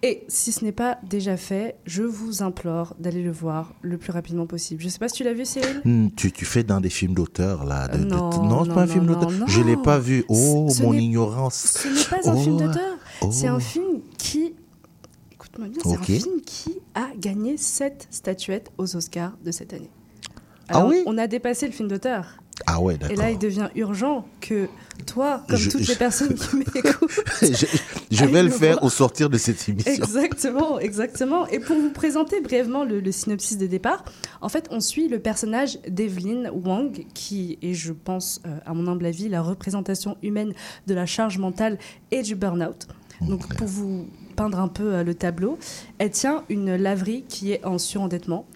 [0.02, 4.12] Et si ce n'est pas déjà fait, je vous implore d'aller le voir le plus
[4.12, 4.82] rapidement possible.
[4.82, 5.80] Je sais pas si tu l'as vu, Cyril?
[5.84, 7.88] Hmm, tu, tu fais dans des films d'auteur, là.
[7.88, 8.30] de- de- Non,
[8.66, 9.30] pas un non, film non, d'auteur.
[9.32, 9.82] non, Je l'ai non.
[9.82, 10.24] pas vu.
[10.28, 11.54] Oh, Ce mon ignorance.
[11.82, 12.96] Ce n'est pas un Oh, film d'auteur.
[13.22, 13.30] oh.
[13.32, 14.54] C'est un film qui.
[15.32, 19.90] Écoute-moi bien, c'est un film qui a gagné sept statuettes aux Oscars de cette année.
[20.68, 21.02] Ah Alors, oui?
[21.06, 22.36] On a dépassé le film d'auteur.
[22.64, 24.66] Ah ouais, Et là, il devient urgent que
[25.04, 27.10] toi, comme Je- toutes je- les personnes qui m'écoutent,
[27.42, 27.66] je,
[28.10, 29.92] je vais le faire au sortir de cette émission.
[29.92, 31.46] Exactement, exactement.
[31.48, 34.04] Et pour vous présenter brièvement le, le synopsis de départ,
[34.40, 38.86] en fait, on suit le personnage d'Evelyn Wang, qui est, je pense, euh, à mon
[38.90, 40.54] humble avis, la représentation humaine
[40.86, 41.78] de la charge mentale
[42.10, 42.86] et du burn-out.
[43.20, 45.58] Donc, pour vous peindre un peu euh, le tableau,
[45.98, 48.46] elle tient une laverie qui est en surendettement.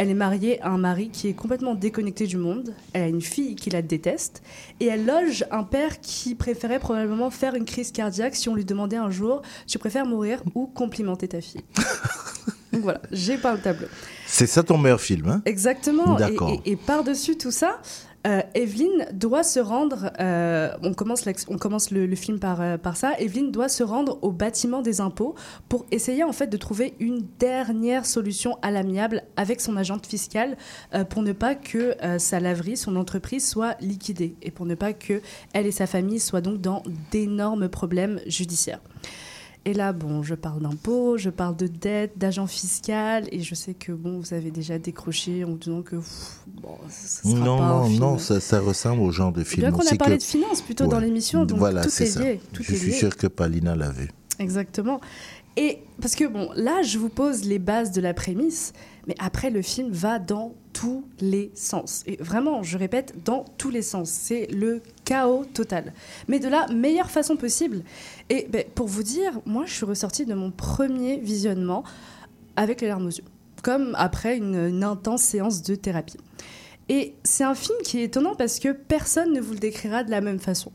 [0.00, 2.72] Elle est mariée à un mari qui est complètement déconnecté du monde.
[2.92, 4.42] Elle a une fille qui la déteste.
[4.78, 8.64] Et elle loge un père qui préférait probablement faire une crise cardiaque si on lui
[8.64, 11.64] demandait un jour Tu préfères mourir ou complimenter ta fille?
[12.72, 13.88] Donc voilà, j'ai peint le tableau.
[14.26, 15.42] C'est ça ton meilleur film, hein?
[15.46, 16.16] Exactement.
[16.16, 16.60] Et, D'accord.
[16.64, 17.80] et- et par-dessus tout ça,
[18.26, 20.10] euh, Evelyne doit se rendre.
[20.20, 21.24] euh, on commence,
[21.90, 23.12] le, film euh, par ça.
[23.18, 25.34] Evelyne doit se rendre au bâtiment des impôts
[25.68, 30.56] pour essayer en fait de trouver une dernière solution à l'amiable avec son agente fiscale
[31.10, 35.20] pour ne pas que sa laverie, son entreprise soit liquidée et pour ne pas que
[35.52, 38.80] elle et sa famille soient donc dans d'énormes problèmes judiciaires.
[39.64, 43.74] Et là, bon, je parle d'impôts, je parle de dettes, d'agents fiscal, et je sais
[43.74, 47.58] que bon, vous avez déjà décroché en vous disant que pff, bon, ce sera Non,
[47.58, 48.00] pas un non, film.
[48.00, 49.62] non, ça, ça ressemble au genre de film.
[49.66, 52.06] Bien qu'on On a parlé que- de finances plutôt dans l'émission, donc voilà, tout est
[52.06, 52.20] ça.
[52.22, 52.40] lié.
[52.52, 52.92] Tout Je est suis lié.
[52.96, 54.08] sûr que Palina l'a vu.
[54.38, 55.00] Exactement.
[55.56, 58.72] Et parce que bon, là, je vous pose les bases de la prémisse,
[59.08, 62.04] mais après, le film va dans tous les sens.
[62.06, 64.10] Et vraiment, je répète, dans tous les sens.
[64.10, 65.92] C'est le chaos total.
[66.28, 67.82] Mais de la meilleure façon possible.
[68.28, 71.82] Et ben, pour vous dire, moi, je suis ressortie de mon premier visionnement
[72.54, 73.24] avec les larmes aux yeux,
[73.64, 76.18] comme après une, une intense séance de thérapie.
[76.88, 80.12] Et c'est un film qui est étonnant parce que personne ne vous le décrira de
[80.12, 80.70] la même façon.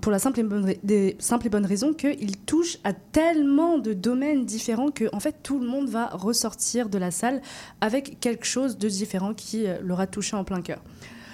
[0.00, 1.50] Pour la simple et bonne, des simples et
[1.94, 6.88] qu'il touche à tellement de domaines différents que en fait tout le monde va ressortir
[6.88, 7.40] de la salle
[7.80, 10.82] avec quelque chose de différent qui euh, l'aura touché en plein cœur.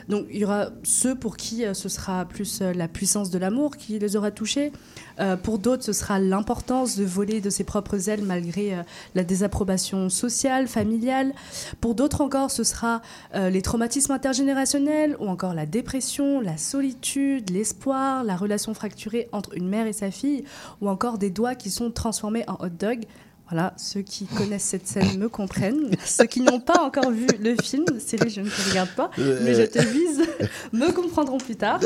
[0.08, 3.38] Donc il y aura ceux pour qui euh, ce sera plus euh, la puissance de
[3.38, 4.72] l'amour qui les aura touchés.
[5.20, 8.82] Euh, pour d'autres, ce sera l'importance de voler de ses propres ailes malgré
[9.14, 11.32] la désapprobation sociale, familiale.
[11.80, 13.02] Pour d'autres encore, ce sera
[13.34, 19.68] les traumatismes intergénérationnels ou encore la dépression, la solitude, l'espoir, la relation fracturée entre une
[19.68, 20.44] mère et sa fille
[20.80, 23.04] ou encore des doigts qui sont transformés en hot dog.
[23.48, 25.90] Voilà, ceux qui connaissent cette scène me comprennent.
[26.04, 29.54] Ceux qui n'ont pas encore vu le film, Cyril, je ne te regarde pas, mais
[29.54, 30.22] je te vise,
[30.72, 31.80] me comprendront plus tard.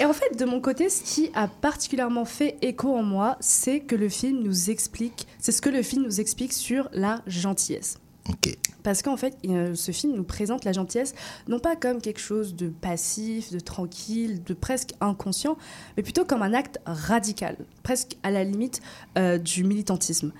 [0.00, 3.80] Et en fait, de mon côté, ce qui a particulièrement fait écho en moi, c'est
[3.80, 7.98] que le film nous explique, c'est ce que le film nous explique sur la gentillesse.
[8.82, 9.36] Parce qu'en fait,
[9.74, 11.14] ce film nous présente la gentillesse
[11.48, 15.56] non pas comme quelque chose de passif, de tranquille, de presque inconscient,
[15.96, 18.82] mais plutôt comme un acte radical, presque à la limite
[19.18, 20.32] euh, du militantisme.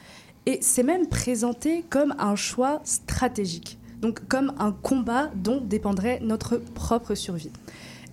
[0.46, 6.58] Et c'est même présenté comme un choix stratégique, donc comme un combat dont dépendrait notre
[6.58, 7.50] propre survie.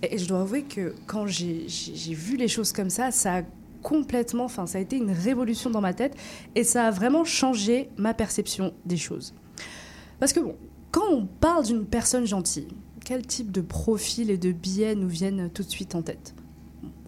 [0.02, 1.66] Et je dois avouer que quand j'ai
[2.14, 3.42] vu les choses comme ça, ça a
[3.82, 6.16] complètement, enfin ça a été une révolution dans ma tête
[6.54, 9.34] et ça a vraiment changé ma perception des choses.
[10.22, 10.54] Parce que bon,
[10.92, 12.68] quand on parle d'une personne gentille,
[13.04, 16.36] quel type de profil et de billets nous viennent tout de suite en tête?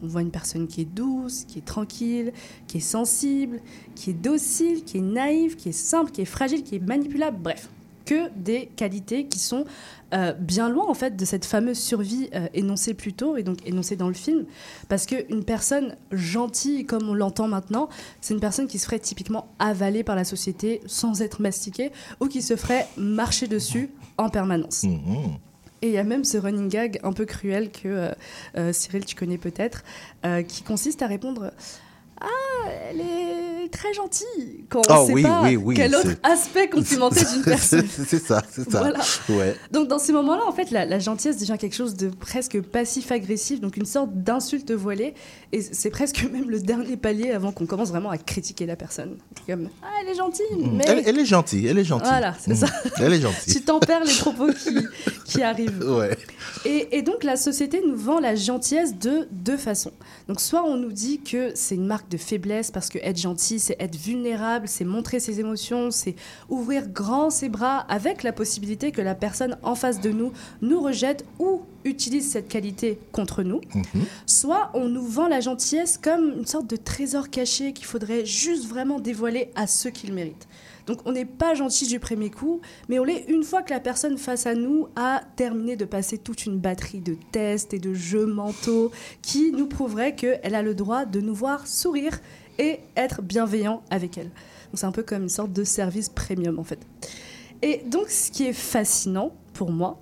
[0.03, 2.33] On voit une personne qui est douce, qui est tranquille,
[2.67, 3.61] qui est sensible,
[3.95, 7.39] qui est docile, qui est naïve, qui est simple, qui est fragile, qui est manipulable,
[7.41, 7.71] bref,
[8.05, 9.65] que des qualités qui sont
[10.13, 13.67] euh, bien loin en fait de cette fameuse survie euh, énoncée plus tôt et donc
[13.67, 14.45] énoncée dans le film
[14.89, 17.89] parce qu'une personne gentille comme on l'entend maintenant
[18.21, 21.91] c'est une personne qui se ferait typiquement avaler par la société sans être mastiquée
[22.21, 24.85] ou qui se ferait marcher dessus en permanence.
[25.83, 28.13] Et il y a même ce running gag un peu cruel que
[28.57, 29.83] euh, Cyril, tu connais peut-être,
[30.49, 31.53] qui consiste à répondre
[32.25, 36.11] Ah, elle est très gentille quand on ne sait oui, pas oui, oui, quel autre
[36.23, 37.87] aspect complimenter d'une personne.
[37.89, 38.81] C'est ça, c'est ça.
[38.81, 39.01] Voilà.
[39.29, 39.57] Ouais.
[39.73, 43.61] Donc dans ces moments-là, en fait, la, la gentillesse devient quelque chose de presque passif-agressif,
[43.61, 45.15] donc une sorte d'insulte voilée,
[45.53, 49.17] et c'est presque même le dernier palier avant qu'on commence vraiment à critiquer la personne.
[49.47, 52.09] Comme ah elle est gentille, mais Elle, elle est gentille, elle est gentille.
[52.09, 52.57] Voilà, c'est Mm.
[52.57, 52.67] ça.
[53.01, 53.55] Elle est gentille.
[53.55, 54.77] tu tempères les propos qui,
[55.25, 55.83] qui arrivent.
[55.95, 56.17] Ouais.
[56.65, 59.93] Et, et donc la société nous vend la gentillesse de deux façons.
[60.29, 63.59] Donc soit on nous dit que c'est une marque de faiblesse parce que être gentil
[63.59, 66.15] c'est être vulnérable, c'est montrer ses émotions, c'est
[66.49, 70.33] ouvrir grand ses bras avec la possibilité que la personne en face de nous
[70.63, 73.61] nous rejette ou utilise cette qualité contre nous.
[74.27, 78.67] Soit on nous vend la gentillesse comme une sorte de trésor caché qu'il faudrait juste
[78.67, 80.49] vraiment dévoiler à ceux qui le méritent.
[80.87, 83.81] Donc on n'est pas gentil du premier coup, mais on l'est une fois que la
[83.81, 87.95] personne face à nous a terminé de passer toute une batterie de tests et de
[87.95, 88.91] jeux mentaux
[89.23, 92.21] qui nous prouveraient qu'elle a le droit de nous voir sourire
[92.59, 94.27] et être bienveillant avec elle.
[94.27, 96.81] Donc c'est un peu comme une sorte de service premium en fait.
[97.63, 100.01] Et donc ce qui est fascinant pour moi,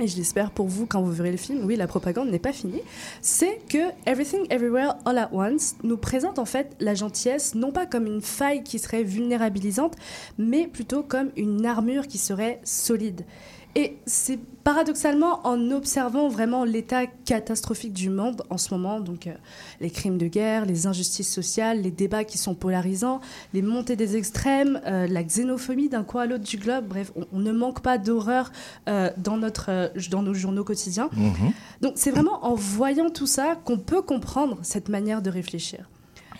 [0.00, 2.52] et je l'espère pour vous quand vous verrez le film, oui, la propagande n'est pas
[2.52, 2.82] finie,
[3.20, 7.86] c'est que Everything Everywhere All at Once nous présente en fait la gentillesse non pas
[7.86, 9.94] comme une faille qui serait vulnérabilisante,
[10.38, 13.24] mais plutôt comme une armure qui serait solide.
[13.74, 19.34] Et c'est paradoxalement en observant vraiment l'état catastrophique du monde en ce moment, donc euh,
[19.80, 23.20] les crimes de guerre, les injustices sociales, les débats qui sont polarisants,
[23.54, 27.26] les montées des extrêmes, euh, la xénophobie d'un coin à l'autre du globe, bref, on,
[27.32, 28.52] on ne manque pas d'horreur
[28.88, 31.08] euh, dans, notre, dans nos journaux quotidiens.
[31.80, 35.88] Donc c'est vraiment en voyant tout ça qu'on peut comprendre cette manière de réfléchir.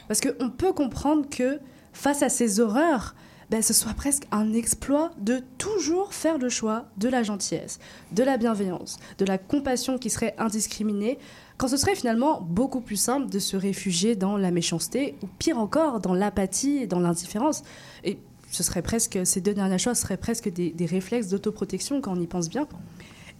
[0.09, 1.61] Parce qu'on peut comprendre que
[1.93, 3.15] face à ces horreurs,
[3.51, 7.79] ben, ce soit presque un exploit de toujours faire le choix de la gentillesse,
[8.13, 11.19] de la bienveillance, de la compassion qui serait indiscriminée,
[11.57, 15.59] quand ce serait finalement beaucoup plus simple de se réfugier dans la méchanceté, ou pire
[15.59, 17.63] encore, dans l'apathie et dans l'indifférence.
[18.05, 18.19] Et
[18.51, 22.21] ce serait presque, ces deux dernières choses seraient presque des, des réflexes d'autoprotection quand on
[22.21, 22.69] y pense bien.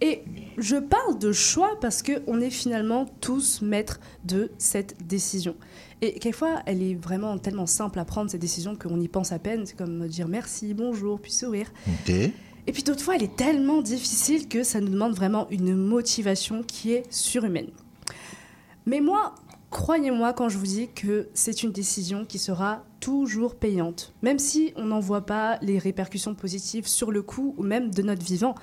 [0.01, 0.23] Et
[0.57, 5.55] je parle de choix parce qu'on est finalement tous maîtres de cette décision.
[6.01, 9.39] Et quelquefois, elle est vraiment tellement simple à prendre, cette décision, qu'on y pense à
[9.39, 9.65] peine.
[9.65, 11.71] C'est comme dire merci, bonjour, puis sourire.
[12.67, 16.63] Et puis d'autres fois, elle est tellement difficile que ça nous demande vraiment une motivation
[16.63, 17.69] qui est surhumaine.
[18.85, 19.35] Mais moi,
[19.71, 24.73] croyez-moi quand je vous dis que c'est une décision qui sera toujours payante, même si
[24.75, 28.55] on n'en voit pas les répercussions positives sur le coup ou même de notre vivant.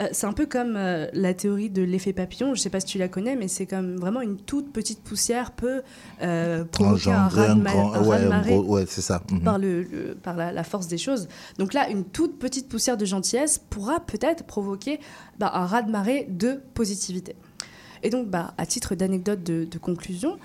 [0.00, 2.80] Euh, c'est un peu comme euh, la théorie de l'effet papillon, je ne sais pas
[2.80, 5.82] si tu la connais, mais c'est comme vraiment une toute petite poussière peut
[6.20, 9.22] euh, provoquer un Ouais, raz-de-marée ouais, c'est ça.
[9.30, 9.40] Mhm.
[9.42, 11.28] par, le, le- par la, la force des choses.
[11.58, 14.98] Donc là, une toute petite poussière de gentillesse pourra peut-être provoquer
[15.38, 17.36] bah, un raz-de-marée de positivité.
[18.02, 20.38] Et donc, bah, à titre d'anecdote de, de conclusion,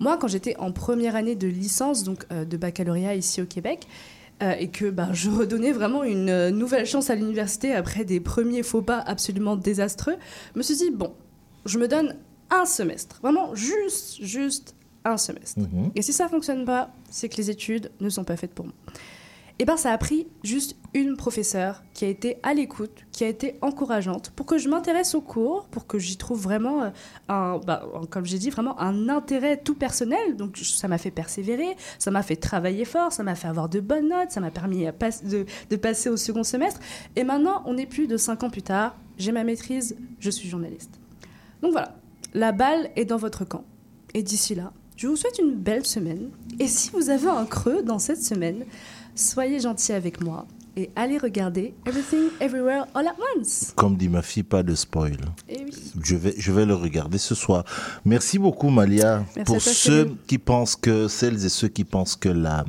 [0.00, 3.86] moi, quand j'étais en première année de licence, donc de baccalauréat ici au Québec,
[4.42, 8.20] euh, et que bah, je redonnais vraiment une euh, nouvelle chance à l'université après des
[8.20, 10.16] premiers faux pas absolument désastreux,
[10.54, 11.14] je me suis dit, bon,
[11.64, 12.16] je me donne
[12.50, 15.60] un semestre, vraiment juste, juste un semestre.
[15.60, 15.90] Mhm.
[15.94, 18.74] Et si ça fonctionne pas, c'est que les études ne sont pas faites pour moi.
[19.58, 23.28] Et ben ça a pris juste une professeure qui a été à l'écoute, qui a
[23.28, 26.90] été encourageante pour que je m'intéresse au cours, pour que j'y trouve vraiment euh,
[27.28, 30.36] un, bah, comme j'ai dit, vraiment un intérêt tout personnel.
[30.36, 33.80] Donc ça m'a fait persévérer, ça m'a fait travailler fort, ça m'a fait avoir de
[33.80, 36.80] bonnes notes, ça m'a permis de passer au second semestre.
[37.14, 40.50] Et maintenant, on est plus de cinq ans plus tard, j'ai ma maîtrise, je suis
[40.50, 41.00] journaliste.
[41.62, 41.96] Donc voilà,
[42.34, 43.64] la balle est dans votre camp.
[44.12, 46.30] Et d'ici là, je vous souhaite une belle semaine.
[46.58, 48.64] Et si vous avez un creux dans cette semaine,
[49.16, 53.72] soyez gentil avec moi et allez regarder Everything Everywhere All at Once.
[53.74, 55.16] Comme dit ma fille, pas de spoil.
[55.48, 55.92] Eh oui.
[56.02, 57.64] Je vais, je vais le regarder ce soir.
[58.04, 59.24] Merci beaucoup, Malia.
[59.36, 62.64] Merci Pour toi, ceux qui pensent que, celles et ceux qui pensent que la,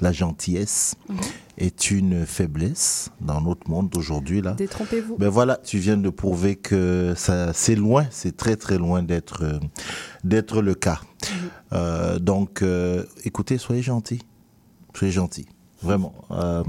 [0.00, 1.16] la gentillesse Mhm.
[1.58, 4.52] est une faiblesse dans notre monde d'aujourd'hui, là.
[4.52, 5.16] Détrompez-vous.
[5.18, 9.58] Ben voilà, tu viens de prouver que ça, c'est loin, c'est très très loin d'être,
[10.22, 11.00] d'être le cas.
[11.02, 11.28] Mhm.
[11.72, 14.22] Euh, donc, euh, écoutez, soyez gentils,
[14.94, 15.46] soyez gentils,
[15.82, 16.14] vraiment.
[16.30, 16.62] Euh,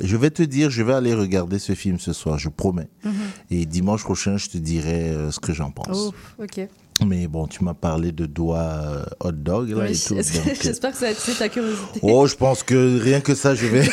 [0.00, 2.88] je vais te dire, je vais aller regarder ce film ce soir, je promets.
[3.04, 3.12] Mhm.
[3.50, 6.12] Et dimanche prochain, je te dirai euh, ce que j'en pense.
[6.38, 6.68] Ok.
[7.06, 10.14] Mais bon, tu m'as parlé de doigts euh, hot dog là, Oui, et tout.
[10.62, 12.00] J'espère que ça va attiser ta curiosité.
[12.02, 13.88] Oh, je pense que rien que ça, je vais.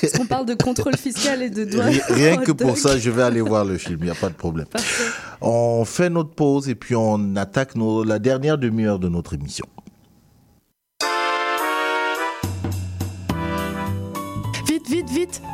[0.00, 1.86] Parce qu'on parle de contrôle fiscal et de doigts.
[2.08, 4.34] Rien, que pour ça, je vais aller voir le film, il n'y a pas de
[4.34, 4.66] problème.
[5.40, 9.64] On fait notre pause et puis on attaque nos- la dernière demi-heure de notre émission.
[15.34, 15.53] Vite, vite,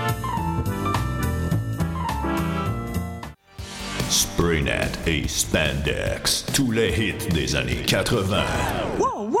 [5.05, 8.43] Et Spandex, tous les hits des années 80.
[8.97, 9.40] Wow, wow,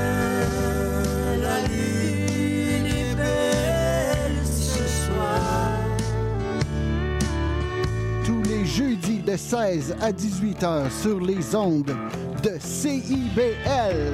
[9.31, 11.95] de 16 à 18 heures sur les ondes
[12.43, 14.13] de CIBL.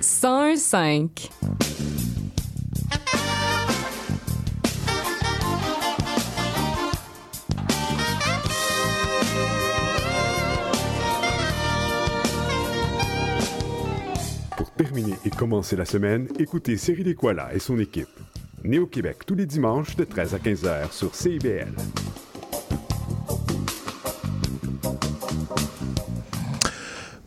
[0.00, 1.30] 101.5.
[14.56, 18.08] Pour terminer et commencer la semaine, écoutez Cyril Equala et son équipe.
[18.64, 21.72] Né au Québec tous les dimanches de 13 à 15 heures sur CIBL.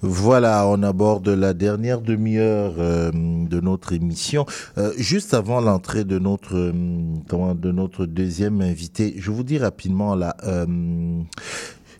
[0.05, 4.45] Voilà, on aborde la dernière demi-heure euh, de notre émission.
[4.77, 10.13] Euh, juste avant l'entrée de notre euh, de notre deuxième invité, je vous dis rapidement
[10.15, 10.35] là.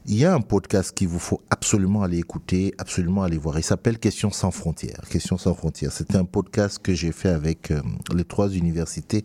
[0.06, 3.58] Il y a un podcast qu'il vous faut absolument aller écouter, absolument aller voir.
[3.58, 5.02] Il s'appelle Questions sans frontières.
[5.10, 5.92] Questions sans frontières.
[5.94, 7.82] C'était un podcast que j'ai fait avec euh,
[8.14, 9.24] les trois universités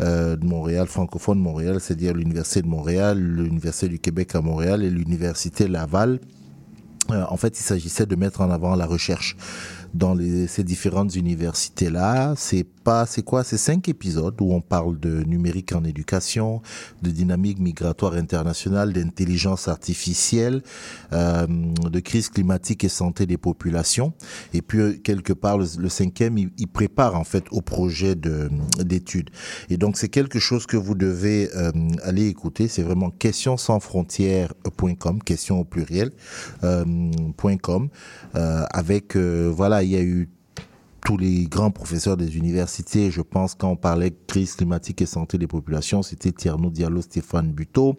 [0.00, 4.82] euh, de Montréal, francophone de Montréal, c'est-à-dire l'Université de Montréal, l'Université du Québec à Montréal
[4.82, 6.18] et l'Université Laval.
[7.10, 9.36] Euh, en fait, il s'agissait de mettre en avant la recherche
[9.94, 12.34] dans les, ces différentes universités là.
[12.36, 13.44] C'est pas, c'est quoi?
[13.44, 16.62] C'est cinq épisodes où on parle de numérique en éducation,
[17.02, 20.62] de dynamique migratoire internationale, d'intelligence artificielle,
[21.12, 24.12] euh, de crise climatique et santé des populations.
[24.52, 28.50] Et puis euh, quelque part, le, cinquième, il, il prépare en fait au projet de
[28.78, 29.30] d'études.
[29.70, 31.70] Et donc c'est quelque chose que vous devez euh,
[32.02, 32.68] aller écouter.
[32.68, 36.10] C'est vraiment questions sans frontières.com, questions au pluriel
[36.64, 36.84] euh,
[38.34, 40.28] euh, avec euh, voilà, il y a eu
[41.04, 45.36] tous les grands professeurs des universités, je pense, quand on parlait crise climatique et santé
[45.36, 47.96] des populations, c'était Tierno Diallo, Stéphane Buteau.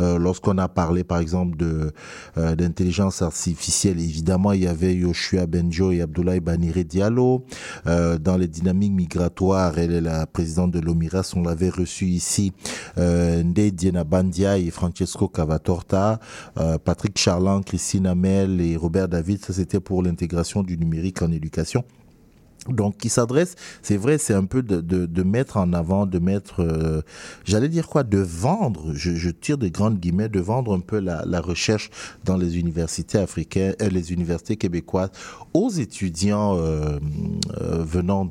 [0.00, 1.92] Euh, Lorsqu'on a parlé, par exemple, de
[2.38, 7.44] euh, d'intelligence artificielle, évidemment, il y avait Yoshua Benjo et Abdoulaye Banire Diallo.
[7.86, 12.52] Euh, dans les dynamiques migratoires, elle est la présidente de l'OMIRAS, on l'avait reçu ici,
[12.98, 16.18] euh, Ndeye Diena Bandia et Francesco Cavatorta,
[16.58, 21.30] euh, Patrick Charland, Christine Amel et Robert David, ça c'était pour l'intégration du numérique en
[21.30, 21.84] éducation.
[22.70, 27.02] Donc, qui s'adresse, c'est vrai, c'est un peu de, mettre en avant, de mettre, euh,
[27.44, 31.40] j'allais dire quoi, de vendre, je, tire des grandes guillemets, de vendre un peu la,
[31.40, 31.90] recherche
[32.24, 35.10] dans les universités africaines, euh, les universités québécoises
[35.54, 36.98] aux étudiants euh,
[37.58, 38.28] venant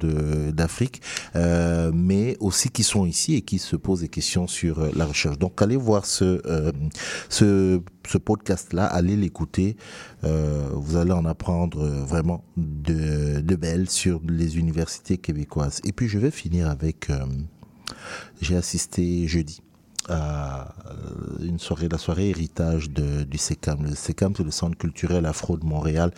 [0.53, 1.01] d'Afrique,
[1.35, 5.37] mais aussi qui sont ici et qui se posent des questions sur la recherche.
[5.37, 6.41] Donc, allez voir ce
[7.29, 9.77] ce, ce podcast-là, allez l'écouter.
[10.23, 15.79] Euh, vous allez en apprendre euh, vraiment de, belles sur les universités québécoises.
[15.83, 17.25] Et puis je vais finir avec, euh,
[18.41, 19.61] j'ai assisté jeudi
[20.07, 20.73] à
[21.41, 23.83] une soirée, la soirée héritage du SECAM.
[23.83, 26.11] Le SECAM, c'est le Centre culturel afro de Montréal.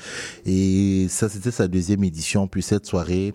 [0.46, 2.48] Et ça, c'était sa deuxième édition.
[2.48, 3.34] Puis cette soirée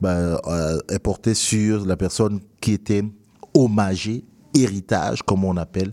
[0.00, 0.40] bah,
[0.88, 3.04] est portée sur la personne qui était
[3.52, 5.92] hommagée, héritage, comme on appelle.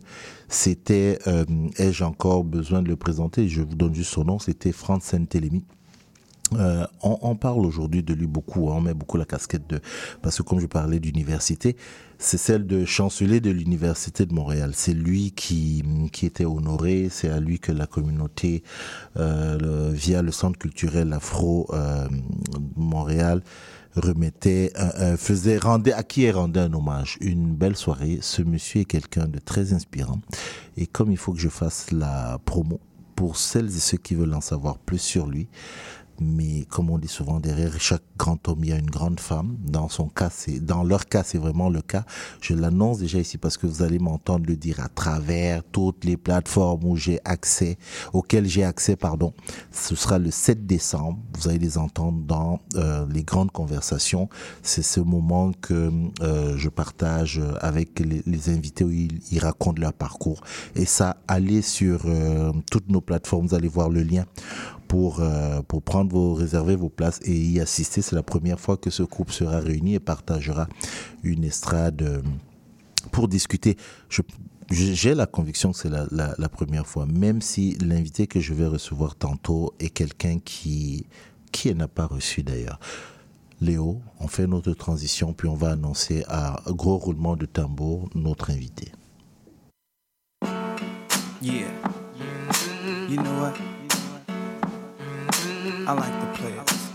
[0.53, 1.45] C'était, euh,
[1.77, 3.47] ai-je encore besoin de le présenter?
[3.47, 5.63] Je vous donne juste son nom, c'était Franz Saint-Télémy.
[6.59, 9.79] Euh, on, on parle aujourd'hui de lui beaucoup, hein, on met beaucoup la casquette de...
[10.21, 11.77] Parce que comme je parlais d'université,
[12.17, 14.71] c'est celle de chancelier de l'Université de Montréal.
[14.75, 18.63] C'est lui qui, qui était honoré, c'est à lui que la communauté,
[19.15, 22.09] euh, via le Centre culturel Afro euh,
[22.75, 23.41] Montréal,
[23.95, 27.17] remettait, un- un- faisait, rendait, à qui elle rendait un hommage?
[27.21, 28.19] Une belle soirée.
[28.21, 30.19] Ce monsieur est quelqu'un de très inspirant.
[30.77, 32.79] Et comme il faut que je fasse la promo
[33.15, 35.47] pour celles et ceux qui veulent en savoir plus sur lui,
[36.21, 39.57] mais comme on dit souvent, derrière chaque grand homme, il y a une grande femme.
[39.59, 42.05] Dans son cas, c'est, dans leur cas, c'est vraiment le cas.
[42.39, 46.17] Je l'annonce déjà ici parce que vous allez m'entendre le dire à travers toutes les
[46.17, 46.81] plateformes
[48.13, 49.33] auxquelles j'ai accès, pardon.
[49.71, 51.19] Ce sera le 7 décembre.
[51.37, 54.29] Vous allez les entendre dans euh, les grandes conversations.
[54.61, 55.91] C'est ce moment que
[56.21, 60.41] euh, je partage avec les, invités où ils, ils racontent leur parcours.
[60.75, 64.25] Et ça, allez sur euh, toutes nos plateformes, vous allez voir le lien
[64.91, 68.01] pour, euh, pour prendre vos, réserver vos places et y assister.
[68.01, 70.67] C'est la première fois que ce groupe sera réuni et partagera
[71.23, 72.21] une estrade euh,
[73.09, 73.77] pour discuter.
[74.69, 78.67] J'ai la conviction que c'est la, la- première fois, même si l'invité que je vais
[78.67, 81.05] recevoir tantôt est quelqu'un qui,
[81.53, 82.77] qui n'a pas reçu d'ailleurs.
[83.61, 88.51] Léo, on fait notre transition, puis on va annoncer à gros roulement de tambour notre
[88.51, 88.91] invité.
[91.41, 91.71] Yeah.
[93.09, 93.70] You know what?
[95.87, 96.89] I like the players.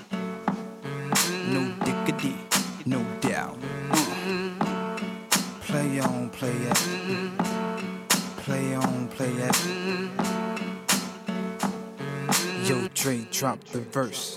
[1.48, 2.36] No dickity,
[2.86, 3.58] no doubt.
[5.62, 6.76] Play on, play it.
[8.44, 9.56] Play on, play it.
[12.68, 14.36] Yo, Dre, drop the verse.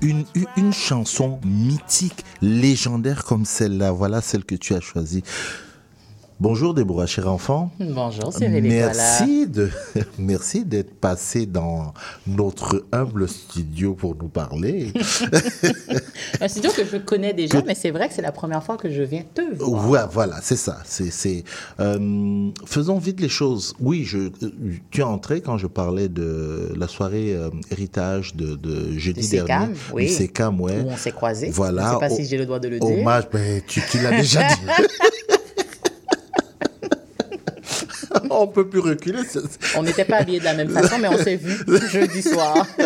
[0.00, 5.22] Une, chanson mythique, légendaire comme celle-là, voilà celle que tu as choisie.
[6.40, 7.70] Bonjour Déborah, cher enfant.
[7.78, 9.70] Bonjour Cyril Merci de,
[10.18, 11.94] merci d'être passé dans
[12.26, 14.92] notre humble studio pour nous parler.
[16.40, 18.90] Un studio que je connais déjà, mais c'est vrai que c'est la première fois que
[18.90, 19.88] je viens te voir.
[19.88, 20.78] Ouais, voilà, c'est ça.
[20.84, 21.44] C'est, c'est,
[21.78, 23.72] euh, faisons vite les choses.
[23.78, 24.30] Oui, je, euh,
[24.90, 29.72] tu es entré quand je parlais de la soirée euh, héritage de, de jeudi dernier.
[29.92, 30.08] Oui.
[30.08, 30.80] SECAM, ouais.
[30.80, 31.50] Où on s'est croisés.
[31.50, 31.86] Voilà.
[31.86, 32.98] Je sais pas Au- si j'ai le droit de le dire.
[32.98, 34.54] Hommage, ben, tu, tu l'as déjà dit.
[38.30, 39.20] on peut plus reculer.
[39.76, 41.56] On n'était pas habillés de la même façon, mais on s'est vu
[41.90, 42.66] jeudi soir.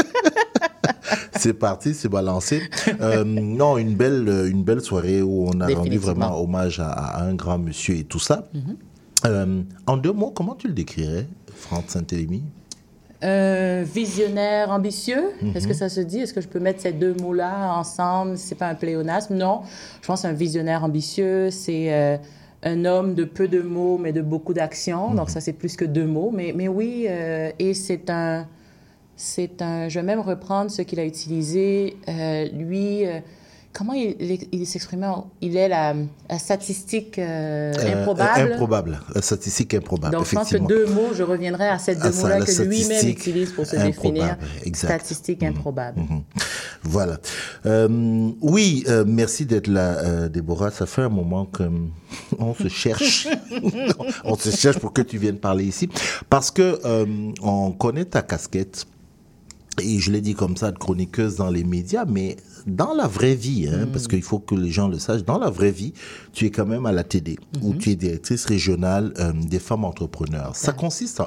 [1.36, 2.60] C'est parti, c'est balancé.
[3.00, 7.22] Euh, non, une belle, une belle soirée où on a rendu vraiment hommage à, à
[7.22, 8.48] un grand monsieur et tout ça.
[8.52, 8.76] Mhm.
[9.24, 12.42] Euh, en deux mots, comment tu le décrirais, Franck Saint-Élémy
[13.24, 15.52] Euh, visionnaire ambitieux, Mhm.
[15.56, 16.18] est-ce que ça se dit?
[16.20, 18.36] Est-ce que je peux mettre ces deux mots-là ensemble?
[18.36, 19.34] C'est pas un pléonasme?
[19.36, 19.62] Non.
[20.02, 22.16] Je pense un visionnaire ambitieux, c'est euh,
[22.62, 25.14] un homme de peu de mots, mais de beaucoup d'actions.
[25.14, 26.30] Donc ça, c'est plus que deux mots.
[26.34, 28.46] Mais, mais oui, euh, et c'est un...
[29.20, 29.88] C'est un...
[29.88, 31.96] Je vais même reprendre ce qu'il a utilisé.
[32.08, 33.18] Euh, lui, euh,
[33.78, 35.06] comment il, il, il s'exprimait?
[35.40, 35.94] Il est la,
[36.28, 38.52] la statistique euh, Euh, improbable?
[38.52, 39.00] improbable.
[39.14, 42.22] La statistique improbable, Donc, je pense que deux mots, je reviendrai à ces deux ça,
[42.22, 44.36] mots-là que lui-même utilise pour se définir.
[44.64, 44.88] exact.
[45.04, 46.00] Statistique improbable.
[46.00, 46.22] Mhm.
[46.82, 47.18] Voilà.
[47.66, 47.88] Euh,
[48.40, 50.70] oui, merci d'être là, Déborah.
[50.72, 53.28] Ça fait un moment qu'on se cherche.
[54.24, 55.88] on se cherche pour que tu viennes parler ici.
[56.28, 56.80] Parce que
[57.42, 58.86] on connaît ta casquette.
[59.80, 62.36] Et je l'ai dit comme ça, de chroniqueuse dans les médias, mais
[62.68, 65.50] dans la vraie vie, hein, parce qu'il faut que les gens le sachent, dans la
[65.50, 65.92] vraie vie,
[66.32, 69.84] tu es quand même à la TD, où tu es directrice régionale euh, des femmes
[69.84, 70.54] entrepreneurs.
[70.54, 71.22] Ça consiste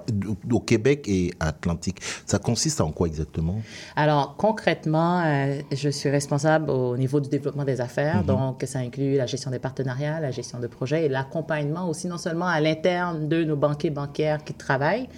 [0.51, 1.99] au Québec et à Atlantique.
[2.25, 3.61] Ça consiste en quoi exactement?
[3.95, 8.17] Alors, concrètement, euh, je suis responsable au niveau du développement des affaires.
[8.17, 8.25] Mhm.
[8.25, 12.17] Donc, ça inclut la gestion des partenariats, la gestion de projets et l'accompagnement aussi, non
[12.17, 15.09] seulement à l'interne de nos banquiers bancaires qui travaillent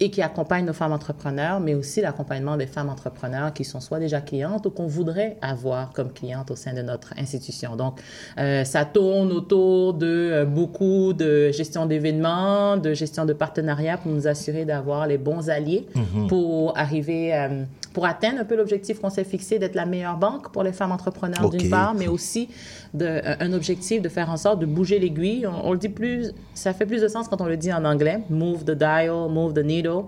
[0.00, 3.98] et qui accompagnent nos femmes entrepreneurs, mais aussi l'accompagnement des femmes entrepreneurs qui sont soit
[3.98, 7.76] déjà clientes ou qu'on voudrait avoir comme clientes au sein de notre institution.
[7.76, 8.00] Donc,
[8.38, 14.10] euh, ça tourne autour de euh, beaucoup de gestion d'événements, de gestion de partenariats pour
[14.10, 16.26] nous assurer d'avoir les bons alliés Mhm.
[16.28, 20.52] pour arriver, euh, pour atteindre un peu l'objectif qu'on s'est fixé d'être la meilleure banque
[20.52, 22.48] pour les femmes entrepreneurs d'une part, mais aussi
[22.94, 25.46] de, un un objectif de faire en sorte de bouger l'aiguille.
[25.46, 27.84] On, on le dit plus, ça fait plus de sens quand on le dit en
[27.84, 30.04] anglais, move the dial, move the needle.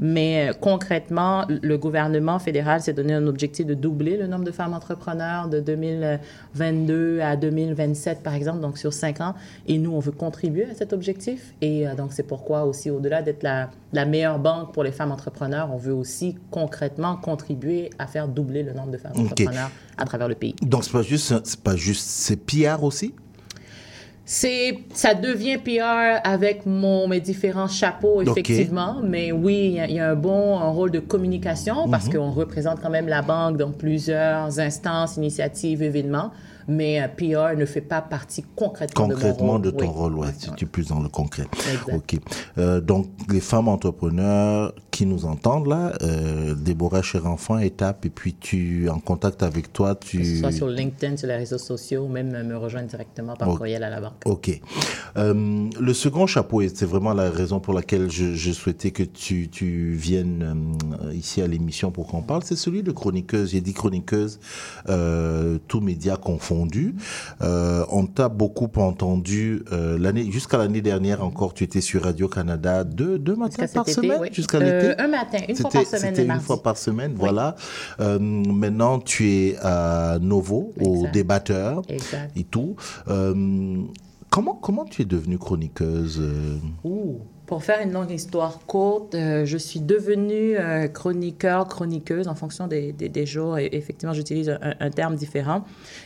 [0.00, 4.50] Mais euh, concrètement, le gouvernement fédéral s'est donné un objectif de doubler le nombre de
[4.52, 9.34] femmes entrepreneurs de 2022 à 2027, par exemple, donc sur cinq ans.
[9.66, 11.54] Et nous, on veut contribuer à cet objectif.
[11.60, 15.12] Et euh, donc, c'est pourquoi aussi, au-delà d'être la, la meilleure banque pour les femmes
[15.12, 19.32] entrepreneurs, on veut aussi concrètement contribué à faire doubler le nombre de femmes Ok.
[19.32, 20.54] entrepreneurs à travers le pays.
[20.60, 23.14] Donc, c'est pas juste, c'est pas juste, c'est PR aussi?
[24.26, 29.00] C'est, ça devient PR avec mon, mes différents chapeaux, effectivement.
[29.02, 32.06] Mais oui, il y a- il y, a un bon un rôle de communication parce
[32.06, 32.12] Mhm.
[32.14, 36.30] qu'on représente quand même la banque dans plusieurs instances, initiatives, événements.
[36.68, 39.86] Mais euh, PR ne fait pas partie concrètement, Concrètement de de mon rôle.
[39.86, 41.44] ton rôle, ouais, si tu es plus dans le concret.
[41.72, 41.94] Exact.
[41.94, 42.18] Ok.
[42.58, 48.34] Euh, donc, les femmes entrepreneurs qui nous entendent là, euh, Déborah Cher-Enfant, étape, et puis
[48.34, 50.18] tu en contact avec toi, tu.
[50.18, 53.34] Que ce soit sur LinkedIn, sur les réseaux sociaux, ou même euh, me rejoindre directement
[53.34, 54.12] par courriel à la banque.
[54.24, 54.60] Ok.
[55.16, 59.02] Euh, le second chapeau, et c'est vraiment la raison pour laquelle je, je souhaitais que
[59.02, 60.74] tu, tu viennes
[61.12, 63.50] ici à l'émission pour qu'on parle, c'est celui de chroniqueuse.
[63.50, 64.38] J'ai dit chroniqueuse,
[64.88, 66.16] euh, tous médias
[66.54, 66.94] confondus.
[67.42, 71.54] Euh, on t'a beaucoup entendu euh, l'année jusqu'à l'année dernière encore.
[71.54, 74.28] Tu étais sur Radio Canada deux, deux matins par été, semaine, oui.
[74.32, 75.02] jusqu'à Euh, l'été.
[75.02, 77.56] un matin, une fois par semaine, C'était une fois par semaine, voilà.
[78.00, 82.30] Euh, maintenant, tu es à Novo, au débatteur Exact.
[82.36, 82.76] et tout.
[83.08, 83.82] Euh,
[84.30, 87.18] comment, comment tu es devenue chroniqueuse euh, Ouh.
[87.46, 92.66] Pour faire une longue histoire courte, euh, je suis devenue euh, chroniqueur, chroniqueuse en fonction
[92.68, 93.58] des, des, des jours.
[93.58, 95.62] Et effectivement, j'utilise un, un terme différent.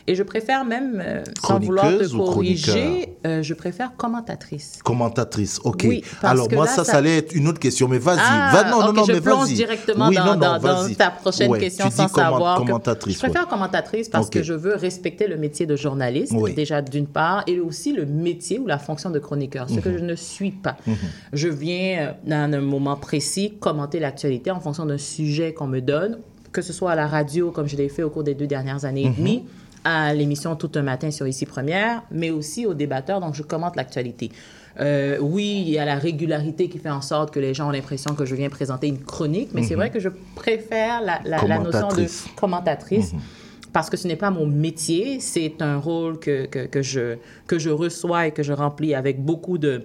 [0.09, 4.81] Et je préfère même, euh, sans vouloir te corriger, euh, je préfère commentatrice.
[4.83, 5.85] Commentatrice, ok.
[5.87, 8.51] Oui, Alors moi là, ça, ça- ça allait être une autre question, mais vas-y, Ah,
[8.53, 9.55] va, non, non, non, je mais plonge vas-y.
[9.55, 12.57] directement Oui, dans, non, non, dans- ta prochaine Ouais, question tu sans savoir.
[12.61, 13.49] que- commentatrice, je préfère ouais.
[13.49, 16.53] commentatrice parce que je veux respecter le métier de journaliste, Oui.
[16.55, 19.99] déjà d'une part, et aussi le métier ou la fonction de chroniqueur, ce que Mhm.
[19.99, 20.77] je ne suis pas.
[20.85, 20.97] Mhm.
[21.33, 25.81] Je viens, euh, dans un moment précis, commenter l'actualité en fonction d'un sujet qu'on me
[25.81, 26.19] donne,
[26.53, 28.85] que ce soit à la radio, comme je l'ai fait au cours des deux dernières
[28.85, 29.17] années et Mhm.
[29.17, 29.45] demie,
[29.85, 33.77] à l'émission Tout un matin sur Ici Première, mais aussi aux débatteurs, donc je commente
[33.77, 34.31] l'actualité.
[34.81, 37.73] Euh, oui, il y a la régularité qui fait en sorte que les gens ont
[37.73, 39.81] l'impression que je viens présenter une chronique, mais c'est Mhm.
[39.81, 42.25] vrai que je préfère la, la- la notion de Commentatrice.
[42.37, 43.13] commentatrice.
[43.73, 47.59] Parce que ce n'est pas mon métier, c'est un rôle que, que, que je, que
[47.59, 49.85] je reçois et que je remplis avec beaucoup de,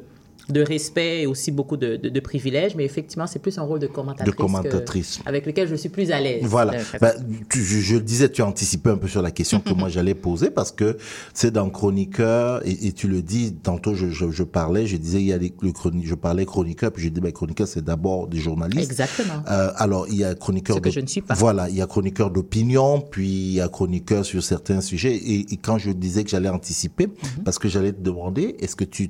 [0.50, 3.80] de respect et aussi beaucoup de, de, de privilèges, mais effectivement, c'est plus un rôle
[3.80, 5.18] de commentatrice, De commentatrice.
[5.24, 6.42] que- avec lequel je suis plus à l'aise.
[6.44, 6.74] Voilà.
[7.00, 7.14] Bah,
[7.50, 9.88] tu- je, je le disais, tu as anticipé un peu sur la question que moi
[9.90, 10.98] j'allais poser parce que
[11.34, 13.54] c'est dans chroniqueur et, et tu le dis.
[13.54, 16.46] Tantôt, je, je, je parlais, je disais il y a les, le chroni- je parlais
[16.46, 18.90] chroniqueur puis j'ai dit ben, chroniqueur c'est d'abord des journalistes.
[18.92, 19.44] Exactement.
[19.50, 21.36] Euh, alors il y a chroniqueur Ce que je ne suis pas.
[21.36, 25.54] Voilà, il y a chroniqueur d'opinion puis il y a chroniqueur sur certains sujets et,
[25.54, 27.44] et quand je disais que j'allais anticiper Mhm.
[27.46, 29.10] parce que j'allais te demander est-ce que tu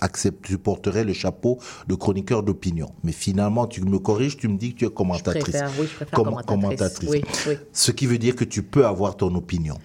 [0.00, 2.90] acceptes, tu porterais le chapeau de chroniqueur d'opinion.
[3.02, 5.42] Mais finalement, tu me corriges, tu me dis que tu es commentatrice.
[5.42, 7.08] préfère, oui, je préfère Comment- commentatrice.
[7.10, 7.54] Oui, oui.
[7.72, 9.76] Ce qui veut dire que tu peux avoir ton opinion.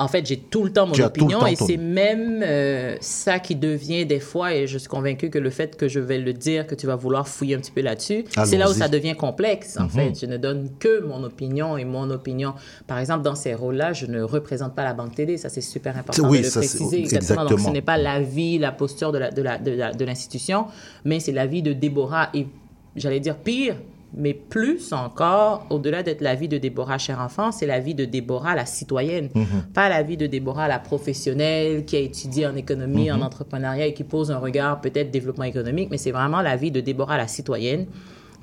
[0.00, 3.56] En fait, j'ai tout le temps mon opinion temps et c'est même euh, ça qui
[3.56, 6.68] devient des fois, et je suis convaincue que le fait que je vais le dire,
[6.68, 9.76] que tu vas vouloir fouiller un petit peu là-dessus, c'est là où ça devient complexe,
[9.76, 9.90] en Mhm.
[9.90, 10.20] fait.
[10.20, 12.54] Je ne donne que mon opinion et mon opinion.
[12.86, 15.96] Par exemple, dans ces rôles-là, je ne représente pas la Banque TD, ça c'est super
[15.96, 17.00] important Oui, de le ça, préciser.
[17.00, 17.44] Exactement.
[17.46, 20.66] Donc, ce n'est pas l'avis, la posture de la- de la- de la- de l'institution,
[21.04, 22.46] mais c'est l'avis de Déborah et,
[22.94, 23.74] j'allais dire, pire,
[24.14, 28.04] mais plus encore, au-delà d'être la vie de Déborah cher enfant, c'est la vie de
[28.04, 29.28] Déborah la citoyenne.
[29.34, 29.46] Mhm.
[29.74, 33.22] Pas la vie de Déborah la professionnelle qui a étudié en économie, Mhm.
[33.22, 36.70] en entrepreneuriat et qui pose un regard peut-être développement économique, mais c'est vraiment la vie
[36.70, 37.86] de Déborah la citoyenne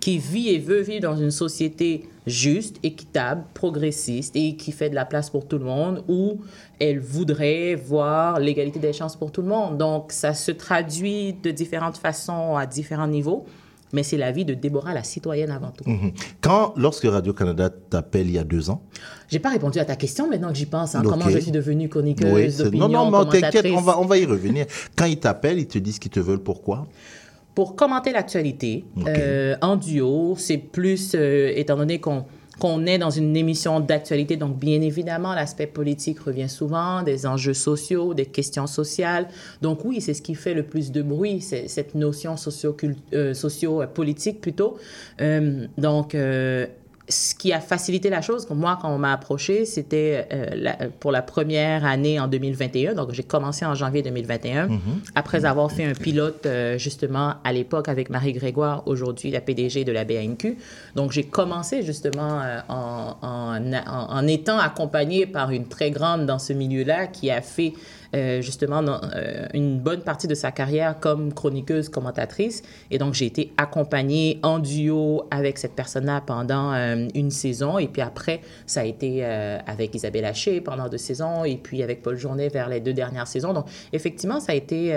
[0.01, 4.95] qui vit et veut vivre dans une société juste, équitable, progressiste et qui fait de
[4.95, 6.41] la place pour tout le monde, où
[6.79, 9.77] elle voudrait voir l'égalité des chances pour tout le monde.
[9.79, 13.45] Donc, ça se traduit de différentes façons à différents niveaux,
[13.93, 15.89] mais c'est la vie de Déborah la citoyenne avant tout.
[15.89, 16.11] Mhm.
[16.41, 18.81] Quand, lorsque Radio-Canada t'appelle il y a deux ans,
[19.29, 20.95] J'ai pas répondu à ta question maintenant que j'y pense.
[20.95, 21.01] hein.
[21.03, 23.77] Comment je suis devenue chroniqueuse Oui, d'opinion, non, non, mais t'inquiète, commentatrice.
[23.77, 24.65] on va, on va y revenir.
[24.95, 26.87] Quand ils t'appellent, ils te disent qu'ils te veulent pourquoi?
[27.55, 32.25] Pour commenter l'actualité euh, en duo, c'est plus, euh, étant donné qu'on
[32.59, 37.53] qu'on est dans une émission d'actualité, donc bien évidemment, l'aspect politique revient souvent, des enjeux
[37.53, 39.27] sociaux, des questions sociales.
[39.61, 44.41] Donc oui, c'est ce qui fait le plus de bruit, cette notion socio-politique socio politique
[44.41, 44.77] plutôt.
[45.21, 46.67] Euh, donc, euh,
[47.07, 51.11] ce qui a facilité la chose, pour moi, quand on m'a approché, c'était euh, pour
[51.11, 52.95] la première année en 2021.
[52.95, 54.79] Donc, j'ai commencé en janvier 2021, Mhm.
[55.13, 59.83] après avoir fait un pilote, euh, justement, à l'époque avec Marie Grégoire, aujourd'hui la PDG
[59.83, 60.57] de la BANQ.
[60.95, 66.25] Donc, j'ai commencé, justement, euh, en, en, en- en étant accompagnée par une très grande
[66.25, 67.73] dans ce milieu-là qui a fait
[68.15, 72.61] euh, justement euh, une bonne partie de sa carrière comme chroniqueuse, commentatrice.
[72.89, 77.77] Et donc, j'ai été accompagnée en duo avec cette personne-là pendant euh, une saison.
[77.77, 82.01] Et puis après, ça a été avec Isabelle Haché pendant deux saisons et puis avec
[82.01, 83.53] Paul Journet vers les deux dernières saisons.
[83.53, 84.89] Donc, effectivement, ça a été,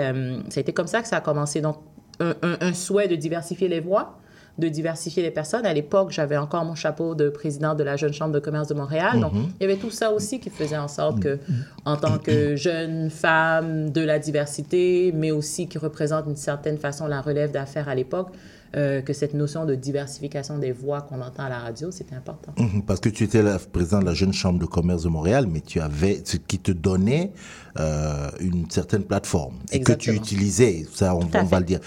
[0.49, 1.61] ça a été comme ça que ça a commencé.
[1.61, 1.77] Donc,
[2.19, 4.19] un souhait de diversifier les voix.
[4.59, 5.65] De diversifier les personnes.
[5.65, 8.73] À l'époque, j'avais encore mon chapeau de président de la Jeune Chambre de commerce de
[8.75, 9.19] Montréal.
[9.19, 9.47] Donc, Mhm.
[9.59, 11.39] il y avait tout ça aussi qui faisait en sorte que,
[11.85, 17.07] en tant que jeune femme de la diversité, mais aussi qui représente d'une certaine façon
[17.07, 18.29] la relève d'affaires à l'époque,
[18.75, 22.53] euh, que cette notion de diversification des voix qu'on entend à la radio, c'était important.
[22.59, 25.47] Mhm, Parce que tu étais la président de la Jeune Chambre de commerce de Montréal,
[25.51, 27.31] mais tu avais ce qui te donnait
[27.79, 30.85] euh, une certaine plateforme et que tu utilisais.
[30.93, 31.79] Ça, on, on va le dire.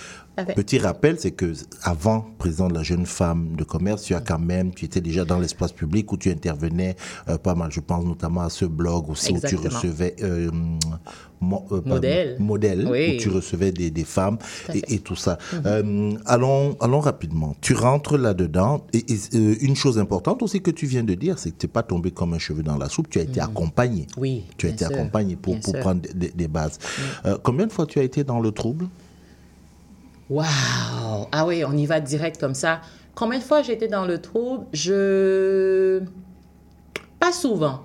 [0.57, 1.53] Petit rappel, c'est que
[1.83, 5.25] avant président de la Jeune Femme de commerce, tu as quand même, tu étais déjà
[5.27, 6.97] dans l'espace public où tu intervenais
[7.29, 7.71] euh, pas mal.
[7.71, 9.75] Je pense notamment à ce blog aussi où tu Exactement.
[9.79, 10.51] recevais euh,
[11.41, 11.91] mo- euh, pas-
[12.39, 12.89] Modèle.
[12.91, 13.17] Oui.
[13.17, 14.39] où tu recevais des, des femmes
[14.73, 15.37] et, et tout ça.
[15.53, 16.21] Mhm.
[16.25, 17.55] Allons, allons rapidement.
[17.61, 18.87] Tu rentres là-dedans.
[18.95, 21.73] Et, et, une chose importante aussi que tu viens de dire, c'est que tu n'es
[21.73, 23.11] pas tombé comme un cheveu dans la soupe.
[23.11, 24.03] Tu as été accompagné.
[24.17, 24.23] Mhm.
[24.23, 24.45] Oui.
[24.57, 24.95] Tu as été sûr.
[24.95, 25.81] accompagné pour, Bien pour sûr.
[25.81, 26.79] prendre des, bases.
[27.43, 28.87] Combien de fois tu as été dans le trouble?
[30.33, 31.27] Waouh!
[31.33, 32.81] Ah oui, on y va direct comme ça.
[33.15, 34.65] Combien de fois j'ai été dans le trouble?
[34.73, 36.01] Je...
[37.21, 37.81] Pas souvent.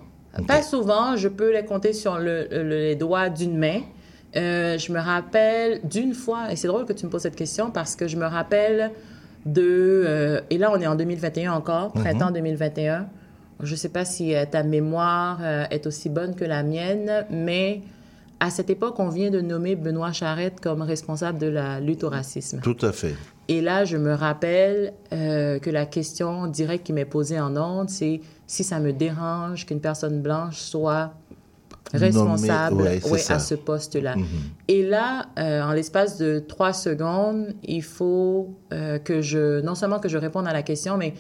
[0.48, 1.16] Pas souvent.
[1.16, 3.82] Je peux les compter sur le- le- les doigts d'une main.
[4.36, 7.72] Euh, je me rappelle d'une fois, et c'est drôle que tu me poses cette question
[7.72, 8.92] parce que je me rappelle
[9.46, 9.62] de...
[10.06, 12.02] euh, et là, on est en 2021 encore, Mhm.
[12.04, 13.08] printemps 2021.
[13.62, 15.40] Je ne sais pas si euh, ta mémoire
[15.72, 17.82] est aussi bonne que la mienne, mais
[18.40, 22.10] à cette époque, on vient de nommer Benoît Charette comme responsable de la lutte au
[22.10, 22.60] racisme.
[22.62, 23.16] Tout à fait.
[23.48, 27.90] Et là, je me rappelle euh, que la question directe qui m'est posée en ondes,
[27.90, 31.14] c'est si ça me dérange qu'une personne blanche soit
[31.94, 34.18] responsable ouais, ouais, à ce poste-là.
[34.18, 34.26] Mhm.
[34.68, 40.00] Et là, euh, en l'espace de trois secondes, il faut euh, que je, non seulement
[40.00, 41.14] que je réponde à la question, mais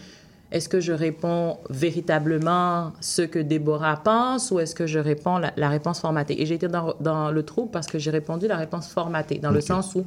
[0.51, 5.51] est-ce que je réponds véritablement ce que Déborah pense ou est-ce que je réponds la,
[5.57, 6.41] la réponse formatée?
[6.41, 9.51] Et j'ai été dans, dans le trou parce que j'ai répondu la réponse formatée, dans
[9.51, 10.05] le sens où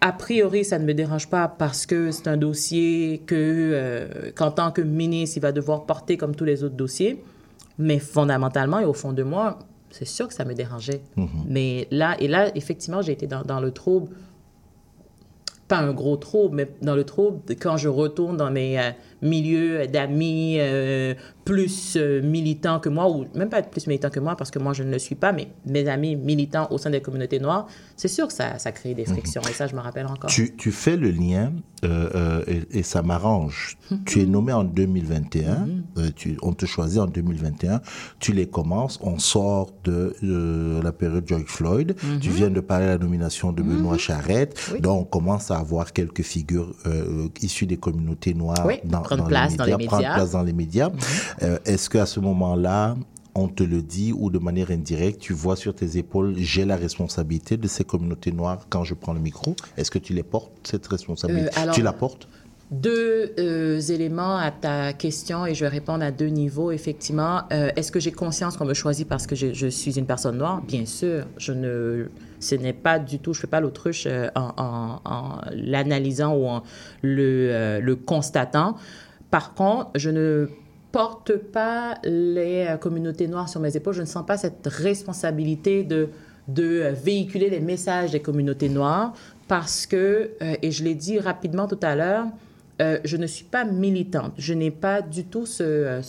[0.00, 4.50] a priori, ça ne me dérange pas parce que c'est un dossier que, euh, qu'en
[4.52, 7.22] tant que ministre, il va devoir porter comme tous les autres dossiers.
[7.78, 9.58] Mais fondamentalement et au fond de moi,
[9.90, 11.00] c'est sûr que ça me dérangeait.
[11.16, 11.28] Mhm.
[11.48, 14.10] Mais là, et là, effectivement, j'ai été dans, dans le trouble.
[15.66, 18.90] Pas un gros trouble, mais dans le trouble quand je retourne dans mes euh,
[19.22, 21.14] milieux d'amis euh,
[21.44, 24.72] plus euh, militants que moi, ou même pas plus militants que moi, parce que moi,
[24.74, 27.66] je ne le suis pas, mais mes amis militants au sein des communautés noires,
[27.96, 29.40] c'est sûr que ça, ça crée des frictions.
[29.48, 30.28] Et ça, je me rappelle encore.
[30.30, 31.52] Tu, tu fais le lien
[31.84, 33.78] euh, et, et ça m'arrange.
[34.04, 35.68] tu es nommé en 2021,
[35.98, 37.80] euh, tu, on te choisit en 2021,
[38.20, 40.14] tu les commences, on sort de
[40.82, 42.20] la période George Floyd, Mhm.
[42.20, 45.92] tu viens de parler de la nomination de Benoît Charette, donc on commence à avoir
[45.92, 46.74] quelques figures
[47.40, 50.14] issues des communautés noires Oui, dans, prendre dans place les dans médias, les prendre médias.
[50.14, 50.90] place dans les médias.
[51.42, 52.96] Euh, Est-ce qu'à ce moment-là,
[53.34, 56.76] on te le dit ou de manière indirecte, tu vois sur tes épaules, j'ai la
[56.76, 59.54] responsabilité de ces communautés noires quand je prends le micro?
[59.76, 61.48] Est-ce que tu les portes, cette responsabilité?
[61.56, 62.28] Euh, alors- Tu la portes?
[62.70, 66.70] Deux euh, éléments à ta question et je vais répondre à deux niveaux.
[66.70, 70.04] Effectivement, Euh, est-ce que j'ai conscience qu'on me choisit parce que je, je suis une
[70.04, 70.60] personne noire?
[70.62, 72.08] Bien sûr, je ne,
[72.40, 76.62] ce n'est pas du tout, je fais pas l'autruche euh, en, l'analysant ou en
[77.02, 78.76] le, euh, le constatant.
[79.30, 80.48] Par contre, je ne
[80.92, 83.94] porte pas les euh, communautés noires sur mes épaules.
[83.94, 86.08] Je ne sens pas cette responsabilité de
[86.48, 89.12] véhiculer les messages des communautés noires
[89.48, 90.32] parce que,
[90.62, 92.26] et je l'ai dit rapidement tout à l'heure,
[92.80, 94.32] je ne suis pas militante.
[94.36, 96.00] Je n'ai pas du tout ce,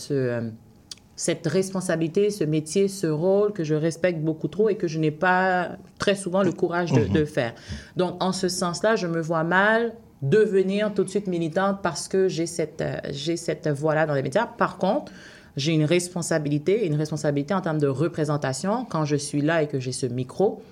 [1.20, 5.10] cette responsabilité, ce métier, ce rôle que je respecte beaucoup trop et que je n'ai
[5.10, 7.12] pas très souvent le courage de, Mhm.
[7.12, 7.52] de faire.
[7.94, 9.92] Donc, en ce sens-là, je me vois mal
[10.22, 14.22] devenir tout de suite militante parce que j'ai cette, euh, j'ai cette voix-là dans les
[14.22, 14.46] médias.
[14.46, 15.12] Par contre,
[15.58, 19.78] j'ai une responsabilité, une responsabilité en termes de représentation quand je suis là et que
[19.78, 20.62] j'ai ce micro.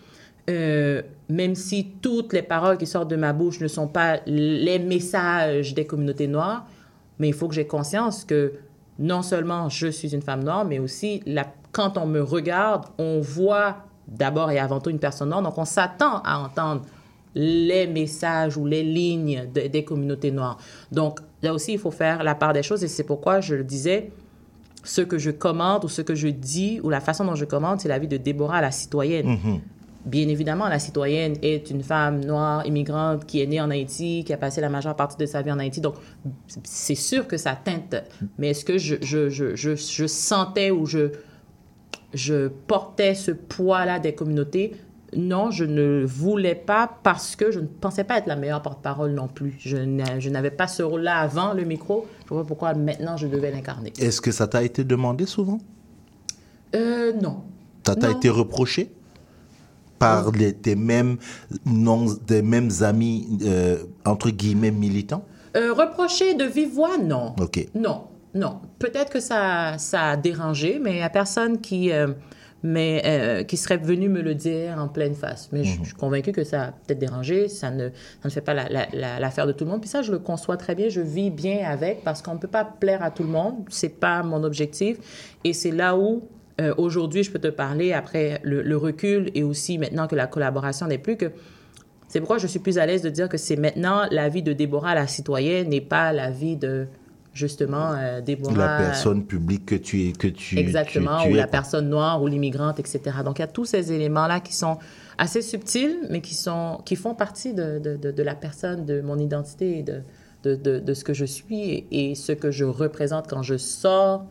[0.49, 4.79] Euh, même si toutes les paroles qui sortent de ma bouche ne sont pas les
[4.79, 6.67] messages des communautés noires,
[7.19, 8.55] mais il faut que j'ai conscience que
[8.99, 11.23] non seulement je suis une femme noire, mais aussi
[11.73, 13.77] quand on me regarde, on voit
[14.07, 16.83] d'abord et avant tout une personne noire, donc on s'attend à entendre
[17.35, 20.57] les messages ou les lignes de- des communautés noires.
[20.91, 23.65] Donc là aussi, il faut faire la part des choses et c'est pourquoi je le
[23.65, 24.11] disais,
[24.83, 27.81] ce que je commente ou ce que je dis ou la façon dont je commente,
[27.81, 29.27] c'est la vie de Déborah, la citoyenne.
[29.27, 29.61] Mhm.
[30.09, 34.33] Bien évidemment, la citoyenne est une femme noire, immigrante, qui est née en Haïti, qui
[34.33, 35.83] a passé la majeure partie de sa vie en Haïti.
[35.83, 35.97] Donc,
[36.65, 37.95] c'est sûr que ça teinte.
[38.39, 41.11] Mais est-ce que je, je, je, je, je sentais ou je,
[42.15, 44.77] je portais ce poids-là des communautés?
[45.15, 49.13] Non, je ne voulais pas parce que je ne pensais pas être la meilleure porte-parole
[49.13, 49.57] non plus.
[49.59, 52.07] Je n'a- je n'avais pas ce rôle-là avant le micro.
[52.25, 53.93] Je vois pourquoi maintenant je devais l'incarner.
[53.99, 55.59] Est-ce que ça t'a été demandé souvent?
[56.75, 57.43] Euh, non.
[57.87, 58.91] Ça t'a été reproché?
[59.99, 61.17] Par les- tes mêmes,
[61.67, 65.25] non, des mêmes amis, euh, entre guillemets, militants?
[65.57, 67.35] Euh, reprocher de vive voix, non.
[67.41, 67.67] Ok.
[67.75, 68.05] Non,
[68.35, 68.61] non.
[68.79, 72.09] Peut-être que ça, ça a dérangé, mais il n'y a personne qui, euh,
[72.63, 75.49] mais, qui serait venu me le dire en pleine face.
[75.53, 77.49] Mais je- je suis convaincue que ça a peut-être dérangé.
[77.49, 79.81] Ça ne, ça ne fait pas la- la- la- l'affaire de tout le monde.
[79.81, 80.89] Puis ça, je le conçois très bien.
[80.89, 83.55] Je vis bien avec parce qu'on ne peut pas plaire à tout le monde.
[83.69, 84.99] C'est pas mon objectif.
[85.45, 86.23] Et c'est là où,
[86.61, 90.27] euh, aujourd'hui, je peux te parler après le, le recul et aussi maintenant que la
[90.27, 91.31] collaboration n'est plus que
[92.09, 94.53] c'est pourquoi je suis plus à l'aise de dire que c'est maintenant la vie de
[94.55, 96.87] Déborah la citoyenne et pas la vie de
[97.35, 98.55] justement euh, Déborah.
[98.57, 101.89] La personne publique que tu es, que tu Exactement, tu- tu ou es, la personne
[101.89, 103.01] noire ou l'immigrante, etc.
[103.25, 104.79] Donc il y a tous ces éléments-là qui sont
[105.19, 109.01] assez subtils, mais qui, sont, qui font partie de, de, de- de la personne, de
[109.03, 110.01] mon identité, de,
[110.45, 113.57] de, de, de ce que je suis et, et ce que je représente quand je
[113.59, 114.25] sors.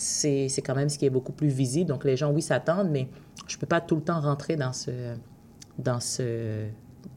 [0.00, 1.88] C'est quand même ce qui est beaucoup plus visible.
[1.90, 3.08] Donc les gens, oui, s'attendent, mais
[3.48, 4.90] je ne peux pas tout le temps rentrer dans ce,
[5.76, 6.66] dans ce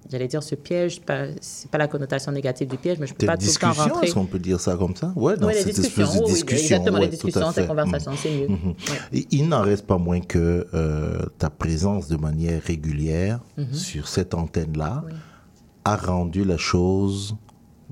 [0.09, 0.99] j'allais dire ce piège,
[1.41, 3.71] c'est pas, la connotation négative du piège, mais je peux Tes pas tout le temps
[3.71, 4.07] rentrer.
[4.07, 6.19] est-ce qu'on peut dire ça comme ça Ouais, dans Oui, les cette discussions, espèce de
[6.19, 6.63] oui, oui, discussion.
[6.77, 8.47] exactement, les ouais, à discussions, ces conversations, c'est mieux.
[8.47, 8.73] Mhm.
[9.13, 13.73] Et Il n'en reste pas moins que euh, ta présence de manière régulière Mhm.
[13.73, 15.03] sur cette antenne-là
[15.85, 17.35] a rendu la chose,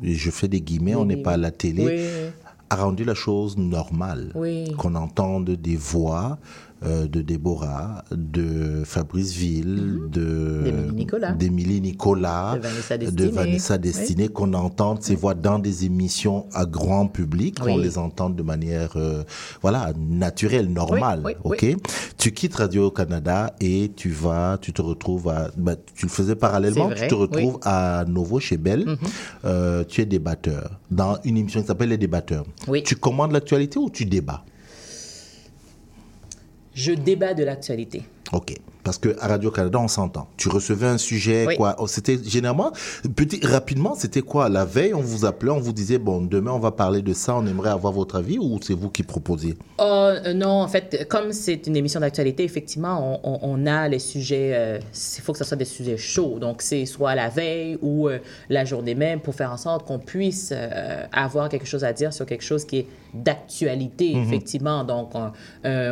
[0.02, 2.32] je fais des guillemets, on n'est pas à la télé, Oui, oui.
[2.70, 4.32] A rendu la chose normale.
[4.36, 4.72] Oui.
[4.78, 6.38] Qu'on entende des voix
[6.84, 11.38] euh, de Déborah, de Fabrice Ville, de Mhm.
[11.38, 12.54] D'Émilie Nicolas.
[12.54, 13.58] Nicolas, De Vanessa de Destinée.
[13.70, 13.80] Oui.
[13.80, 18.44] Destinée, qu'on entende ces voix dans des émissions à grand public, qu'on les entende de
[18.44, 19.24] manière euh,
[19.62, 21.22] voilà naturelle, normale.
[21.26, 21.66] oui, ok.
[22.18, 26.36] Tu quittes Radio Canada et tu vas, tu te retrouves à, bah, tu le faisais
[26.36, 28.86] parallèlement, tu te retrouves à nouveau chez Belle.
[28.86, 28.98] Mhm.
[29.46, 32.46] Euh, tu es débatteur dans une émission qui s'appelle Les Débatteurs.
[32.68, 32.84] Oui.
[32.84, 34.44] Tu commandes l'actualité ou tu débats?
[36.74, 38.04] Je débat de l'actualité.
[38.34, 38.54] Ok.
[38.82, 40.28] Parce que à Radio Canada, on s'entend.
[40.38, 41.58] Tu recevais un sujet, Oui.
[41.58, 41.76] quoi.
[41.80, 42.72] Oh, C'était généralement,
[43.16, 44.48] petit, rapidement, c'était quoi?
[44.50, 47.36] La veille, on vous appelait, on vous disait, bon, demain, on va parler de ça,
[47.36, 49.58] on aimerait avoir votre avis, ou c'est vous qui proposiez?
[49.80, 53.88] Oh, euh, non, en fait, comme c'est une émission d'actualité, effectivement, on, on- on a
[53.90, 54.80] les sujets, euh,
[55.18, 56.40] il faut que ce soit des sujets chauds.
[56.40, 58.20] Donc, c'est soit la veille ou euh,
[58.50, 60.54] la journée même pour faire en sorte qu'on puisse
[61.12, 64.24] avoir quelque chose à dire sur quelque chose qui est d'actualité, Mhm.
[64.24, 64.84] effectivement.
[64.84, 65.32] Donc, on,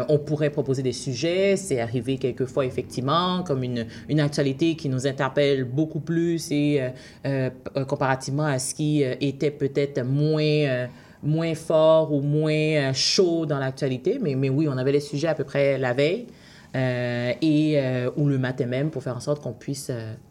[0.08, 1.58] on pourrait proposer des sujets.
[1.58, 6.90] C'est arrivé quelquefois, effectivement, comme une, une actualité qui nous interpelle beaucoup plus et euh,
[7.26, 10.88] euh, comparativement à ce qui euh, était peut-être moins...
[11.24, 15.34] moins fort ou moins chaud dans l'actualité, mais, mais oui, on avait les sujets à
[15.36, 16.28] peu près la veille
[16.76, 19.90] euh, et euh, ou le matin même pour faire en sorte qu'on puisse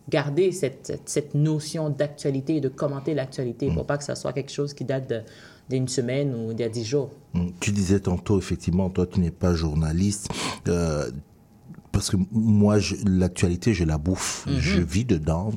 [0.08, 4.52] garder cette, cette notion d'actualité et de commenter l'actualité pour pas que ça soit quelque
[4.52, 5.12] chose qui date
[5.68, 7.10] d'une semaine ou d'il y a dix jours.
[7.34, 10.28] Hum, Tu disais tantôt, effectivement, toi, tu n'es pas journaliste.
[10.68, 11.10] euh,
[11.96, 14.44] parce que moi, l'actualité, je la bouffe.
[14.46, 14.58] Mhm.
[14.60, 15.50] Je vis dedans.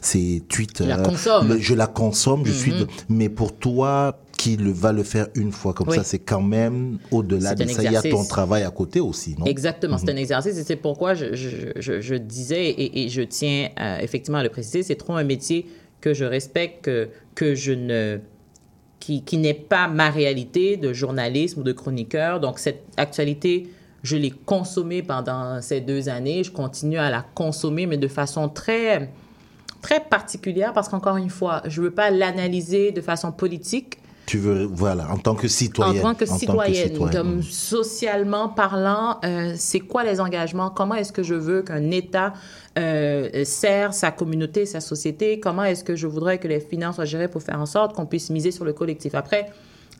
[0.00, 0.86] C'est- Twitter.
[0.86, 0.96] La.
[0.96, 2.42] Le- je la consomme.
[2.46, 2.72] Je suis.
[2.72, 2.78] Mhm.
[2.80, 5.96] de- mais pour toi, qui le, va le faire une fois comme Oui.
[5.98, 7.82] ça, c'est quand même au-delà de ça.
[7.84, 9.44] Il y a ton travail à côté aussi, non?
[9.44, 10.16] Exactement, c'est Mhm.
[10.16, 13.68] un exercice et c'est pourquoi je, je- je- je disais et, et je tiens
[14.00, 15.66] effectivement à le préciser, c'est trop un métier
[16.00, 18.18] que je respecte, que, que je ne
[18.98, 22.38] qui, qui n'est pas ma réalité de journalisme ou de chroniqueur.
[22.40, 23.66] Donc cette actualité,
[24.02, 28.48] je l'ai consommée pendant ces deux années, je continue à la consommer, mais de façon
[28.48, 29.10] très
[29.82, 33.98] très particulière parce qu'encore une fois, je veux pas l'analyser de façon politique.
[34.24, 35.98] Tu veux, voilà, en tant que citoyenne.
[35.98, 37.12] En tant que citoyenne, citoyenne.
[37.12, 40.70] comme socialement parlant, euh, c'est quoi les engagements?
[40.70, 42.32] Comment est-ce que je veux qu'un État
[42.78, 45.40] euh, sert sa communauté, sa société?
[45.40, 48.06] Comment est-ce que je voudrais que les finances soient gérées pour faire en sorte qu'on
[48.06, 49.16] puisse miser sur le collectif?
[49.16, 49.50] Après,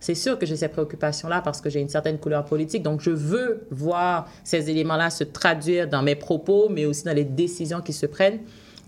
[0.02, 2.82] c'est sûr que j'ai ces préoccupations-là parce que j'ai une certaine couleur politique.
[2.82, 7.24] Donc, je veux voir ces éléments-là se traduire dans mes propos, mais aussi dans les
[7.24, 8.40] décisions qui se prennent.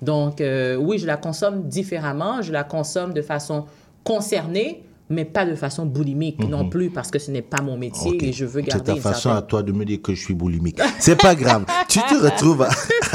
[0.03, 2.43] Donc, euh, oui, je la consomme différemment.
[2.43, 3.66] Je la consomme de façon
[4.03, 4.82] concernée,
[5.15, 8.32] mais pas de façon boulimique non plus parce que ce n'est pas mon métier et
[8.32, 9.39] je veux C'est garder ta une façon certaine...
[9.39, 10.78] à toi de me dire que je suis boulimique.
[10.99, 11.65] C'est pas grave.
[11.89, 12.69] tu te retrouves à,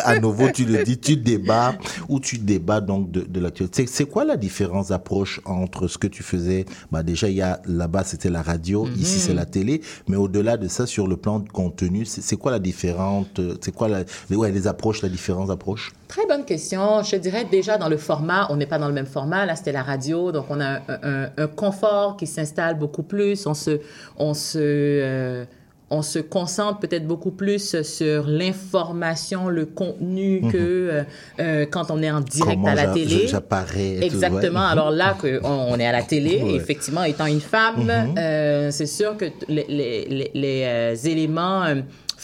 [0.03, 1.75] à nouveau, tu le dis, tu débats
[2.07, 3.85] ou tu débats donc de, de l'actualité.
[3.85, 6.65] C'est- C'est quoi la différence d'approche entre ce que tu faisais?
[6.91, 8.93] Bah Déjà, il y a là-bas, c'était la radio, Mhm.
[8.95, 9.81] ici, c'est la télé.
[10.07, 13.27] Mais au-delà de ça, sur le plan de contenu, c'est c'est quoi la différence
[13.61, 15.91] C'est quoi la, ouais, les approches, la différence d'approche?
[16.09, 17.03] Très bonne question.
[17.03, 19.45] Je dirais déjà dans le format, on n'est pas dans le même format.
[19.45, 23.45] Là, c'était la radio, donc on a un, un- un confort qui s'installe beaucoup plus.
[23.45, 23.79] On se,
[24.17, 25.45] on se, euh,
[25.91, 30.51] on se concentre peut-être beaucoup plus sur l'information, le contenu Mhm.
[30.51, 31.03] que euh,
[31.39, 33.27] euh, quand on est en direct Comment à la télé.
[33.27, 34.61] j'apparais tout, Exactement.
[34.61, 34.71] ouais.
[34.71, 36.53] Alors là, que on, on est à la télé, Ouais.
[36.55, 37.87] effectivement, étant une femme,
[38.17, 41.65] euh, c'est sûr que les, les- les- les, euh, éléments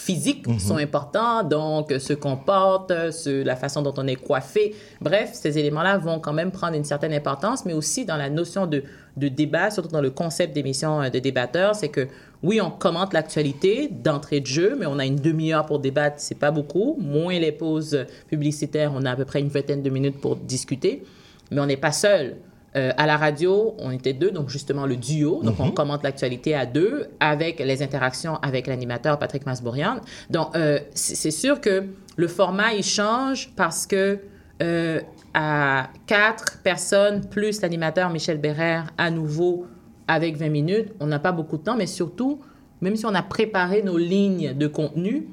[0.06, 0.58] physiques Mhm.
[0.60, 4.74] sont importants, donc euh, ce qu'on porte, euh, ce- la façon dont on est coiffé.
[5.00, 8.66] Bref, ces éléments-là vont quand même prendre une certaine importance, mais aussi dans la notion
[8.66, 8.84] de,
[9.16, 12.06] de débat, surtout dans le concept d'émission euh, de débatteurs, c'est que
[12.42, 16.38] oui, on commente l'actualité d'entrée de jeu, mais on a une demi-heure pour débattre, c'est
[16.38, 16.96] pas beaucoup.
[17.00, 21.02] Moins les pauses publicitaires, on a à peu près une vingtaine de minutes pour discuter,
[21.50, 22.36] mais on n'est pas seul.
[22.76, 25.42] Euh, à la radio, on était deux, donc justement le duo.
[25.42, 30.00] Donc, on commente l'actualité à deux avec les interactions avec l'animateur Patrick Masbourian.
[30.30, 31.82] Donc, euh, c'est c'est sûr que
[32.16, 34.20] le format, il change parce que
[34.62, 35.00] euh,
[35.34, 39.66] à quatre personnes plus l'animateur Michel Bérère à nouveau
[40.06, 42.40] avec 20 minutes, on n'a pas beaucoup de temps, mais surtout,
[42.80, 45.26] même si on a préparé nos lignes de contenu,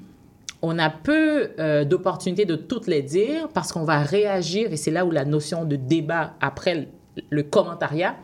[0.63, 4.91] on a peu euh, d'opportunités de toutes les dire parce qu'on va réagir, et c'est
[4.91, 6.87] là où la notion de débat après
[7.29, 8.15] le, commentariat,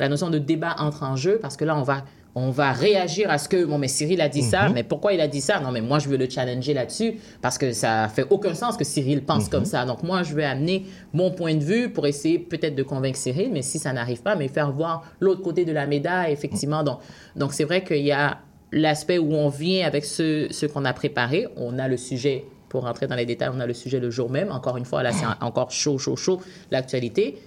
[0.00, 2.04] la notion de débat entre en jeu, parce que là, on va,
[2.34, 4.74] on va réagir à ce que, bon, mais Cyril a dit ça, Mhm.
[4.74, 5.60] mais pourquoi il a dit ça?
[5.60, 8.82] Non, mais moi, je veux le challenger là-dessus, parce que ça fait aucun sens que
[8.84, 9.84] Cyril pense comme ça.
[9.84, 13.50] Donc, moi, je vais amener mon point de vue pour essayer peut-être de convaincre Cyril,
[13.52, 16.82] mais si ça n'arrive pas, mais faire voir l'autre côté de la médaille, effectivement.
[16.82, 16.98] Donc,
[17.36, 18.38] donc c'est vrai qu'il y a
[18.72, 21.46] l'aspect où on vient avec ce, ce qu'on a préparé.
[21.56, 24.28] On a le sujet, pour rentrer dans les détails, on a le sujet le jour
[24.28, 24.50] même.
[24.50, 26.40] Encore une fois, là, c'est encore chaud, chaud, chaud,
[26.72, 27.38] l'actualité.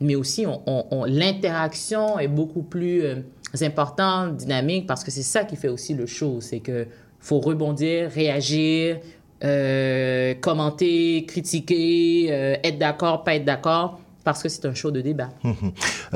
[0.00, 3.16] Mais aussi, on, on- on- l'interaction est beaucoup plus euh,
[3.62, 6.40] importante, dynamique, parce que c'est ça qui fait aussi le show.
[6.40, 6.86] C'est que
[7.20, 8.98] faut rebondir, réagir,
[9.44, 15.00] euh, commenter, critiquer, euh, être d'accord, pas être d'accord, parce que c'est un show de
[15.00, 15.30] débat.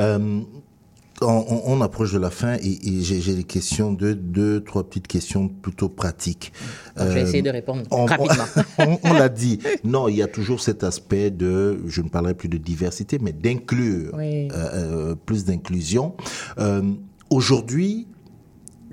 [1.22, 5.08] Euh, on, approche de la fin et, et j'ai des questions, deux, deux, trois petites
[5.08, 6.52] questions plutôt pratiques.
[6.96, 8.44] Donc, je vais Euh, essayer de répondre on- rapidement.
[8.78, 9.58] on on l'a dit.
[9.84, 13.32] Non, il y a toujours cet aspect de, je ne parlerai plus de diversité, mais
[13.32, 14.48] d'inclure, Oui.
[14.48, 16.14] euh, euh, plus d'inclusion.
[16.58, 16.82] Euh,
[17.30, 18.06] Aujourd'hui,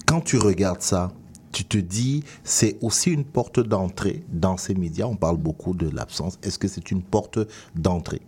[0.05, 1.11] quand tu regardes ça,
[1.53, 5.05] tu te dis, c'est aussi une porte d'entrée dans ces médias.
[5.05, 6.37] On parle beaucoup de l'absence.
[6.43, 7.39] Est-ce que c'est une porte
[7.75, 8.21] d'entrée?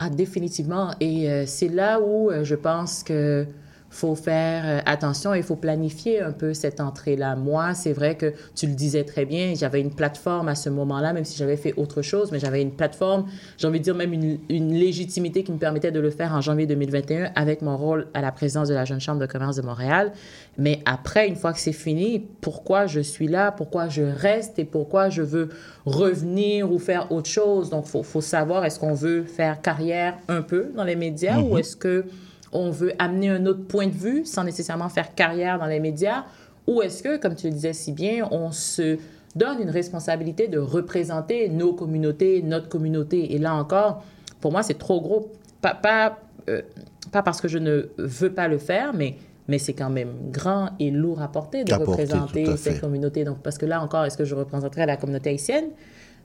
[0.00, 0.92] Ah, définitivement.
[1.00, 3.46] Et euh, c'est là où euh, je pense que
[3.90, 7.36] faut faire euh, attention et il faut planifier un peu cette entrée-là.
[7.36, 11.12] Moi, c'est vrai que tu le disais très bien, j'avais une plateforme à ce moment-là,
[11.12, 14.12] même si j'avais fait autre chose, mais j'avais une plateforme, j'ai envie de dire même
[14.12, 18.08] une, une légitimité qui me permettait de le faire en janvier 2021 avec mon rôle
[18.14, 20.12] à la présidence de la Jeune Chambre de commerce de Montréal.
[20.58, 24.58] Mais après, une fois que c'est fini, pourquoi je suis là, pourquoi je reste?
[24.58, 25.48] Et pourquoi je veux
[25.86, 27.70] revenir ou faire autre chose?
[27.70, 31.38] Donc, il faut, faut savoir, est-ce qu'on veut faire carrière un peu dans les médias
[31.40, 31.58] ou Mhm.
[31.58, 32.04] est-ce que
[32.52, 36.24] on veut amener un autre point de vue sans nécessairement faire carrière dans les médias?
[36.66, 38.98] Ou est-ce que, comme tu le disais si bien, on se
[39.36, 43.34] donne une responsabilité de représenter nos communautés, notre communauté?
[43.34, 44.02] Et là encore,
[44.40, 45.32] pour moi, c'est trop gros.
[45.60, 46.18] Pas, pas,
[46.48, 46.62] euh,
[47.10, 49.16] pas parce que je ne veux pas le faire, mais,
[49.48, 52.78] mais c'est quand même grand et lourd à porter de À représenter fait.
[52.80, 53.24] communautés.
[53.24, 55.70] Donc, parce que là encore, est-ce que je représenterai la communauté haïtienne?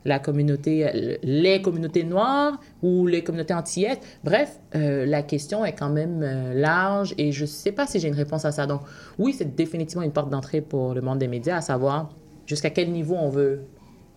[0.06, 4.00] La communauté, les communautés noires ou les communautés antillaises.
[4.24, 8.00] Bref, euh, la question est quand même euh, large et je ne sais pas si
[8.00, 8.66] j'ai une réponse à ça.
[8.68, 8.82] Donc,
[9.18, 12.10] oui, c'est définitivement une porte d'entrée pour le monde des médias, à savoir
[12.46, 13.66] jusqu'à quel niveau on veut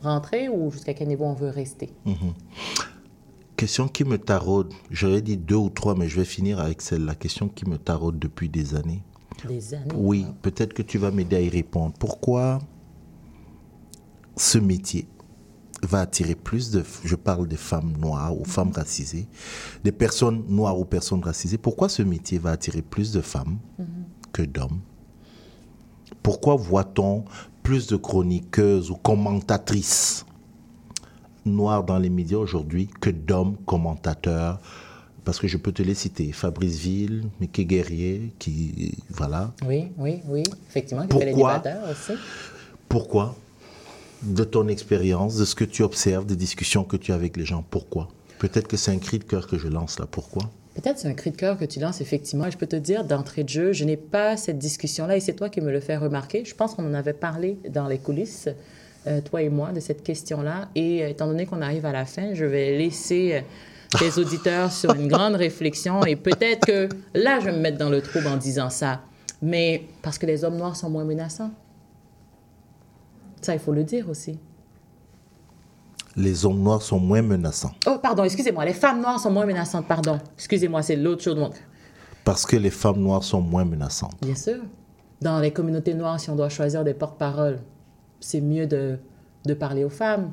[0.03, 1.91] rentrer ou jusqu'à quel niveau on veut rester.
[2.05, 2.35] Mhm.
[3.57, 4.75] Question qui me taraude.
[4.91, 7.15] J'aurais dit deux ou trois, mais je vais finir avec celle-là.
[7.15, 9.03] Question qui me taraude depuis des années.
[9.49, 9.95] Des années.
[9.95, 11.95] Oui, peut-être que tu vas m'aider à y répondre.
[11.99, 12.59] Pourquoi
[14.37, 15.09] ce métier?
[15.83, 19.27] Va attirer plus de, je parle des femmes noires ou femmes racisées,
[19.85, 23.59] des personnes noires ou personnes racisées, pourquoi ce métier va attirer plus de femmes
[24.33, 24.81] que d'hommes?
[26.23, 27.25] Pourquoi voit-on
[27.63, 30.25] plus de chroniqueuses ou commentatrices
[31.45, 34.61] noires dans les médias aujourd'hui que d'hommes commentateurs?
[35.25, 39.53] Parce que je peux te les citer, Fabrice Ville, Mickey Guerrier, qui, voilà.
[39.67, 42.13] Oui, oui, oui, effectivement, qui fait les Pourquoi débatteurs aussi.
[42.89, 43.37] Pourquoi?
[44.23, 47.45] De ton expérience, de ce que tu observes, des discussions que tu as avec les
[47.45, 48.09] gens, pourquoi?
[48.39, 50.51] Peut-être que c'est un cri de cœur que je lance là, pourquoi?
[50.75, 52.47] Peut-être c'est un cri de cœur que tu lances, effectivement.
[52.47, 55.33] Et je peux te dire, d'entrée de jeu, je n'ai pas cette discussion-là et c'est
[55.33, 56.45] toi qui me le fais remarquer.
[56.45, 58.49] Je pense qu'on en avait parlé dans les coulisses,
[59.07, 60.69] euh, toi et moi, de cette question-là.
[60.75, 64.71] Et euh, étant donné qu'on arrive à la fin, je vais laisser euh, tes auditeurs
[64.71, 68.27] sur une grande réflexion et peut-être que là, je vais me mettre dans le trouble
[68.27, 69.01] en disant ça.
[69.41, 71.53] Mais parce que les hommes noirs sont moins menaçants.
[73.47, 74.41] Ça, il faut le dire aussi.
[76.17, 77.71] Les hommes noirs sont moins menaçants.
[77.87, 78.65] Oh, pardon, excusez-moi.
[78.65, 80.19] Les femmes noires sont moins menaçantes, pardon.
[80.37, 81.37] Excusez-moi, c'est l'autre chose.
[81.37, 81.55] Donc,
[82.25, 84.17] Parce que les femmes noires sont moins menaçantes.
[84.21, 84.57] Bien sûr.
[85.21, 87.61] Dans les communautés noires, si on doit choisir des porte-paroles,
[88.19, 88.99] c'est mieux de,
[89.45, 90.33] de parler aux femmes.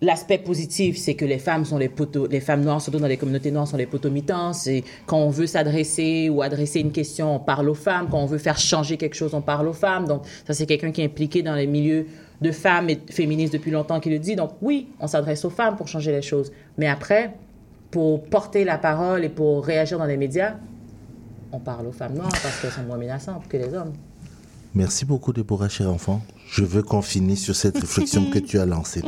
[0.00, 3.16] L'aspect positif, c'est que les femmes sont les poteaux, les femmes noires, surtout dans les
[3.16, 4.52] communautés noires, sont les poteaux mitants.
[4.52, 8.06] C'est quand on veut s'adresser ou adresser une question, on parle aux femmes.
[8.08, 10.06] Quand on veut faire changer quelque chose, on parle aux femmes.
[10.06, 12.06] Donc, ça, c'est quelqu'un qui est impliqué dans les milieux
[12.40, 14.36] de femmes et féministes depuis longtemps qui le dit.
[14.36, 16.52] Donc, oui, on s'adresse aux femmes pour changer les choses.
[16.76, 17.34] Mais après,
[17.90, 20.54] pour porter la parole et pour réagir dans les médias,
[21.50, 23.94] on parle aux femmes noires parce qu'elles sont moins menaçantes que les hommes.
[24.74, 26.22] Merci beaucoup, Déborah, cher enfant.
[26.50, 29.02] Je veux qu'on finisse sur cette réflexion que tu as lancée.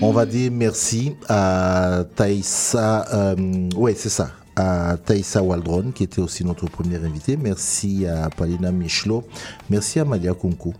[0.00, 4.96] On va dire merci à Taïsa, euh, ouais, c'est ça, à
[5.42, 7.36] Waldron, qui était aussi notre première invitée.
[7.36, 9.24] Merci à Palina Michelot.
[9.70, 10.74] Merci à Malia Kunku.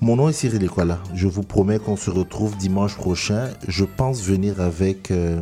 [0.00, 0.98] Mon nom est Cyril Ekwala.
[1.14, 3.50] Je vous promets qu'on se retrouve dimanche prochain.
[3.68, 5.40] Je pense venir avec euh,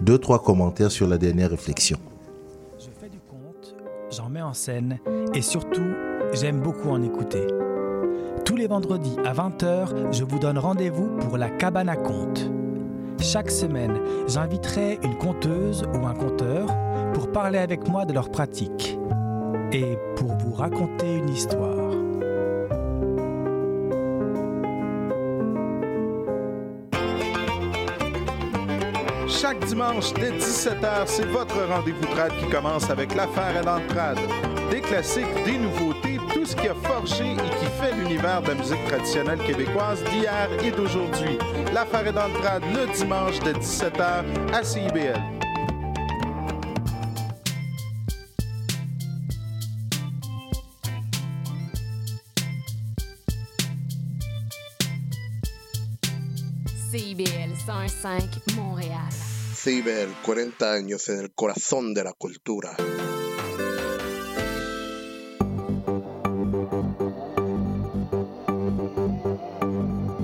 [0.00, 1.98] deux, trois commentaires sur la dernière réflexion.
[4.10, 4.98] J'en mets en scène
[5.34, 5.92] et surtout,
[6.32, 7.46] j'aime beaucoup en écouter.
[8.54, 12.48] Tous les vendredis à 20h, je vous donne rendez-vous pour la cabane à contes.
[13.20, 13.98] Chaque semaine,
[14.28, 16.68] j'inviterai une conteuse ou un conteur
[17.14, 18.96] pour parler avec moi de leur pratique
[19.72, 21.90] et pour vous raconter une histoire.
[29.26, 34.20] Chaque dimanche dès 17h, c'est votre rendez-vous trad qui commence avec l'affaire et l'entrade.
[34.70, 38.54] Des classiques, des nouveautés, tout ce qui a forgé et qui fait l'univers de la
[38.54, 41.38] musique traditionnelle québécoise d'hier et d'aujourd'hui.
[41.72, 45.20] L'affaire et d'entrade le dimanche dès 17h à CIBL.
[56.90, 59.12] CIBL 105 Montréal.
[59.54, 62.76] CIBEL, 40 años en el corazón de la cultura.